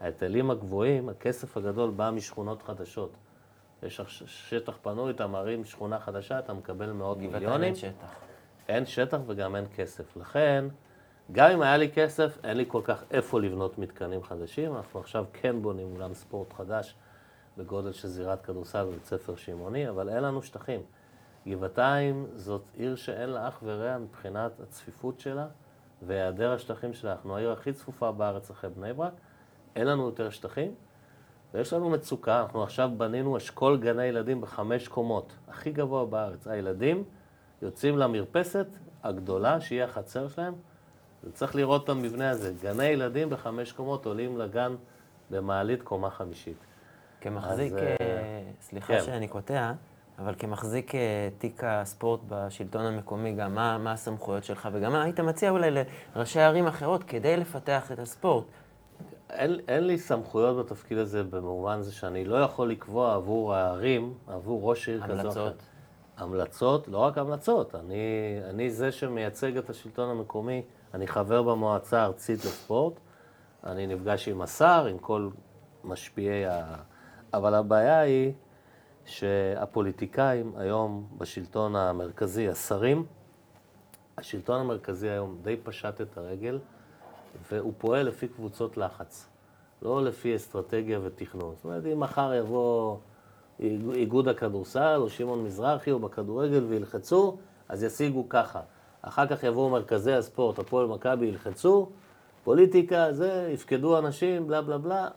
ההיטלים 0.00 0.50
הגבוהים, 0.50 1.08
הכסף 1.08 1.56
הגדול 1.56 1.90
בא 1.90 2.10
משכונות 2.10 2.62
חדשות. 2.62 3.10
יש 3.82 4.00
שטח 4.26 4.78
פנוי, 4.82 5.10
אתה 5.10 5.26
מרים 5.26 5.64
שכונה 5.64 6.00
חדשה, 6.00 6.38
אתה 6.38 6.52
מקבל 6.52 6.92
מאות 6.92 7.18
מיליונים. 7.18 7.62
אין 7.62 7.74
שטח. 7.74 8.14
אין 8.68 8.86
שטח 8.86 9.18
וגם 9.26 9.56
אין 9.56 9.64
כסף. 9.76 10.16
לכן, 10.16 10.64
גם 11.32 11.50
אם 11.50 11.62
היה 11.62 11.76
לי 11.76 11.90
כסף, 11.90 12.38
אין 12.44 12.56
לי 12.56 12.64
כל 12.68 12.80
כך 12.84 13.04
איפה 13.10 13.40
לבנות 13.40 13.78
מתקנים 13.78 14.22
חדשים. 14.22 14.76
אנחנו 14.76 15.00
עכשיו 15.00 15.24
כן 15.32 15.62
בונים 15.62 15.92
אולם 15.96 16.14
ספורט 16.14 16.52
חדש 16.52 16.94
בגודל 17.58 17.92
של 17.92 18.08
זירת 18.08 18.42
כדורסל 18.42 18.84
בבית 18.84 19.04
ספר 19.04 19.36
שמעוני, 19.36 19.88
אבל 19.88 20.08
אין 20.08 20.22
לנו 20.22 20.42
שטחים. 20.42 20.80
גבעתיים 21.48 22.26
זאת 22.34 22.62
עיר 22.74 22.96
שאין 22.96 23.28
לה 23.28 23.48
אח 23.48 23.60
ורע 23.62 23.98
מבחינת 23.98 24.60
הצפיפות 24.60 25.20
שלה 25.20 25.46
והיעדר 26.02 26.52
השטחים 26.52 26.92
שלה. 26.92 27.12
אנחנו 27.12 27.36
העיר 27.36 27.52
הכי 27.52 27.72
צפופה 27.72 28.12
בארץ 28.12 28.50
אחרי 28.50 28.70
בני 28.70 28.92
ברק, 28.92 29.12
אין 29.76 29.86
לנו 29.86 30.06
יותר 30.06 30.30
שטחים, 30.30 30.74
ויש 31.54 31.72
לנו 31.72 31.90
מצוקה. 31.90 32.40
אנחנו 32.40 32.62
עכשיו 32.62 32.90
בנינו 32.96 33.36
אשכול 33.36 33.78
גני 33.78 34.04
ילדים 34.04 34.40
בחמש 34.40 34.88
קומות, 34.88 35.32
הכי 35.48 35.70
גבוה 35.70 36.06
בארץ. 36.06 36.46
הילדים 36.46 37.04
יוצאים 37.62 37.98
למרפסת 37.98 38.66
הגדולה, 39.02 39.60
שהיא 39.60 39.82
החצר 39.82 40.28
שלהם, 40.28 40.54
וצריך 41.24 41.54
לראות 41.54 41.84
את 41.84 41.88
המבנה 41.88 42.30
הזה. 42.30 42.52
גני 42.62 42.84
ילדים 42.84 43.30
בחמש 43.30 43.72
קומות 43.72 44.06
עולים 44.06 44.38
לגן 44.38 44.74
במעלית 45.30 45.82
קומה 45.82 46.10
חמישית. 46.10 46.56
כמחזיק, 47.20 47.72
אז, 47.72 47.78
אה, 47.78 47.96
אה, 48.00 48.42
סליחה 48.60 48.94
כן. 48.94 49.02
שאני 49.02 49.28
קוטע, 49.28 49.72
אבל 50.24 50.34
כמחזיק 50.38 50.94
אה, 50.94 51.28
תיק 51.38 51.64
הספורט 51.64 52.20
בשלטון 52.28 52.86
המקומי, 52.86 53.32
גם 53.32 53.54
מה, 53.54 53.78
מה 53.78 53.92
הסמכויות 53.92 54.44
שלך, 54.44 54.68
וגם 54.72 54.92
מה 54.92 55.02
היית 55.02 55.20
מציע 55.20 55.50
אולי 55.50 55.70
לראשי 56.16 56.40
ערים 56.40 56.66
אחרות 56.66 57.04
כדי 57.04 57.36
לפתח 57.36 57.92
את 57.92 57.98
הספורט? 57.98 58.44
אין, 59.30 59.60
אין 59.68 59.86
לי 59.86 59.98
סמכויות 59.98 60.66
בתפקיד 60.66 60.98
הזה 60.98 61.24
במובן 61.24 61.82
זה 61.82 61.92
שאני 61.92 62.24
לא 62.24 62.36
יכול 62.36 62.70
לקבוע 62.70 63.14
עבור 63.14 63.54
הערים, 63.54 64.14
עבור 64.26 64.70
ראש 64.70 64.88
עיר 64.88 65.02
כזו. 65.02 65.12
המלצות. 65.12 65.62
המלצות, 66.16 66.88
לא 66.88 66.98
רק 66.98 67.18
המלצות, 67.18 67.74
אני, 67.74 67.96
אני 68.50 68.70
זה 68.70 68.92
שמייצג 68.92 69.56
את 69.56 69.70
השלטון 69.70 70.10
המקומי, 70.10 70.62
אני 70.94 71.06
חבר 71.06 71.42
במועצה 71.42 72.00
הארצית 72.00 72.44
לספורט, 72.44 72.94
אני 73.64 73.86
נפגש 73.86 74.28
עם 74.28 74.42
השר, 74.42 74.86
עם 74.90 74.98
כל 74.98 75.28
משפיעי 75.84 76.46
ה... 76.46 76.74
אבל 77.34 77.54
הבעיה 77.54 78.00
היא 78.00 78.32
שהפוליטיקאים 79.10 80.52
היום 80.56 81.06
בשלטון 81.18 81.76
המרכזי, 81.76 82.48
השרים, 82.48 83.04
השלטון 84.18 84.60
המרכזי 84.60 85.08
היום 85.08 85.38
די 85.42 85.56
פשט 85.62 86.00
את 86.00 86.18
הרגל, 86.18 86.58
והוא 87.50 87.72
פועל 87.78 88.06
לפי 88.06 88.28
קבוצות 88.28 88.76
לחץ, 88.76 89.28
לא 89.82 90.04
לפי 90.04 90.36
אסטרטגיה 90.36 91.00
ותכנון. 91.02 91.54
זאת 91.56 91.64
אומרת, 91.64 91.86
אם 91.92 92.00
מחר 92.00 92.34
יבוא 92.34 92.96
איגוד 93.94 94.28
הכדורסל 94.28 94.96
או 94.96 95.10
שמעון 95.10 95.44
מזרחי 95.44 95.90
או 95.90 95.98
בכדורגל 95.98 96.64
וילחצו, 96.64 97.36
אז 97.68 97.82
ישיגו 97.82 98.28
ככה. 98.28 98.60
אחר 99.02 99.26
כך 99.26 99.42
יבואו 99.42 99.70
מרכזי 99.70 100.12
הספורט, 100.12 100.58
הפועל 100.58 100.86
מכבי 100.86 101.26
ילחצו, 101.26 101.88
פוליטיקה, 102.44 103.12
זה, 103.12 103.50
יפקדו 103.54 103.98
אנשים, 103.98 104.46
בלה 104.46 104.62
בלה 104.62 104.78
בלה. 104.78 105.08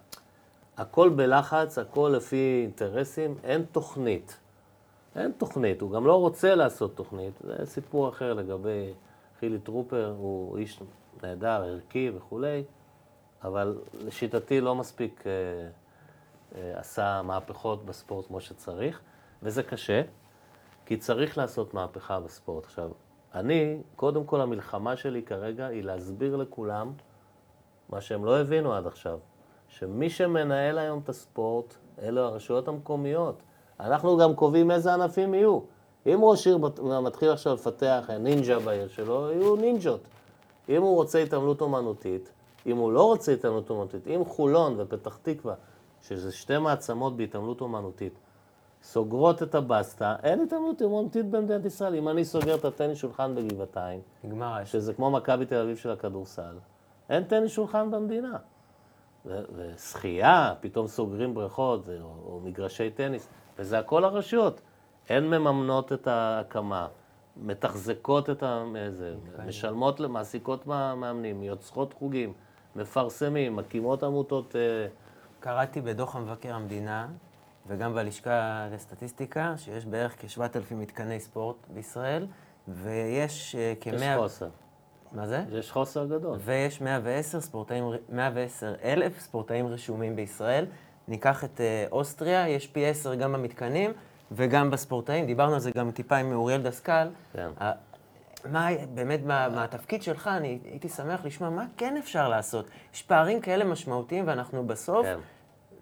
הכל 0.78 1.09
בלחץ, 1.09 1.78
הכל 1.78 2.13
לפי 2.17 2.61
אינטרסים, 2.63 3.36
אין 3.43 3.65
תוכנית. 3.71 4.39
אין 5.15 5.32
תוכנית, 5.32 5.82
הוא 5.82 5.91
גם 5.91 6.05
לא 6.05 6.19
רוצה 6.19 6.55
לעשות 6.55 6.95
תוכנית, 6.95 7.34
זה 7.41 7.65
סיפור 7.65 8.09
אחר 8.09 8.34
לגבי 8.34 8.93
חילי 9.39 9.59
טרופר, 9.59 10.13
הוא 10.17 10.57
איש 10.57 10.80
נהדר, 11.24 11.63
ערכי 11.63 12.11
וכולי, 12.15 12.63
אבל 13.43 13.80
לשיטתי 13.93 14.61
לא 14.61 14.76
מספיק 14.76 15.24
אה, 15.28 15.32
אה, 16.55 16.80
עשה 16.80 17.21
מהפכות 17.21 17.86
בספורט 17.86 18.28
כמו 18.28 18.41
שצריך, 18.41 19.01
וזה 19.43 19.63
קשה, 19.63 20.01
כי 20.86 20.97
צריך 20.97 21.38
לעשות 21.38 21.74
מהפכה 21.74 22.19
בספורט. 22.19 22.65
עכשיו, 22.65 22.91
אני, 23.34 23.82
קודם 23.95 24.26
כל 24.26 24.41
המלחמה 24.41 24.97
שלי 24.97 25.24
כרגע 25.24 25.65
היא 25.65 25.84
להסביר 25.84 26.36
לכולם 26.36 26.93
מה 27.89 28.01
שהם 28.01 28.26
לא 28.26 28.39
הבינו 28.39 28.74
עד 28.74 28.88
עכשיו, 28.88 29.19
שמי 29.80 30.09
שמנהל 30.09 30.78
היום 30.78 30.99
את 31.03 31.09
הספורט, 31.09 31.74
אלה 32.01 32.21
הרשויות 32.21 32.67
המקומיות. 32.67 33.41
אנחנו 33.80 34.17
גם 34.17 34.36
קובעים 34.36 34.71
איזה 34.71 34.93
ענפים 34.93 35.34
יהיו. 35.34 35.59
אם 36.05 36.19
ראש 36.24 36.47
עיר 36.47 36.57
מתחיל 37.01 37.32
עכשיו 37.32 37.53
לפתח 37.53 38.09
נינג'ה 38.19 38.59
בעיר 38.59 38.88
שלו, 38.88 39.32
יהיו 39.32 39.55
נינג'ות. 39.55 39.99
אם 40.69 40.82
הוא 40.82 40.95
רוצה 40.95 41.19
התעמלות 41.19 41.61
אומנותית, 41.61 42.32
אם 42.65 42.78
הוא 42.78 42.91
לא 42.91 43.03
רוצה 43.03 43.32
התעמלות 43.32 43.69
אומנותית, 43.69 44.07
אם 44.07 44.26
חולון 44.26 44.76
ופתח 44.78 45.17
תקווה, 45.21 45.53
שזה 46.01 46.32
שתי 46.32 46.57
מעצמות 46.57 47.17
בהתעמלות 47.17 47.61
אומנותית, 47.61 48.13
סוגרות 48.84 49.43
את 49.43 49.55
הבסטה, 49.55 50.15
אין 50.24 50.41
התעמלות 50.41 50.82
אומנותית 50.82 51.26
במדינת 51.26 51.65
ישראל. 51.65 51.95
אם 51.95 52.09
אני 52.09 52.26
סוגר 52.26 52.55
את 52.55 52.65
הטניס 52.65 52.97
שולחן 52.97 53.36
בגבעתיים, 53.36 53.99
נגמר. 54.24 54.65
שזה 54.65 54.93
כמו 54.93 55.11
מכבי 55.11 55.45
תל 55.45 55.61
אביב 55.61 55.78
של 55.78 55.91
הכדורסל, 55.91 56.55
אין 57.09 57.24
טניס 57.24 57.51
שולחן 57.51 57.91
במדינה. 57.91 58.38
ושחייה, 59.26 60.53
פתאום 60.59 60.88
סוגרים 60.88 61.34
בריכות 61.34 61.89
או, 61.89 61.93
או 62.26 62.41
מגרשי 62.43 62.89
טניס, 62.89 63.30
וזה 63.59 63.80
הכל 63.80 64.03
הרשויות. 64.03 64.61
הן 65.09 65.24
מממנות 65.24 65.93
את 65.93 66.07
ההקמה, 66.07 66.88
מתחזקות 67.38 68.30
את 68.30 68.43
ה... 68.43 68.63
זה, 68.89 69.15
משלמות, 69.47 69.99
מעסיקות 69.99 70.67
מאמנים, 70.67 71.43
יוצרות 71.43 71.93
חוגים, 71.93 72.34
מפרסמים, 72.76 73.55
מקימות 73.55 74.03
עמותות... 74.03 74.55
אה, 74.55 74.88
קראתי 75.43 75.82
בדוח 75.82 76.15
המבקר 76.15 76.55
המדינה, 76.55 77.07
וגם 77.67 77.93
בלשכה 77.93 78.67
לסטטיסטיקה, 78.71 79.53
שיש 79.57 79.86
בערך 79.86 80.15
כ-7,000 80.19 80.76
מתקני 80.76 81.19
ספורט 81.19 81.55
בישראל, 81.74 82.28
ויש 82.67 83.55
אה, 83.55 83.74
כ-100... 83.82 83.95
יש 83.95 84.17
חוסר. 84.17 84.49
מה 85.14 85.28
זה? 85.28 85.43
יש 85.51 85.72
חוסר 85.72 86.05
גדול. 86.05 86.38
ויש 86.41 86.82
110 86.82 87.41
ספורטאים, 87.41 87.84
110 88.09 88.74
אלף 88.84 89.20
ספורטאים 89.20 89.68
רשומים 89.68 90.16
בישראל. 90.16 90.66
ניקח 91.07 91.43
את 91.43 91.61
אה, 91.61 91.86
אוסטריה, 91.91 92.49
יש 92.49 92.68
פי 92.68 92.86
10 92.86 93.16
גם 93.16 93.34
במתקנים 93.34 93.91
וגם 94.32 94.72
בספורטאים. 94.72 95.26
דיברנו 95.26 95.53
על 95.53 95.59
זה 95.59 95.72
גם 95.72 95.91
טיפה 95.91 96.18
עם 96.18 96.34
אוריאל 96.34 96.61
דסקל. 96.61 97.07
כן. 97.34 97.49
מה, 98.51 98.68
באמת, 98.93 99.20
מה, 99.26 99.49
מהתפקיד 99.49 100.03
שלך, 100.03 100.28
אני 100.28 100.59
הייתי 100.64 100.89
שמח 100.89 101.26
לשמוע 101.26 101.49
מה 101.49 101.66
כן 101.78 101.97
אפשר 101.97 102.30
לעשות. 102.30 102.70
יש 102.93 103.03
פערים 103.03 103.41
כאלה 103.41 103.66
משמעותיים, 103.66 104.28
ואנחנו 104.28 104.68
בסוף 104.68 105.05
כן. 105.05 105.18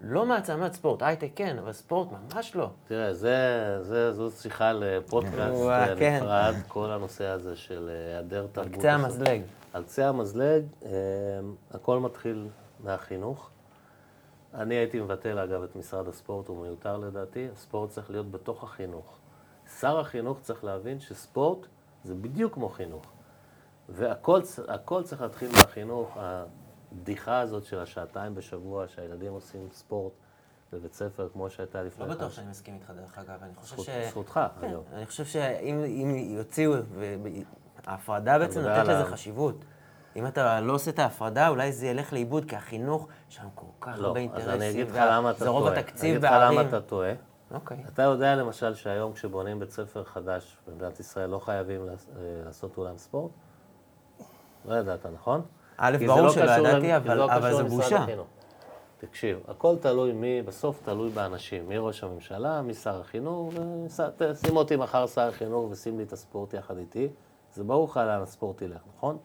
לא 0.02 0.26
מעצמת 0.26 0.72
ספורט. 0.72 1.02
הייטק 1.02 1.30
כן, 1.34 1.58
אבל 1.58 1.72
ספורט 1.72 2.08
ממש 2.12 2.56
לא. 2.56 2.70
תראה, 2.84 3.14
זה, 3.14 3.78
זה, 3.80 4.12
זו 4.12 4.30
שיחה 4.30 4.72
לפודקאסט 4.72 5.62
אה, 5.68 5.96
כן. 5.98 6.16
נפרד, 6.16 6.54
כל 6.68 6.90
הנושא 6.90 7.26
הזה 7.26 7.56
של 7.56 7.90
אה, 7.92 8.10
היעדר 8.10 8.40
על 8.40 8.46
תרבות. 8.52 8.72
קצה 8.72 8.94
הספורט. 8.94 9.04
המזלג. 9.04 9.42
על 9.72 9.82
קצה 9.82 10.08
המזלג, 10.08 10.62
אה, 10.84 10.90
הכל 11.70 12.00
מתחיל 12.00 12.48
מהחינוך. 12.84 13.50
אני 14.54 14.74
הייתי 14.74 15.00
מבטל, 15.00 15.38
אגב, 15.38 15.62
את 15.62 15.76
משרד 15.76 16.08
הספורט, 16.08 16.48
הוא 16.48 16.62
מיותר 16.62 16.96
לדעתי. 16.96 17.48
הספורט 17.52 17.90
צריך 17.90 18.10
להיות 18.10 18.30
בתוך 18.30 18.64
החינוך. 18.64 19.18
שר 19.80 20.00
החינוך 20.00 20.40
צריך 20.40 20.64
להבין 20.64 21.00
שספורט 21.00 21.66
זה 22.04 22.14
בדיוק 22.14 22.54
כמו 22.54 22.68
חינוך. 22.68 23.04
והכל 23.88 25.02
צריך 25.02 25.20
להתחיל 25.22 25.48
מהחינוך. 25.56 26.18
הבדיחה 26.96 27.40
הזאת 27.40 27.64
של 27.64 27.78
השעתיים 27.78 28.34
בשבוע 28.34 28.88
שהילדים 28.88 29.32
עושים 29.32 29.68
ספורט 29.72 30.12
בבית 30.72 30.94
ספר, 30.94 31.28
כמו 31.32 31.50
שהייתה 31.50 31.82
לפני... 31.82 32.08
לא 32.08 32.14
בטוח 32.14 32.32
שאני 32.32 32.50
מסכים 32.50 32.74
איתך, 32.74 32.90
דרך 32.96 33.18
אגב. 33.18 33.42
אני 33.42 33.54
חושב 33.54 33.76
ש... 33.82 33.88
זכותך, 34.10 34.40
כן, 34.60 34.66
אגב. 34.68 34.80
אני 34.92 35.06
חושב 35.06 35.24
שאם 35.24 35.84
אם 35.84 36.14
יוציאו, 36.16 36.72
ההפרדה 37.86 38.38
בעצם 38.38 38.60
נותנת 38.60 38.88
לזה 38.88 39.04
חשיבות. 39.04 39.64
אם 40.16 40.26
אתה 40.26 40.60
לא 40.60 40.72
עושה 40.72 40.90
את 40.90 40.98
ההפרדה, 40.98 41.48
אולי 41.48 41.72
זה 41.72 41.86
ילך 41.86 42.12
לאיבוד, 42.12 42.44
כי 42.44 42.56
החינוך, 42.56 43.08
יש 43.28 43.36
שם 43.36 43.48
כל 43.54 43.66
כך 43.80 43.94
לא, 43.98 44.06
הרבה 44.06 44.20
אז 44.20 44.24
אינטרסים. 44.26 44.50
אני 44.50 44.70
אגיד 44.70 44.88
לך 44.90 44.96
למה 45.10 45.30
אתה 45.30 45.38
זה 45.38 45.44
טועה. 45.44 45.58
רוב 45.58 45.66
אני 45.68 45.78
התקציב 45.80 46.10
אגיד 46.14 46.24
לך 46.24 46.30
בערים. 46.30 46.58
למה 46.58 46.68
אתה 46.68 46.80
טועה. 46.80 47.12
אוקיי. 47.50 47.84
אתה 47.94 48.02
יודע 48.02 48.36
למשל 48.36 48.74
שהיום 48.74 49.12
כשבונים 49.12 49.58
בית 49.60 49.70
ספר 49.70 50.04
חדש 50.04 50.56
במדינת 50.68 51.00
ישראל 51.00 51.30
לא 51.30 51.38
חייבים 51.38 51.86
לעש- 51.86 52.08
לעשות 52.46 52.78
אולם 52.78 52.98
ספורט? 52.98 53.30
לא 54.64 54.74
ידעת, 54.74 55.06
נכון? 55.06 55.42
א', 55.76 55.96
ברור 56.06 56.20
לא 56.20 56.32
שלא 56.32 56.42
ידעתי, 56.42 56.96
אבל- 56.96 57.16
לא 57.16 57.26
זה 57.40 57.62
למשרד 57.62 57.68
בושה. 57.68 58.06
תקשיב, 58.98 59.38
הכל 59.48 59.76
תלוי 59.80 60.12
מי, 60.12 60.42
בסוף 60.42 60.80
תלוי 60.84 61.10
באנשים, 61.10 61.68
מי 61.68 61.78
ראש 61.78 62.04
הממשלה, 62.04 62.62
מי 62.62 62.74
שר 62.74 63.00
החינוך, 63.00 63.54
שים 64.46 64.56
אותי 64.56 64.76
מחר 64.76 65.06
שר 65.06 65.28
החינוך 65.28 65.70
ושים 65.70 65.98
לי 65.98 66.04
את 66.04 66.12
הספורט 66.12 66.54
יחד 66.54 66.76
איתי, 66.78 67.08
זה 67.54 67.64
ברור 67.64 67.88
לך 67.88 67.96
לאן 67.96 68.22
הספורט 68.22 68.62
ילך, 68.62 68.80
נכון? 68.96 69.18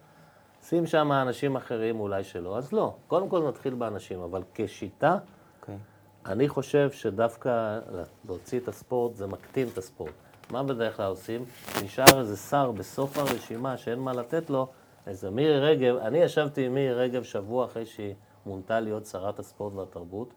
שים 0.63 0.85
שם 0.85 1.11
אנשים 1.11 1.55
אחרים 1.55 1.99
אולי 1.99 2.23
שלא, 2.23 2.57
אז 2.57 2.71
לא. 2.73 2.93
קודם 3.07 3.29
כל 3.29 3.47
נתחיל 3.47 3.73
באנשים, 3.73 4.19
אבל 4.19 4.41
כשיטה, 4.53 5.17
okay. 5.17 5.61
אוקיי. 5.61 5.77
אני 6.25 6.47
חושב 6.49 6.91
שדווקא 6.91 7.79
להוציא 8.25 8.59
את 8.59 8.67
הספורט 8.67 9.15
זה 9.15 9.27
מקטין 9.27 9.67
את 9.73 9.77
הספורט. 9.77 10.11
מה 10.51 10.63
בדרך 10.63 10.97
כלל 10.97 11.05
עושים? 11.09 11.45
נשאר 11.83 12.19
איזה 12.19 12.37
שר 12.37 12.71
בסוף 12.71 13.17
הרשימה 13.17 13.77
שאין 13.77 13.99
מה 13.99 14.13
לתת 14.13 14.49
לו, 14.49 14.67
איזה 15.07 15.29
מירי 15.29 15.59
רגב, 15.59 15.95
אני 15.95 16.17
ישבתי 16.17 16.65
עם 16.65 16.73
מירי 16.73 16.93
רגב 16.93 17.23
שבוע 17.23 17.65
אחרי 17.65 17.85
שהיא 17.85 18.13
מונתה 18.45 18.79
להיות 18.79 19.05
שרת 19.05 19.39
הספורט 19.39 19.73
והתרבות, 19.73 20.33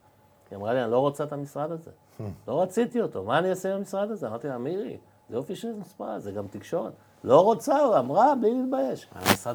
היא 0.50 0.56
אמרה 0.58 0.74
לי, 0.74 0.82
אני 0.82 0.90
לא 0.90 0.98
רוצה 0.98 1.24
את 1.24 1.32
המשרד 1.32 1.72
הזה. 1.72 1.90
לא 2.48 2.62
רציתי 2.62 3.00
אותו, 3.00 3.24
מה 3.24 3.38
אני 3.38 3.50
אעשה 3.50 3.72
עם 3.72 3.76
המשרד 3.76 4.10
הזה? 4.10 4.28
אמרתי 4.28 4.48
לה, 4.48 4.58
מירי, 4.58 4.98
זה 5.28 5.36
יופי 5.36 5.56
של 5.56 5.72
מספר, 5.72 6.18
זה 6.18 6.32
גם 6.32 6.46
תקשורת. 6.46 6.92
לא 7.24 7.40
רוצה, 7.40 7.98
אמרה, 7.98 8.34
בלי 8.34 8.54
להתבייש. 8.54 9.08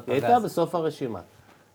היא 0.06 0.14
הייתה 0.14 0.40
בסוף 0.44 0.74
הרשימה. 0.74 1.20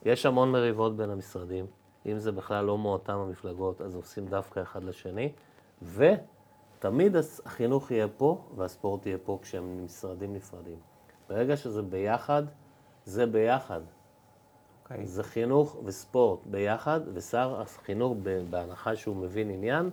יש 0.06 0.26
המון 0.26 0.52
מריבות 0.52 0.98
בין 0.98 1.10
המשרדים, 1.10 1.66
אם 2.06 2.20
זה 2.20 2.32
בכלל 2.32 2.66
לא 2.66 2.78
מאותם 2.78 3.18
המפלגות, 3.18 3.82
אז 3.82 3.96
עושים 3.96 4.26
דווקא 4.26 4.62
אחד 4.62 4.84
לשני, 4.84 5.32
ותמיד 5.82 7.16
החינוך 7.46 7.92
יהיה 7.92 8.08
פה 8.18 8.42
והספורט 8.56 9.06
יהיה 9.06 9.18
פה 9.18 9.40
כשהם 9.42 9.86
משרדים 9.86 10.34
נפרדים. 10.34 10.78
ברגע 11.30 11.58
שזה 11.58 11.82
ביחד, 11.82 12.44
זה 13.12 13.26
ביחד. 13.26 13.80
Okay. 13.80 14.92
אוקיי. 14.92 15.06
זה 15.06 15.24
חינוך 15.24 15.78
וספורט 15.86 16.40
ביחד, 16.46 17.00
ושר 17.14 17.62
החינוך, 17.62 18.16
בהנחה 18.50 18.96
שהוא 18.96 19.16
מבין 19.16 19.50
עניין, 19.50 19.90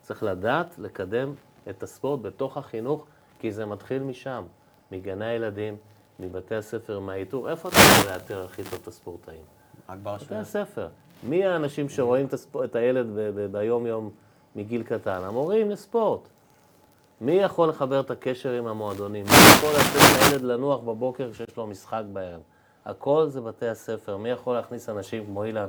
צריך 0.00 0.22
לדעת 0.22 0.78
לקדם 0.78 1.34
את 1.70 1.82
הספורט 1.82 2.20
בתוך 2.20 2.56
החינוך, 2.56 3.06
כי 3.38 3.52
זה 3.52 3.66
מתחיל 3.66 4.02
משם. 4.02 4.44
מגני 4.92 5.24
הילדים, 5.24 5.76
מבתי 6.20 6.54
הספר, 6.54 7.00
מהאיתור, 7.00 7.50
איפה 7.50 7.68
אתה 7.68 7.76
יכול 7.78 8.12
לאתר 8.12 8.44
הכי 8.44 8.62
טוב 8.64 8.78
את 8.82 8.88
הספורטאים? 8.88 9.44
רק 9.88 9.98
ברשויות. 10.02 10.30
בתי 10.30 10.40
הספר. 10.40 10.88
מי 11.22 11.44
האנשים 11.44 11.88
שרואים 11.88 12.26
את, 12.26 12.32
הספ... 12.32 12.56
את 12.56 12.76
הילד 12.76 13.06
ביום-יום 13.52 14.10
מגיל 14.56 14.82
קטן? 14.82 15.20
המורים 15.24 15.70
לספורט. 15.70 16.28
מי 17.20 17.32
יכול 17.32 17.68
לחבר 17.68 18.00
את 18.00 18.10
הקשר 18.10 18.52
עם 18.52 18.66
המועדונים? 18.66 19.24
מי 19.24 19.32
יכול 19.56 19.70
לתת 19.70 20.30
לילד 20.30 20.42
לנוח 20.42 20.80
בבוקר 20.80 21.32
כשיש 21.32 21.56
לו 21.56 21.66
משחק 21.66 22.02
בערב? 22.12 22.40
הכל 22.84 23.26
זה 23.28 23.40
בתי 23.40 23.68
הספר. 23.68 24.16
מי 24.16 24.28
יכול 24.28 24.54
להכניס 24.54 24.88
אנשים 24.88 25.26
כמו 25.26 25.44
אילן, 25.44 25.68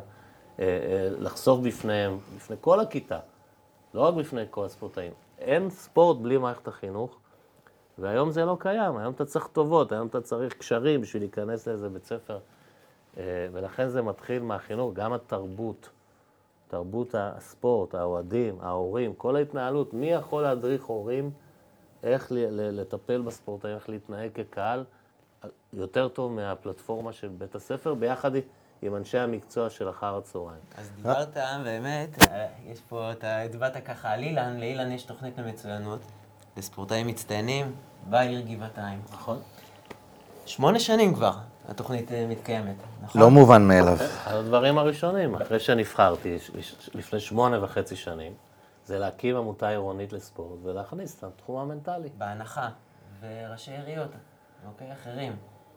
אה, 0.60 0.66
אה, 0.66 1.10
לחשוף 1.20 1.60
בפניהם, 1.60 2.18
בפני 2.36 2.56
כל 2.62 2.80
הכיתה, 2.80 3.20
לא 3.94 4.02
רק 4.02 4.14
בפני 4.14 4.44
כל 4.50 4.66
הספורטאים. 4.66 5.12
אין 5.40 5.70
ספורט 5.70 6.18
בלי 6.18 6.38
מערכת 6.38 6.68
החינוך, 6.68 7.18
והיום 7.98 8.32
זה 8.32 8.46
לא 8.46 8.58
קיים, 8.60 8.98
היום 8.98 9.14
אתה 9.14 9.26
צריך 9.26 9.48
טובות, 9.48 9.92
היום 9.92 10.08
אתה 10.08 10.22
צריך 10.22 10.54
קשרים 10.54 11.02
בשביל 11.02 11.24
להיכנס 11.24 11.68
לאיזה 11.68 11.90
בית 11.90 12.06
ספר. 12.06 12.40
אה, 13.18 13.24
ולכן 13.52 13.90
זה 13.90 14.02
מתחיל 14.02 14.44
מהחינוך, 14.44 14.94
גם 14.94 15.14
התרבות, 15.14 15.90
תרבות 16.68 17.16
הספורט, 17.18 17.96
האוהדים, 17.96 18.58
ההורים, 18.62 19.14
כל 19.14 19.36
ההתנהלות. 19.36 19.94
מי 19.94 20.12
יכול 20.12 20.44
להדריך 20.44 20.84
הורים 20.84 21.32
איך 22.04 22.28
לטפל 22.52 23.22
בספורטאים, 23.22 23.76
איך 23.76 23.90
להתנהג 23.90 24.30
כקהל, 24.34 24.84
יותר 25.74 26.08
טוב 26.08 26.32
מהפלטפורמה 26.32 27.14
של 27.14 27.28
בית 27.28 27.56
הספר, 27.56 27.94
ביחד 27.94 28.32
עם 28.82 28.96
אנשי 28.96 29.18
המקצוע 29.18 29.70
של 29.70 29.90
אחר 29.90 30.18
הצהריים. 30.18 30.62
אז 30.78 30.90
דיברת, 30.96 31.38
באמת, 31.64 32.10
אה, 32.32 32.48
יש 32.66 32.82
פה, 32.90 33.12
אתה 33.12 33.42
הצבעת 33.42 33.86
ככה 33.86 34.12
על 34.12 34.24
אילן, 34.24 34.60
לאילן 34.60 34.92
יש 34.92 35.04
תוכנית 35.04 35.38
למצוינות. 35.38 36.00
לספורטאים 36.58 37.08
מצטיינים 37.08 37.76
בעיר 38.10 38.42
גבעתיים. 38.42 39.02
נכון. 39.14 39.40
שמונה 40.46 40.80
שנים 40.80 41.16
כבר 41.16 41.34
התוכנית 41.70 42.12
אה, 42.12 42.26
מתקיימת, 42.30 42.76
נכון? 43.04 43.22
לא 43.22 43.32
מובן 43.32 43.68
מאליו. 43.68 43.96
אחד 43.96 44.34
הדברים 44.34 44.78
הראשונים, 44.78 45.36
אחרי 45.36 45.60
שנבחרתי, 45.60 46.38
לפני 46.94 47.20
שמונה 47.20 47.64
וחצי 47.64 47.96
שנים, 47.96 48.34
זה 48.86 49.00
להקים 49.00 49.36
עמותה 49.36 49.70
עירונית 49.70 50.14
לספורט 50.14 50.60
ולהכניס 50.64 51.18
את 51.20 51.24
התחום 51.24 51.58
המנטלי. 51.58 52.10
בהנחה, 52.18 52.70
וראשי 53.22 53.72
עיריות, 53.72 54.10
אוקיי, 54.68 54.94
אחרים. 54.94 55.36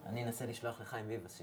אני 0.09 0.24
אנסה 0.24 0.47
לשלוח 0.47 0.80
לחיים 0.80 1.09
ביבס, 1.09 1.41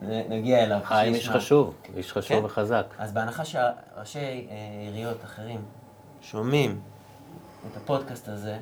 שנגיע 0.00 0.58
אליו. 0.64 0.80
חיים 0.84 1.14
איש 1.14 1.28
חשוב, 1.28 1.74
איש 1.96 2.12
חשוב 2.12 2.38
כן? 2.38 2.44
וחזק. 2.44 2.86
אז 2.98 3.12
בהנחה 3.12 3.44
שראשי 3.44 4.18
אה, 4.50 4.56
עיריות 4.80 5.24
אחרים 5.24 5.64
שומעים 6.20 6.80
את 7.70 7.76
הפודקאסט 7.76 8.28
הזה, 8.28 8.58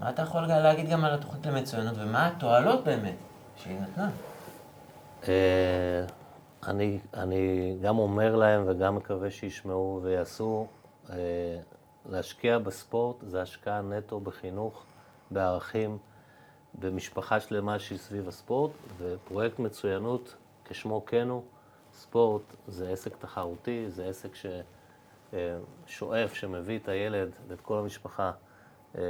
מה 0.00 0.10
אתה 0.10 0.22
יכול 0.22 0.46
להגיד 0.46 0.88
גם 0.90 1.04
על 1.04 1.14
התוכנית 1.14 1.46
למצוינות, 1.46 1.94
ומה 1.98 2.26
התועלות 2.26 2.84
באמת 2.84 3.16
שהיא 3.56 3.80
נתנה? 3.80 4.10
אה, 5.28 6.04
אני, 6.66 6.98
אני 7.14 7.76
גם 7.82 7.98
אומר 7.98 8.36
להם 8.36 8.64
וגם 8.66 8.96
מקווה 8.96 9.30
שישמעו 9.30 10.00
ויעשו, 10.02 10.66
אה, 11.10 11.16
להשקיע 12.06 12.58
בספורט 12.58 13.16
זה 13.22 13.42
השקעה 13.42 13.82
נטו 13.82 14.20
בחינוך, 14.20 14.84
בערכים, 15.30 15.98
במשפחה 16.78 17.40
שלמה 17.40 17.78
שהיא 17.78 17.98
סביב 17.98 18.28
הספורט, 18.28 18.70
ופרויקט 18.98 19.58
מצוינות, 19.58 20.34
כשמו 20.64 21.06
כן 21.06 21.28
הוא, 21.28 21.42
ספורט 21.92 22.42
זה 22.68 22.90
עסק 22.90 23.16
תחרותי, 23.16 23.90
זה 23.90 24.06
עסק 24.06 24.34
ש... 24.34 24.46
שואף, 25.86 26.34
שמביא 26.34 26.78
את 26.78 26.88
הילד 26.88 27.30
ואת 27.48 27.60
כל 27.60 27.78
המשפחה 27.78 28.32
אה, 28.98 29.02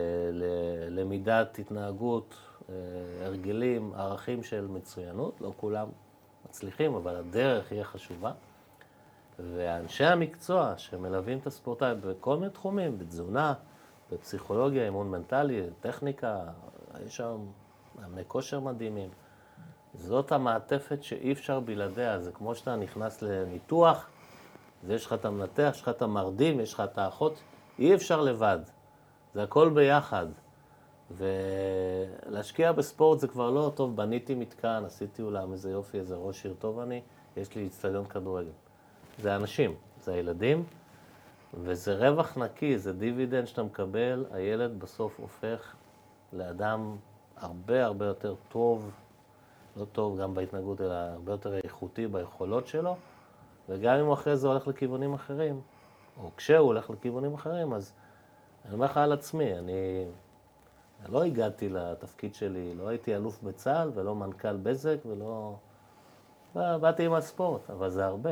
ללמידת 0.89 1.59
התנהגות, 1.59 2.35
אה, 2.69 2.75
הרגלים, 3.27 3.93
ערכים 3.95 4.43
של 4.43 4.67
מצוינות. 4.67 5.41
לא 5.41 5.53
כולם 5.57 5.89
מצליחים, 6.49 6.95
אבל 6.95 7.17
הדרך 7.17 7.73
היא 7.73 7.83
חשובה. 7.83 8.33
ואנשי 9.39 10.05
המקצוע 10.05 10.75
שמלווים 10.77 11.39
את 11.39 11.47
הספורטאי 11.47 11.95
בכל 11.95 12.37
מיני 12.37 12.51
תחומים, 12.51 12.99
בתזונה, 12.99 13.55
בפסיכולוגיה, 14.13 14.85
אימון 14.85 15.11
מנטלי, 15.11 15.63
טכניקה, 15.81 16.45
יש 17.07 17.17
שם 17.17 17.37
מאמני 17.99 18.23
כושר 18.29 18.61
מדהימים. 18.61 19.11
זאת 19.95 20.33
המעטפת 20.33 21.03
שאי 21.03 21.33
אפשר 21.33 21.61
בלעדיה, 21.61 22.19
זה 22.19 22.33
כמו 22.33 22.55
שאתה 22.55 22.77
נכנס 22.77 23.23
לניתוח, 23.23 24.09
אז 24.85 24.91
יש 24.91 25.07
לך 25.07 25.13
את 25.13 25.25
המנתח, 25.25 25.71
יש 25.75 25.83
לך 25.83 25.89
את 25.89 26.03
המרדים, 26.03 26.61
יש 26.61 26.75
לך 26.75 26.81
את 26.81 26.99
האחות, 26.99 27.41
אי 27.79 27.95
אפשר 27.95 28.21
לבד. 28.21 28.59
זה 29.35 29.43
הכל 29.43 29.69
ביחד. 29.69 30.27
ולהשקיע 31.11 32.73
בספורט 32.73 33.21
זה 33.21 33.29
כבר 33.29 33.51
לא 33.51 33.73
טוב, 33.75 33.97
בניתי 33.97 34.35
מתקן, 34.35 34.83
עשיתי 34.87 35.23
אולם, 35.23 35.53
איזה 35.53 35.71
יופי, 35.71 35.99
איזה 35.99 36.17
ראש 36.17 36.45
עיר 36.45 36.55
טוב 36.59 36.79
אני, 36.79 37.03
יש 37.37 37.55
לי 37.55 37.67
אצטדיון 37.67 38.05
כדורגל. 38.05 38.51
זה 39.19 39.37
אנשים, 39.37 39.75
זה 40.05 40.13
הילדים, 40.13 40.65
וזה 41.55 41.95
רווח 41.95 42.39
נקי, 42.39 42.79
זה 42.79 42.93
דיבידנד 42.93 43.47
שאתה 43.47 43.63
מקבל, 43.63 44.25
הילד 44.31 44.81
בסוף 44.81 45.21
הופך 45.21 45.75
לאדם 46.33 46.97
הרבה 47.37 47.85
הרבה 47.85 48.07
יותר 48.07 48.35
טוב, 48.49 48.91
לא 49.77 49.85
טוב 49.85 50.21
גם 50.21 50.35
בהתנהגות, 50.35 50.81
אלא 50.81 50.95
הרבה 50.95 51.33
יותר 51.33 51.57
איכותי 51.57 52.07
ביכולות 52.07 52.67
שלו. 52.67 52.97
וגם 53.69 53.99
אם 53.99 54.07
הוא 54.07 54.15
אחרי 54.15 54.37
זה 54.37 54.49
הולך 54.49 54.69
לכיוונים 54.69 55.15
אחרים, 55.15 55.61
או 56.23 56.31
כשהוא 56.37 56.67
הולך 56.67 56.91
לכיוונים 56.91 57.35
אחרים, 57.35 57.73
אז 57.73 57.93
אני 58.65 58.75
אומר 58.75 58.87
לך 58.87 58.97
על 58.97 59.13
עצמי, 59.13 59.59
אני, 59.59 60.05
אני 61.05 61.15
לא 61.15 61.25
הגעתי 61.25 61.69
לתפקיד 61.69 62.35
שלי, 62.35 62.75
לא 62.75 62.89
הייתי 62.89 63.17
אלוף 63.17 63.43
בצה"ל 63.43 63.91
ולא 63.95 64.15
מנכ"ל 64.15 64.57
בזק 64.57 64.97
ולא... 65.07 65.55
באתי 66.55 67.07
עם 67.07 67.13
הספורט, 67.13 67.71
אבל 67.71 67.91
זה 67.91 68.05
הרבה. 68.05 68.31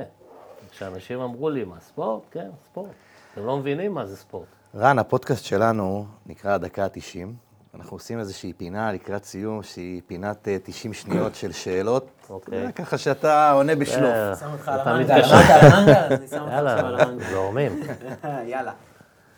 כשאנשים 0.70 1.20
אמרו 1.20 1.51
לי, 1.51 1.64
מה 1.64 1.80
ספורט? 1.80 2.22
כן, 2.30 2.51
ספורט. 2.64 2.90
אתם 3.32 3.47
לא 3.47 3.57
מבינים 3.57 3.95
מה 3.95 4.07
זה 4.07 4.16
ספורט. 4.16 4.47
רן, 4.74 4.99
הפודקאסט 4.99 5.45
שלנו 5.45 6.07
נקרא 6.26 6.53
הדקה 6.53 6.84
ה-90. 6.84 7.28
אנחנו 7.75 7.97
עושים 7.97 8.18
איזושהי 8.18 8.53
פינה 8.53 8.93
לקראת 8.93 9.25
סיום, 9.25 9.62
שהיא 9.62 10.03
פינת 10.07 10.49
90 10.62 10.93
אה, 10.93 10.99
שניות 10.99 11.35
של 11.35 11.53
שאלות. 11.53 12.07
אוקיי. 12.31 12.72
ככה 12.72 12.99
שאתה 12.99 13.51
עונה 13.51 13.77
בשלוף. 13.77 14.05
אה, 14.05 14.37
שם 14.37 14.53
אותך 14.53 14.68
על 14.68 14.81
המנגל, 14.81 15.22
אמרת 15.25 15.51
על 15.51 15.72
המנגל, 15.72 15.93
אז 15.95 16.12
אני 16.12 16.29
שם 16.29 16.41
אותך 16.41 16.53
עכשיו 16.53 16.87
על 16.87 17.01
המנגל. 17.01 17.31
זורמים. 17.31 17.81
יאללה. 18.53 18.72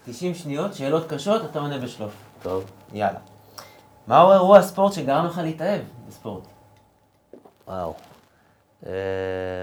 90 0.04 0.34
שניות, 0.34 0.74
שאלות 0.74 1.12
קשות, 1.12 1.50
אתה 1.50 1.58
עונה 1.58 1.78
בשלוף. 1.78 2.12
טוב. 2.42 2.64
יאללה. 2.92 3.18
מהו 4.06 4.32
אירוע 4.32 4.58
הספורט 4.58 4.92
שגרם 4.92 5.26
לך 5.26 5.40
להתאהב 5.44 5.80
בספורט? 6.08 6.46
וואו. 7.68 7.94
אה, 8.86 8.92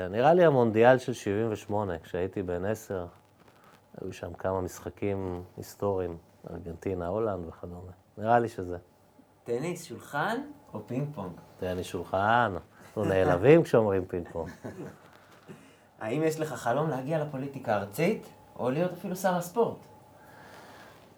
נראה 0.09 0.33
לי 0.33 0.45
המונדיאל 0.45 0.97
של 0.97 1.13
78, 1.13 1.97
כשהייתי 1.99 2.43
בן 2.43 2.65
10, 2.65 3.05
היו 4.01 4.13
שם 4.13 4.33
כמה 4.33 4.61
משחקים 4.61 5.43
היסטוריים, 5.57 6.17
ארגנטינה, 6.51 7.07
הולנד 7.07 7.47
וכדומה. 7.47 8.02
נראה 8.17 8.39
לי 8.39 8.49
שזה. 8.49 8.77
טניס, 9.43 9.83
שולחן 9.83 10.37
או 10.73 10.87
פינג 10.87 11.07
פונג? 11.15 11.31
טניס, 11.59 11.87
שולחן. 11.87 12.55
אנחנו 12.87 13.05
נעלבים 13.05 13.63
כשאומרים 13.63 14.05
פינג 14.05 14.27
פונג. 14.31 14.49
האם 16.01 16.23
יש 16.23 16.39
לך 16.39 16.53
חלום 16.53 16.89
להגיע 16.89 17.23
לפוליטיקה 17.23 17.73
הארצית, 17.75 18.29
או 18.59 18.69
להיות 18.69 18.91
אפילו 18.91 19.15
שר 19.15 19.35
הספורט? 19.35 19.77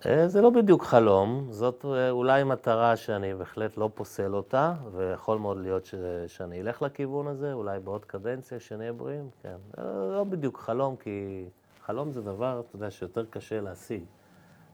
אה, 0.06 0.28
זה 0.28 0.42
לא 0.42 0.50
בדיוק 0.50 0.84
חלום, 0.84 1.48
זאת 1.50 1.86
אה, 1.86 2.10
אולי 2.10 2.44
מטרה 2.44 2.96
שאני 2.96 3.34
בהחלט 3.34 3.78
לא 3.78 3.90
פוסל 3.94 4.36
אותה, 4.36 4.74
ויכול 4.92 5.38
מאוד 5.38 5.58
להיות 5.58 5.86
ש... 5.86 5.96
שאני 6.28 6.62
אלך 6.62 6.82
לכיוון 6.82 7.28
הזה, 7.28 7.54
אולי 7.54 7.80
בעוד 7.80 8.06
קדנציה, 8.06 8.60
שנהיה 8.60 8.94
בריאים, 8.94 9.30
כן. 9.44 9.56
אה, 9.78 9.84
לא 10.12 10.24
בדיוק 10.24 10.58
חלום, 10.58 10.96
כי 10.96 11.46
חלום 11.86 12.12
זה 12.12 12.22
דבר, 12.22 12.60
אתה 12.60 12.76
יודע, 12.76 12.92
שיותר 12.92 13.26
קשה 13.26 13.62
להשיג. 13.62 14.04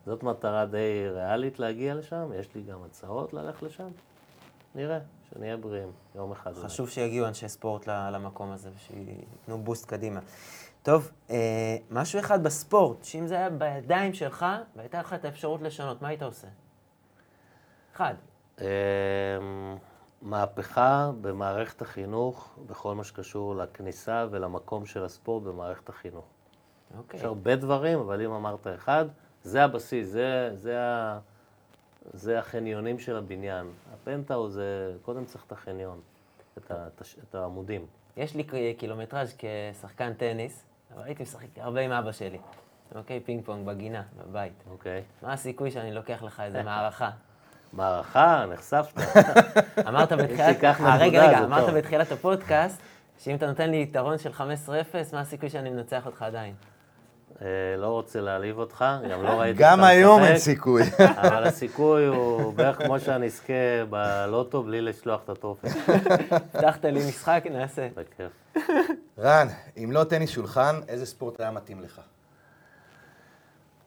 זאת 0.05 0.23
מטרה 0.23 0.65
די 0.65 1.09
ריאלית 1.09 1.59
להגיע 1.59 1.95
לשם, 1.95 2.31
יש 2.35 2.55
לי 2.55 2.61
גם 2.61 2.83
הצעות 2.83 3.33
ללכת 3.33 3.63
לשם. 3.63 3.87
נראה, 4.75 4.99
שנהיה 5.29 5.57
בריאים, 5.57 5.91
יום 6.15 6.31
אחד. 6.31 6.53
חשוב 6.53 6.89
שיגיעו 6.89 7.27
אנשי 7.27 7.49
ספורט 7.49 7.87
למקום 7.87 8.51
הזה, 8.51 8.69
ושייתנו 8.75 9.57
בוסט 9.57 9.85
קדימה. 9.85 10.19
טוב, 10.83 11.11
אה, 11.29 11.77
משהו 11.91 12.19
אחד 12.19 12.43
בספורט, 12.43 13.03
שאם 13.03 13.27
זה 13.27 13.35
היה 13.35 13.49
בידיים 13.49 14.13
שלך, 14.13 14.45
והייתה 14.75 14.99
לך 14.99 15.13
את 15.13 15.25
האפשרות 15.25 15.61
לשנות, 15.61 16.01
מה 16.01 16.07
היית 16.07 16.23
עושה? 16.23 16.47
אחד. 17.95 18.13
אה, 18.61 18.67
מהפכה 20.21 21.11
במערכת 21.21 21.81
החינוך, 21.81 22.49
בכל 22.67 22.95
מה 22.95 23.03
שקשור 23.03 23.55
לכניסה 23.55 24.25
ולמקום 24.31 24.85
של 24.85 25.05
הספורט 25.05 25.43
במערכת 25.43 25.89
החינוך. 25.89 26.25
אוקיי. 26.97 27.19
יש 27.19 27.25
הרבה 27.25 27.55
דברים, 27.55 27.99
אבל 27.99 28.21
אם 28.25 28.31
אמרת 28.31 28.67
אחד, 28.75 29.05
זה 29.43 29.63
הבסיס, 29.63 30.07
זה, 30.07 30.49
זה, 30.53 30.81
ה, 30.81 31.19
זה 32.13 32.39
החניונים 32.39 32.99
של 32.99 33.15
הבניין. 33.15 33.67
הפנטהאוז 33.93 34.49
זה, 34.49 34.93
קודם 35.01 35.25
צריך 35.25 35.43
את 35.47 35.51
החניון, 35.51 35.99
את, 36.57 36.71
ה, 36.71 36.87
את 37.29 37.35
העמודים. 37.35 37.85
יש 38.17 38.35
לי 38.35 38.43
קילומטראז' 38.77 39.35
כשחקן 39.37 40.13
טניס, 40.13 40.63
אבל 40.95 41.03
הייתי 41.03 41.23
משחק 41.23 41.47
הרבה 41.57 41.81
עם 41.81 41.91
אבא 41.91 42.11
שלי. 42.11 42.37
אוקיי, 42.95 43.19
פינג 43.19 43.45
פונג 43.45 43.65
בגינה, 43.65 44.03
בבית. 44.17 44.63
אוקיי. 44.71 45.03
מה 45.21 45.33
הסיכוי 45.33 45.71
שאני 45.71 45.93
לוקח 45.93 46.23
לך 46.23 46.39
איזה 46.39 46.63
מערכה? 46.63 47.09
מערכה? 47.73 48.45
נחשפת. 48.53 49.01
אמרת 49.87 50.11
בתחילת... 50.11 50.63
אה, 50.63 50.97
רגע, 50.97 51.27
רגע, 51.27 51.43
אמרת 51.43 51.73
בתחילת 51.73 52.11
הפודקאסט, 52.11 52.81
שאם 53.19 53.35
אתה 53.35 53.47
נותן 53.47 53.69
לי 53.69 53.81
יתרון 53.81 54.17
של 54.17 54.31
15-0, 54.31 54.41
מה 55.13 55.19
הסיכוי 55.19 55.49
שאני 55.49 55.69
מנצח 55.69 56.05
אותך 56.05 56.21
עדיין? 56.21 56.53
אה, 57.41 57.47
לא 57.77 57.87
רוצה 57.87 58.21
להעליב 58.21 58.57
אותך, 58.57 58.85
גם 59.09 59.23
לא 59.23 59.29
ראיתי 59.29 59.59
גם 59.59 59.83
היום 59.83 60.23
אין 60.23 60.37
סיכוי. 60.37 60.83
אבל 61.21 61.43
הסיכוי 61.43 62.05
הוא 62.05 62.53
בערך 62.53 62.77
כמו 62.83 62.99
שאני 62.99 63.25
אזכה 63.25 63.53
בלוטו 63.89 64.63
בלי 64.63 64.81
לשלוח 64.81 65.21
את 65.23 65.29
הטופס. 65.29 65.75
הבטחת 66.31 66.85
לי 66.85 67.09
משחק, 67.09 67.43
נעשה. 67.51 67.87
בכיף. 67.95 68.31
רן, 69.19 69.47
אם 69.77 69.91
לא 69.91 70.03
טניס 70.03 70.29
שולחן, 70.29 70.79
איזה 70.87 71.05
ספורט 71.05 71.39
היה 71.39 71.51
מתאים 71.51 71.81
לך? 71.81 72.01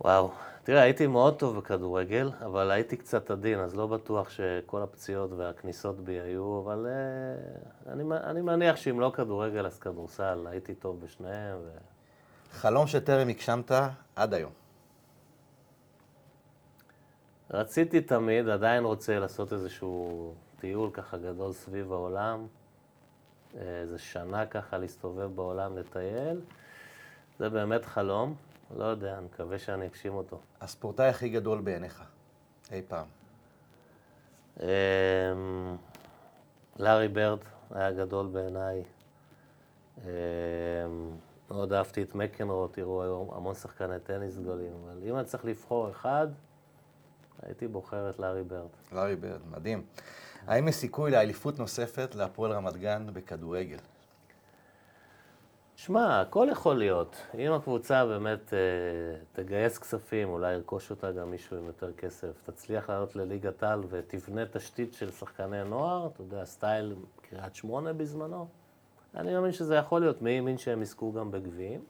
וואו, 0.00 0.30
תראה, 0.64 0.82
הייתי 0.82 1.07
מאוד 1.07 1.36
טוב 1.38 1.57
בכדורגל, 1.57 2.30
אבל 2.44 2.70
הייתי 2.70 2.96
קצת 2.96 3.30
עדין, 3.30 3.59
אז 3.59 3.74
לא 3.74 3.86
בטוח 3.86 4.30
שכל 4.30 4.82
הפציעות 4.82 5.30
והכניסות 5.36 6.00
בי 6.00 6.20
היו, 6.20 6.62
אבל 6.64 6.86
uh, 6.86 7.92
אני, 7.92 8.02
אני 8.24 8.40
מניח 8.40 8.76
שאם 8.76 9.00
לא 9.00 9.12
כדורגל 9.14 9.66
אז 9.66 9.78
כדורסל, 9.78 10.46
הייתי 10.50 10.74
טוב 10.74 11.00
בשניהם. 11.00 11.57
ו... 11.64 11.93
חלום 12.55 12.86
שטרם 12.86 13.28
הגשמת 13.28 13.70
עד 14.16 14.34
היום. 14.34 14.52
רציתי 17.50 18.00
תמיד, 18.00 18.48
עדיין 18.48 18.84
רוצה 18.84 19.18
לעשות 19.18 19.52
איזשהו 19.52 20.34
טיול 20.61 20.90
ככה 20.92 21.18
גדול 21.18 21.52
סביב 21.52 21.92
העולם. 21.92 22.46
איזה 23.55 23.98
שנה 23.98 24.46
ככה 24.46 24.78
להסתובב 24.78 25.30
בעולם, 25.34 25.78
לטייל. 25.78 26.40
זה 27.38 27.48
באמת 27.48 27.84
חלום. 27.84 28.34
לא 28.76 28.84
יודע, 28.84 29.18
אני 29.18 29.26
מקווה 29.26 29.59
שאני 29.59 29.86
אגשים 29.86 30.14
אותו. 30.14 30.40
הספורטאי 30.61 31.09
הכי 31.09 31.28
גדול 31.28 31.61
בעיניך, 31.61 32.02
אי 32.72 32.82
פעם. 32.88 33.07
אמ, 34.61 34.66
לארי 36.78 37.09
ברד 37.09 37.38
היה 37.70 37.92
גדול 37.92 38.26
בעיניי. 38.26 38.84
מאוד 41.55 41.72
אהבתי 41.72 42.02
את 42.02 42.14
מקנרו, 42.14 42.68
תראו 42.68 43.02
היום 43.02 43.28
המון 43.32 43.55
שחקני 43.55 44.00
טניס 44.05 44.36
גדולים, 44.36 44.72
אבל 44.84 44.98
אם 45.09 45.16
אני 45.16 45.24
צריך 45.24 45.44
לבחור 45.44 45.90
אחד, 45.90 46.28
הייתי 47.42 47.68
בוחר 47.68 48.11
את 48.11 48.18
לארי 48.18 48.42
ברד. 48.42 48.68
לארי 48.92 49.16
ברד, 49.16 49.40
מדהים. 49.50 49.84
האם 50.46 50.68
יש 50.68 50.74
סיכוי 50.74 51.11
לאליפות 51.11 51.59
נוספת 51.59 52.14
להפועל 52.14 52.52
רמת 52.52 52.76
גן 52.76 53.07
בכדורגל? 53.12 53.78
שמע, 55.76 56.20
הכל 56.20 56.48
יכול 56.50 56.78
להיות. 56.78 57.16
אם 57.38 57.52
הקבוצה 57.52 58.07
באמת 58.07 58.55
אה, 58.55 58.59
תגייס 59.32 59.78
כספים, 59.78 60.28
אולי 60.28 60.52
ירכוש 60.52 60.90
אותה 60.90 61.12
גם 61.12 61.30
מישהו 61.30 61.57
עם 61.57 61.66
יותר 61.66 61.92
כסף, 61.92 62.42
תצליח 62.44 62.90
לעלות 62.90 63.16
לליגת 63.16 63.62
על 63.62 63.82
ותבנה 63.88 64.46
תשתית 64.46 64.94
של 64.94 65.11
שחקני 65.11 65.64
נוער, 65.64 66.07
אתה 66.07 66.20
יודע, 66.20 66.44
סטייל 66.44 66.94
קריית 67.22 67.55
שמונה 67.55 67.92
בזמנו, 67.92 68.48
אני 69.16 69.34
מאמין 69.34 69.52
שזה 69.52 69.74
יכול 69.74 70.00
להיות. 70.00 70.22
מי 70.22 70.30
האמין 70.36 70.58
שהם 70.58 70.82
יזכו 70.82 71.12
גם 71.12 71.30
בגביעים? 71.30 71.84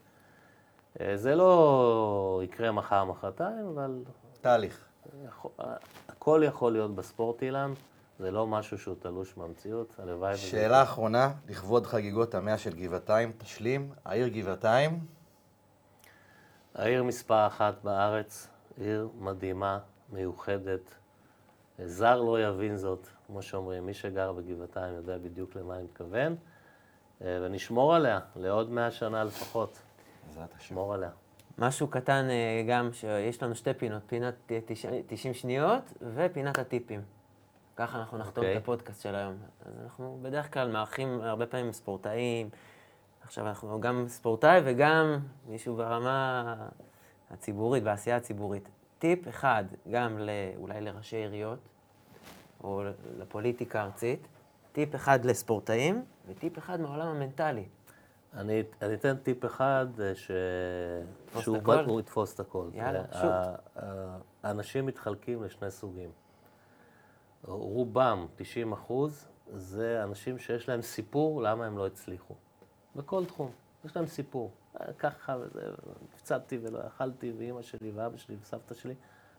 אה, 1.01 1.17
זה 1.17 1.35
לא 1.35 2.41
יקרה 2.43 2.71
מחר, 2.71 3.03
מחרתיים, 3.03 3.67
אבל... 3.73 4.03
תהליך. 4.41 4.85
יכול, 5.25 5.51
הכל 6.07 6.41
יכול 6.45 6.71
להיות 6.71 6.95
בספורט, 6.95 7.43
אילן. 7.43 7.73
זה 8.19 8.31
לא 8.31 8.47
משהו 8.47 8.77
שהוא 8.77 8.95
תלוש 8.99 9.37
מהמציאות, 9.37 9.95
הלוואי 9.99 10.33
וזה... 10.33 10.41
שאלה 10.41 10.83
אחרונה, 10.83 11.33
לכבוד 11.49 11.85
חגיגות 11.85 12.35
המאה 12.35 12.57
של 12.57 12.75
גבעתיים, 12.75 13.31
תשלים, 13.37 13.91
העיר 14.05 14.27
גבעתיים? 14.27 14.99
העיר 16.75 17.03
מספר 17.03 17.47
אחת 17.47 17.73
בארץ, 17.83 18.47
עיר 18.77 19.09
מדהימה, 19.19 19.79
מיוחדת. 20.09 20.95
זר 21.85 22.21
לא 22.21 22.43
יבין 22.43 22.77
זאת, 22.77 23.07
כמו 23.27 23.41
שאומרים, 23.41 23.85
מי 23.85 23.93
שגר 23.93 24.31
בגבעתיים 24.31 24.95
יודע 24.95 25.17
בדיוק 25.17 25.55
למה 25.55 25.75
אני 25.75 25.83
מתכוון, 25.83 26.31
אה, 26.31 26.54
ונשמור 27.25 27.95
עליה 27.95 28.19
לעוד 28.35 28.71
מאה 28.71 28.91
שנה 28.91 29.23
לפחות. 29.23 29.79
בעזרת 30.27 30.53
השם. 30.53 30.65
נשמור 30.65 30.93
עליה. 30.93 31.09
משהו 31.57 31.87
קטן 31.87 32.27
אה, 32.29 32.63
גם, 32.69 32.93
שיש 32.93 33.43
לנו 33.43 33.55
שתי 33.55 33.73
פינות, 33.73 34.01
פינת 34.05 34.51
90 35.07 35.33
שניות 35.33 35.93
ופינת 36.15 36.59
הטיפים. 36.59 37.01
ככה 37.75 37.99
אנחנו 37.99 38.17
נחתום 38.17 38.43
okay. 38.43 38.47
את 38.47 38.49
אוקיי. 38.49 38.57
הפודקאסט 38.57 39.01
של 39.01 39.15
היום. 39.15 39.35
אז 39.65 39.73
אנחנו 39.83 40.19
בדרך 40.21 40.53
כלל 40.53 40.71
מארחים 40.71 41.21
הרבה 41.21 41.45
פעמים 41.45 41.71
ספורטאים. 41.71 42.49
עכשיו 43.21 43.47
אנחנו 43.47 43.81
גם 43.81 44.07
ספורטאי 44.07 44.61
וגם 44.65 45.19
מישהו 45.47 45.75
ברמה 45.75 46.55
הציבורית, 47.31 47.83
בעשייה 47.83 48.15
הציבורית. 48.15 48.69
טיפ 48.99 49.27
אחד, 49.27 49.63
גם 49.91 50.17
לא, 50.17 50.31
אולי 50.57 50.81
לראשי 50.81 51.15
עיריות, 51.15 51.59
או 52.63 52.83
לפוליטיקה 53.17 53.81
הארצית, 53.81 54.27
טיפ 54.75 54.95
אחד 54.95 55.25
לספורטאים, 55.25 56.05
וטיפ 56.27 56.57
אחד 56.57 56.81
מהעולם 56.81 57.07
המנטלי. 57.07 57.65
אני, 58.33 58.63
אני 58.81 58.93
אתן 58.93 59.17
טיפ 59.17 59.45
אחד, 59.45 59.87
אה, 59.99 60.15
ש... 60.15 60.31
שהוא 61.39 61.57
בא, 61.57 61.81
הוא 61.81 61.99
יתפוס 61.99 62.35
את 62.35 62.39
הכל. 62.39 62.69
יאללה, 62.73 63.03
שוט. 63.11 63.31
האנשים 64.43 64.85
מתחלקים 64.85 65.43
לשני 65.43 65.71
סוגים. 65.71 66.09
רובם, 67.43 68.27
90 68.35 68.73
אחוז, 68.73 69.27
זה 69.53 70.03
אנשים 70.03 70.37
שיש 70.37 70.69
להם 70.69 70.81
סיפור 70.81 71.41
למה 71.41 71.65
הם 71.65 71.77
לא 71.77 71.87
הצליחו. 71.87 72.33
בכל 72.95 73.25
תחום. 73.25 73.51
יש 73.85 73.95
להם 73.95 74.07
סיפור. 74.07 74.51
ככה 74.99 75.37
וזה, 75.39 75.61
נפצעתי 76.13 76.59
ולא 76.61 76.79
יכלתי, 76.87 77.33
ואימא 77.37 77.61
שלי 77.61 77.91
ואבא 77.91 78.17
שלי 78.17 78.35
וסבתא 78.41 78.73
שלי, 78.73 78.95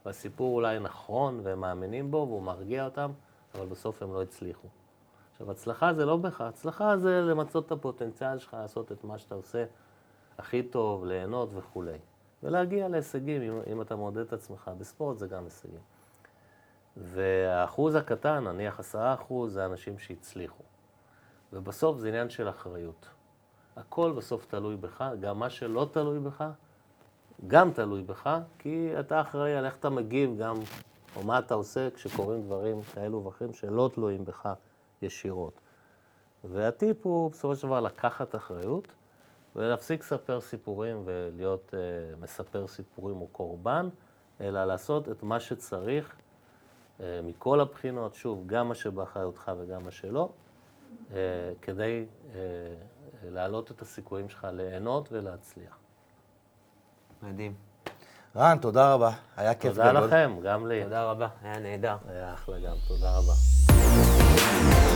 והסיפור 0.06 0.54
אולי 0.54 0.78
נכון 0.78 1.40
והם 1.42 1.60
מאמינים 1.60 2.10
בו 2.10 2.26
והוא 2.28 2.42
מרגיע 2.42 2.84
אותם, 2.84 3.12
אבל 3.54 3.66
בסוף 3.66 4.02
הם 4.02 4.12
לא 4.12 4.22
הצליחו. 4.22 4.68
עכשיו, 5.36 5.50
הצלחה 5.50 5.94
זה 5.94 6.04
לא 6.04 6.16
בך, 6.16 6.40
הצלחה 6.40 6.96
זה 6.96 7.20
למצות 7.20 7.66
את 7.66 7.72
הפוטנציאל 7.72 8.38
שלך, 8.38 8.54
לעשות 8.54 8.92
את 8.92 9.04
מה 9.04 9.18
שאתה 9.18 9.34
עושה 9.34 9.64
הכי 10.38 10.62
טוב, 10.62 11.04
ליהנות 11.04 11.48
וכולי. 11.54 11.98
ולהגיע 12.42 12.88
להישגים, 12.88 13.42
אם, 13.42 13.60
אם 13.72 13.82
אתה 13.82 13.96
מודד 13.96 14.18
את 14.18 14.32
עצמך. 14.32 14.70
בספורט 14.78 15.18
זה 15.18 15.26
גם 15.26 15.44
הישגים. 15.44 15.80
והאחוז 16.96 17.94
הקטן, 17.94 18.44
נניח 18.44 18.80
עשרה 18.80 19.14
אחוז, 19.14 19.52
זה 19.52 19.66
אנשים 19.66 19.98
שהצליחו. 19.98 20.62
ובסוף 21.52 21.98
זה 21.98 22.08
עניין 22.08 22.30
של 22.30 22.48
אחריות. 22.48 23.08
הכל 23.76 24.12
בסוף 24.12 24.46
תלוי 24.46 24.76
בך, 24.76 25.04
גם 25.20 25.38
מה 25.38 25.50
שלא 25.50 25.88
תלוי 25.92 26.18
בך, 26.18 26.44
גם 27.46 27.72
תלוי 27.72 28.02
בך, 28.02 28.38
כי 28.58 29.00
אתה 29.00 29.20
אחראי 29.20 29.54
על 29.54 29.66
איך 29.66 29.76
אתה 29.76 29.90
מגיב 29.90 30.38
גם, 30.38 30.56
או 31.16 31.22
מה 31.22 31.38
אתה 31.38 31.54
עושה 31.54 31.90
כשקורים 31.90 32.42
דברים 32.42 32.82
כאלו 32.82 33.24
ואחרים 33.24 33.52
שלא 33.52 33.90
תלויים 33.94 34.24
בך 34.24 34.54
ישירות. 35.02 35.60
והטיפ 36.44 37.06
הוא 37.06 37.30
בסופו 37.30 37.56
של 37.56 37.66
דבר 37.66 37.80
לקחת 37.80 38.34
אחריות 38.34 38.88
ולהפסיק 39.56 40.00
לספר 40.00 40.40
סיפורים 40.40 41.02
ולהיות 41.04 41.74
uh, 41.74 42.22
מספר 42.22 42.66
סיפורים 42.66 43.20
או 43.20 43.26
קורבן, 43.26 43.88
אלא 44.40 44.64
לעשות 44.64 45.08
את 45.08 45.22
מה 45.22 45.40
שצריך 45.40 46.16
אה, 47.00 47.20
מכל 47.24 47.60
הבחינות, 47.60 48.14
שוב, 48.14 48.42
גם 48.46 48.68
מה 48.68 48.74
שבאחריותך 48.74 49.52
וגם 49.58 49.84
מה 49.84 49.90
שלא, 49.90 50.28
אה, 51.12 51.16
כדי 51.62 52.06
אה, 52.34 52.40
להעלות 53.22 53.70
את 53.70 53.82
הסיכויים 53.82 54.28
שלך 54.28 54.46
ליהנות 54.52 55.08
ולהצליח. 55.12 55.78
מדהים. 57.22 57.54
רן, 58.36 58.58
תודה 58.58 58.94
רבה. 58.94 59.10
היה 59.36 59.54
כיף 59.54 59.72
תודה 59.72 59.90
גדול. 59.90 60.04
לכם, 60.04 60.36
גם 60.42 60.66
לי. 60.66 60.82
תודה 60.84 61.10
רבה, 61.10 61.28
היה 61.42 61.58
נהדר. 61.58 61.96
היה 62.08 62.34
אחלה 62.34 62.58
גם, 62.58 62.76
תודה 62.88 63.18
רבה. 63.18 63.65
Yeah. 64.46 64.95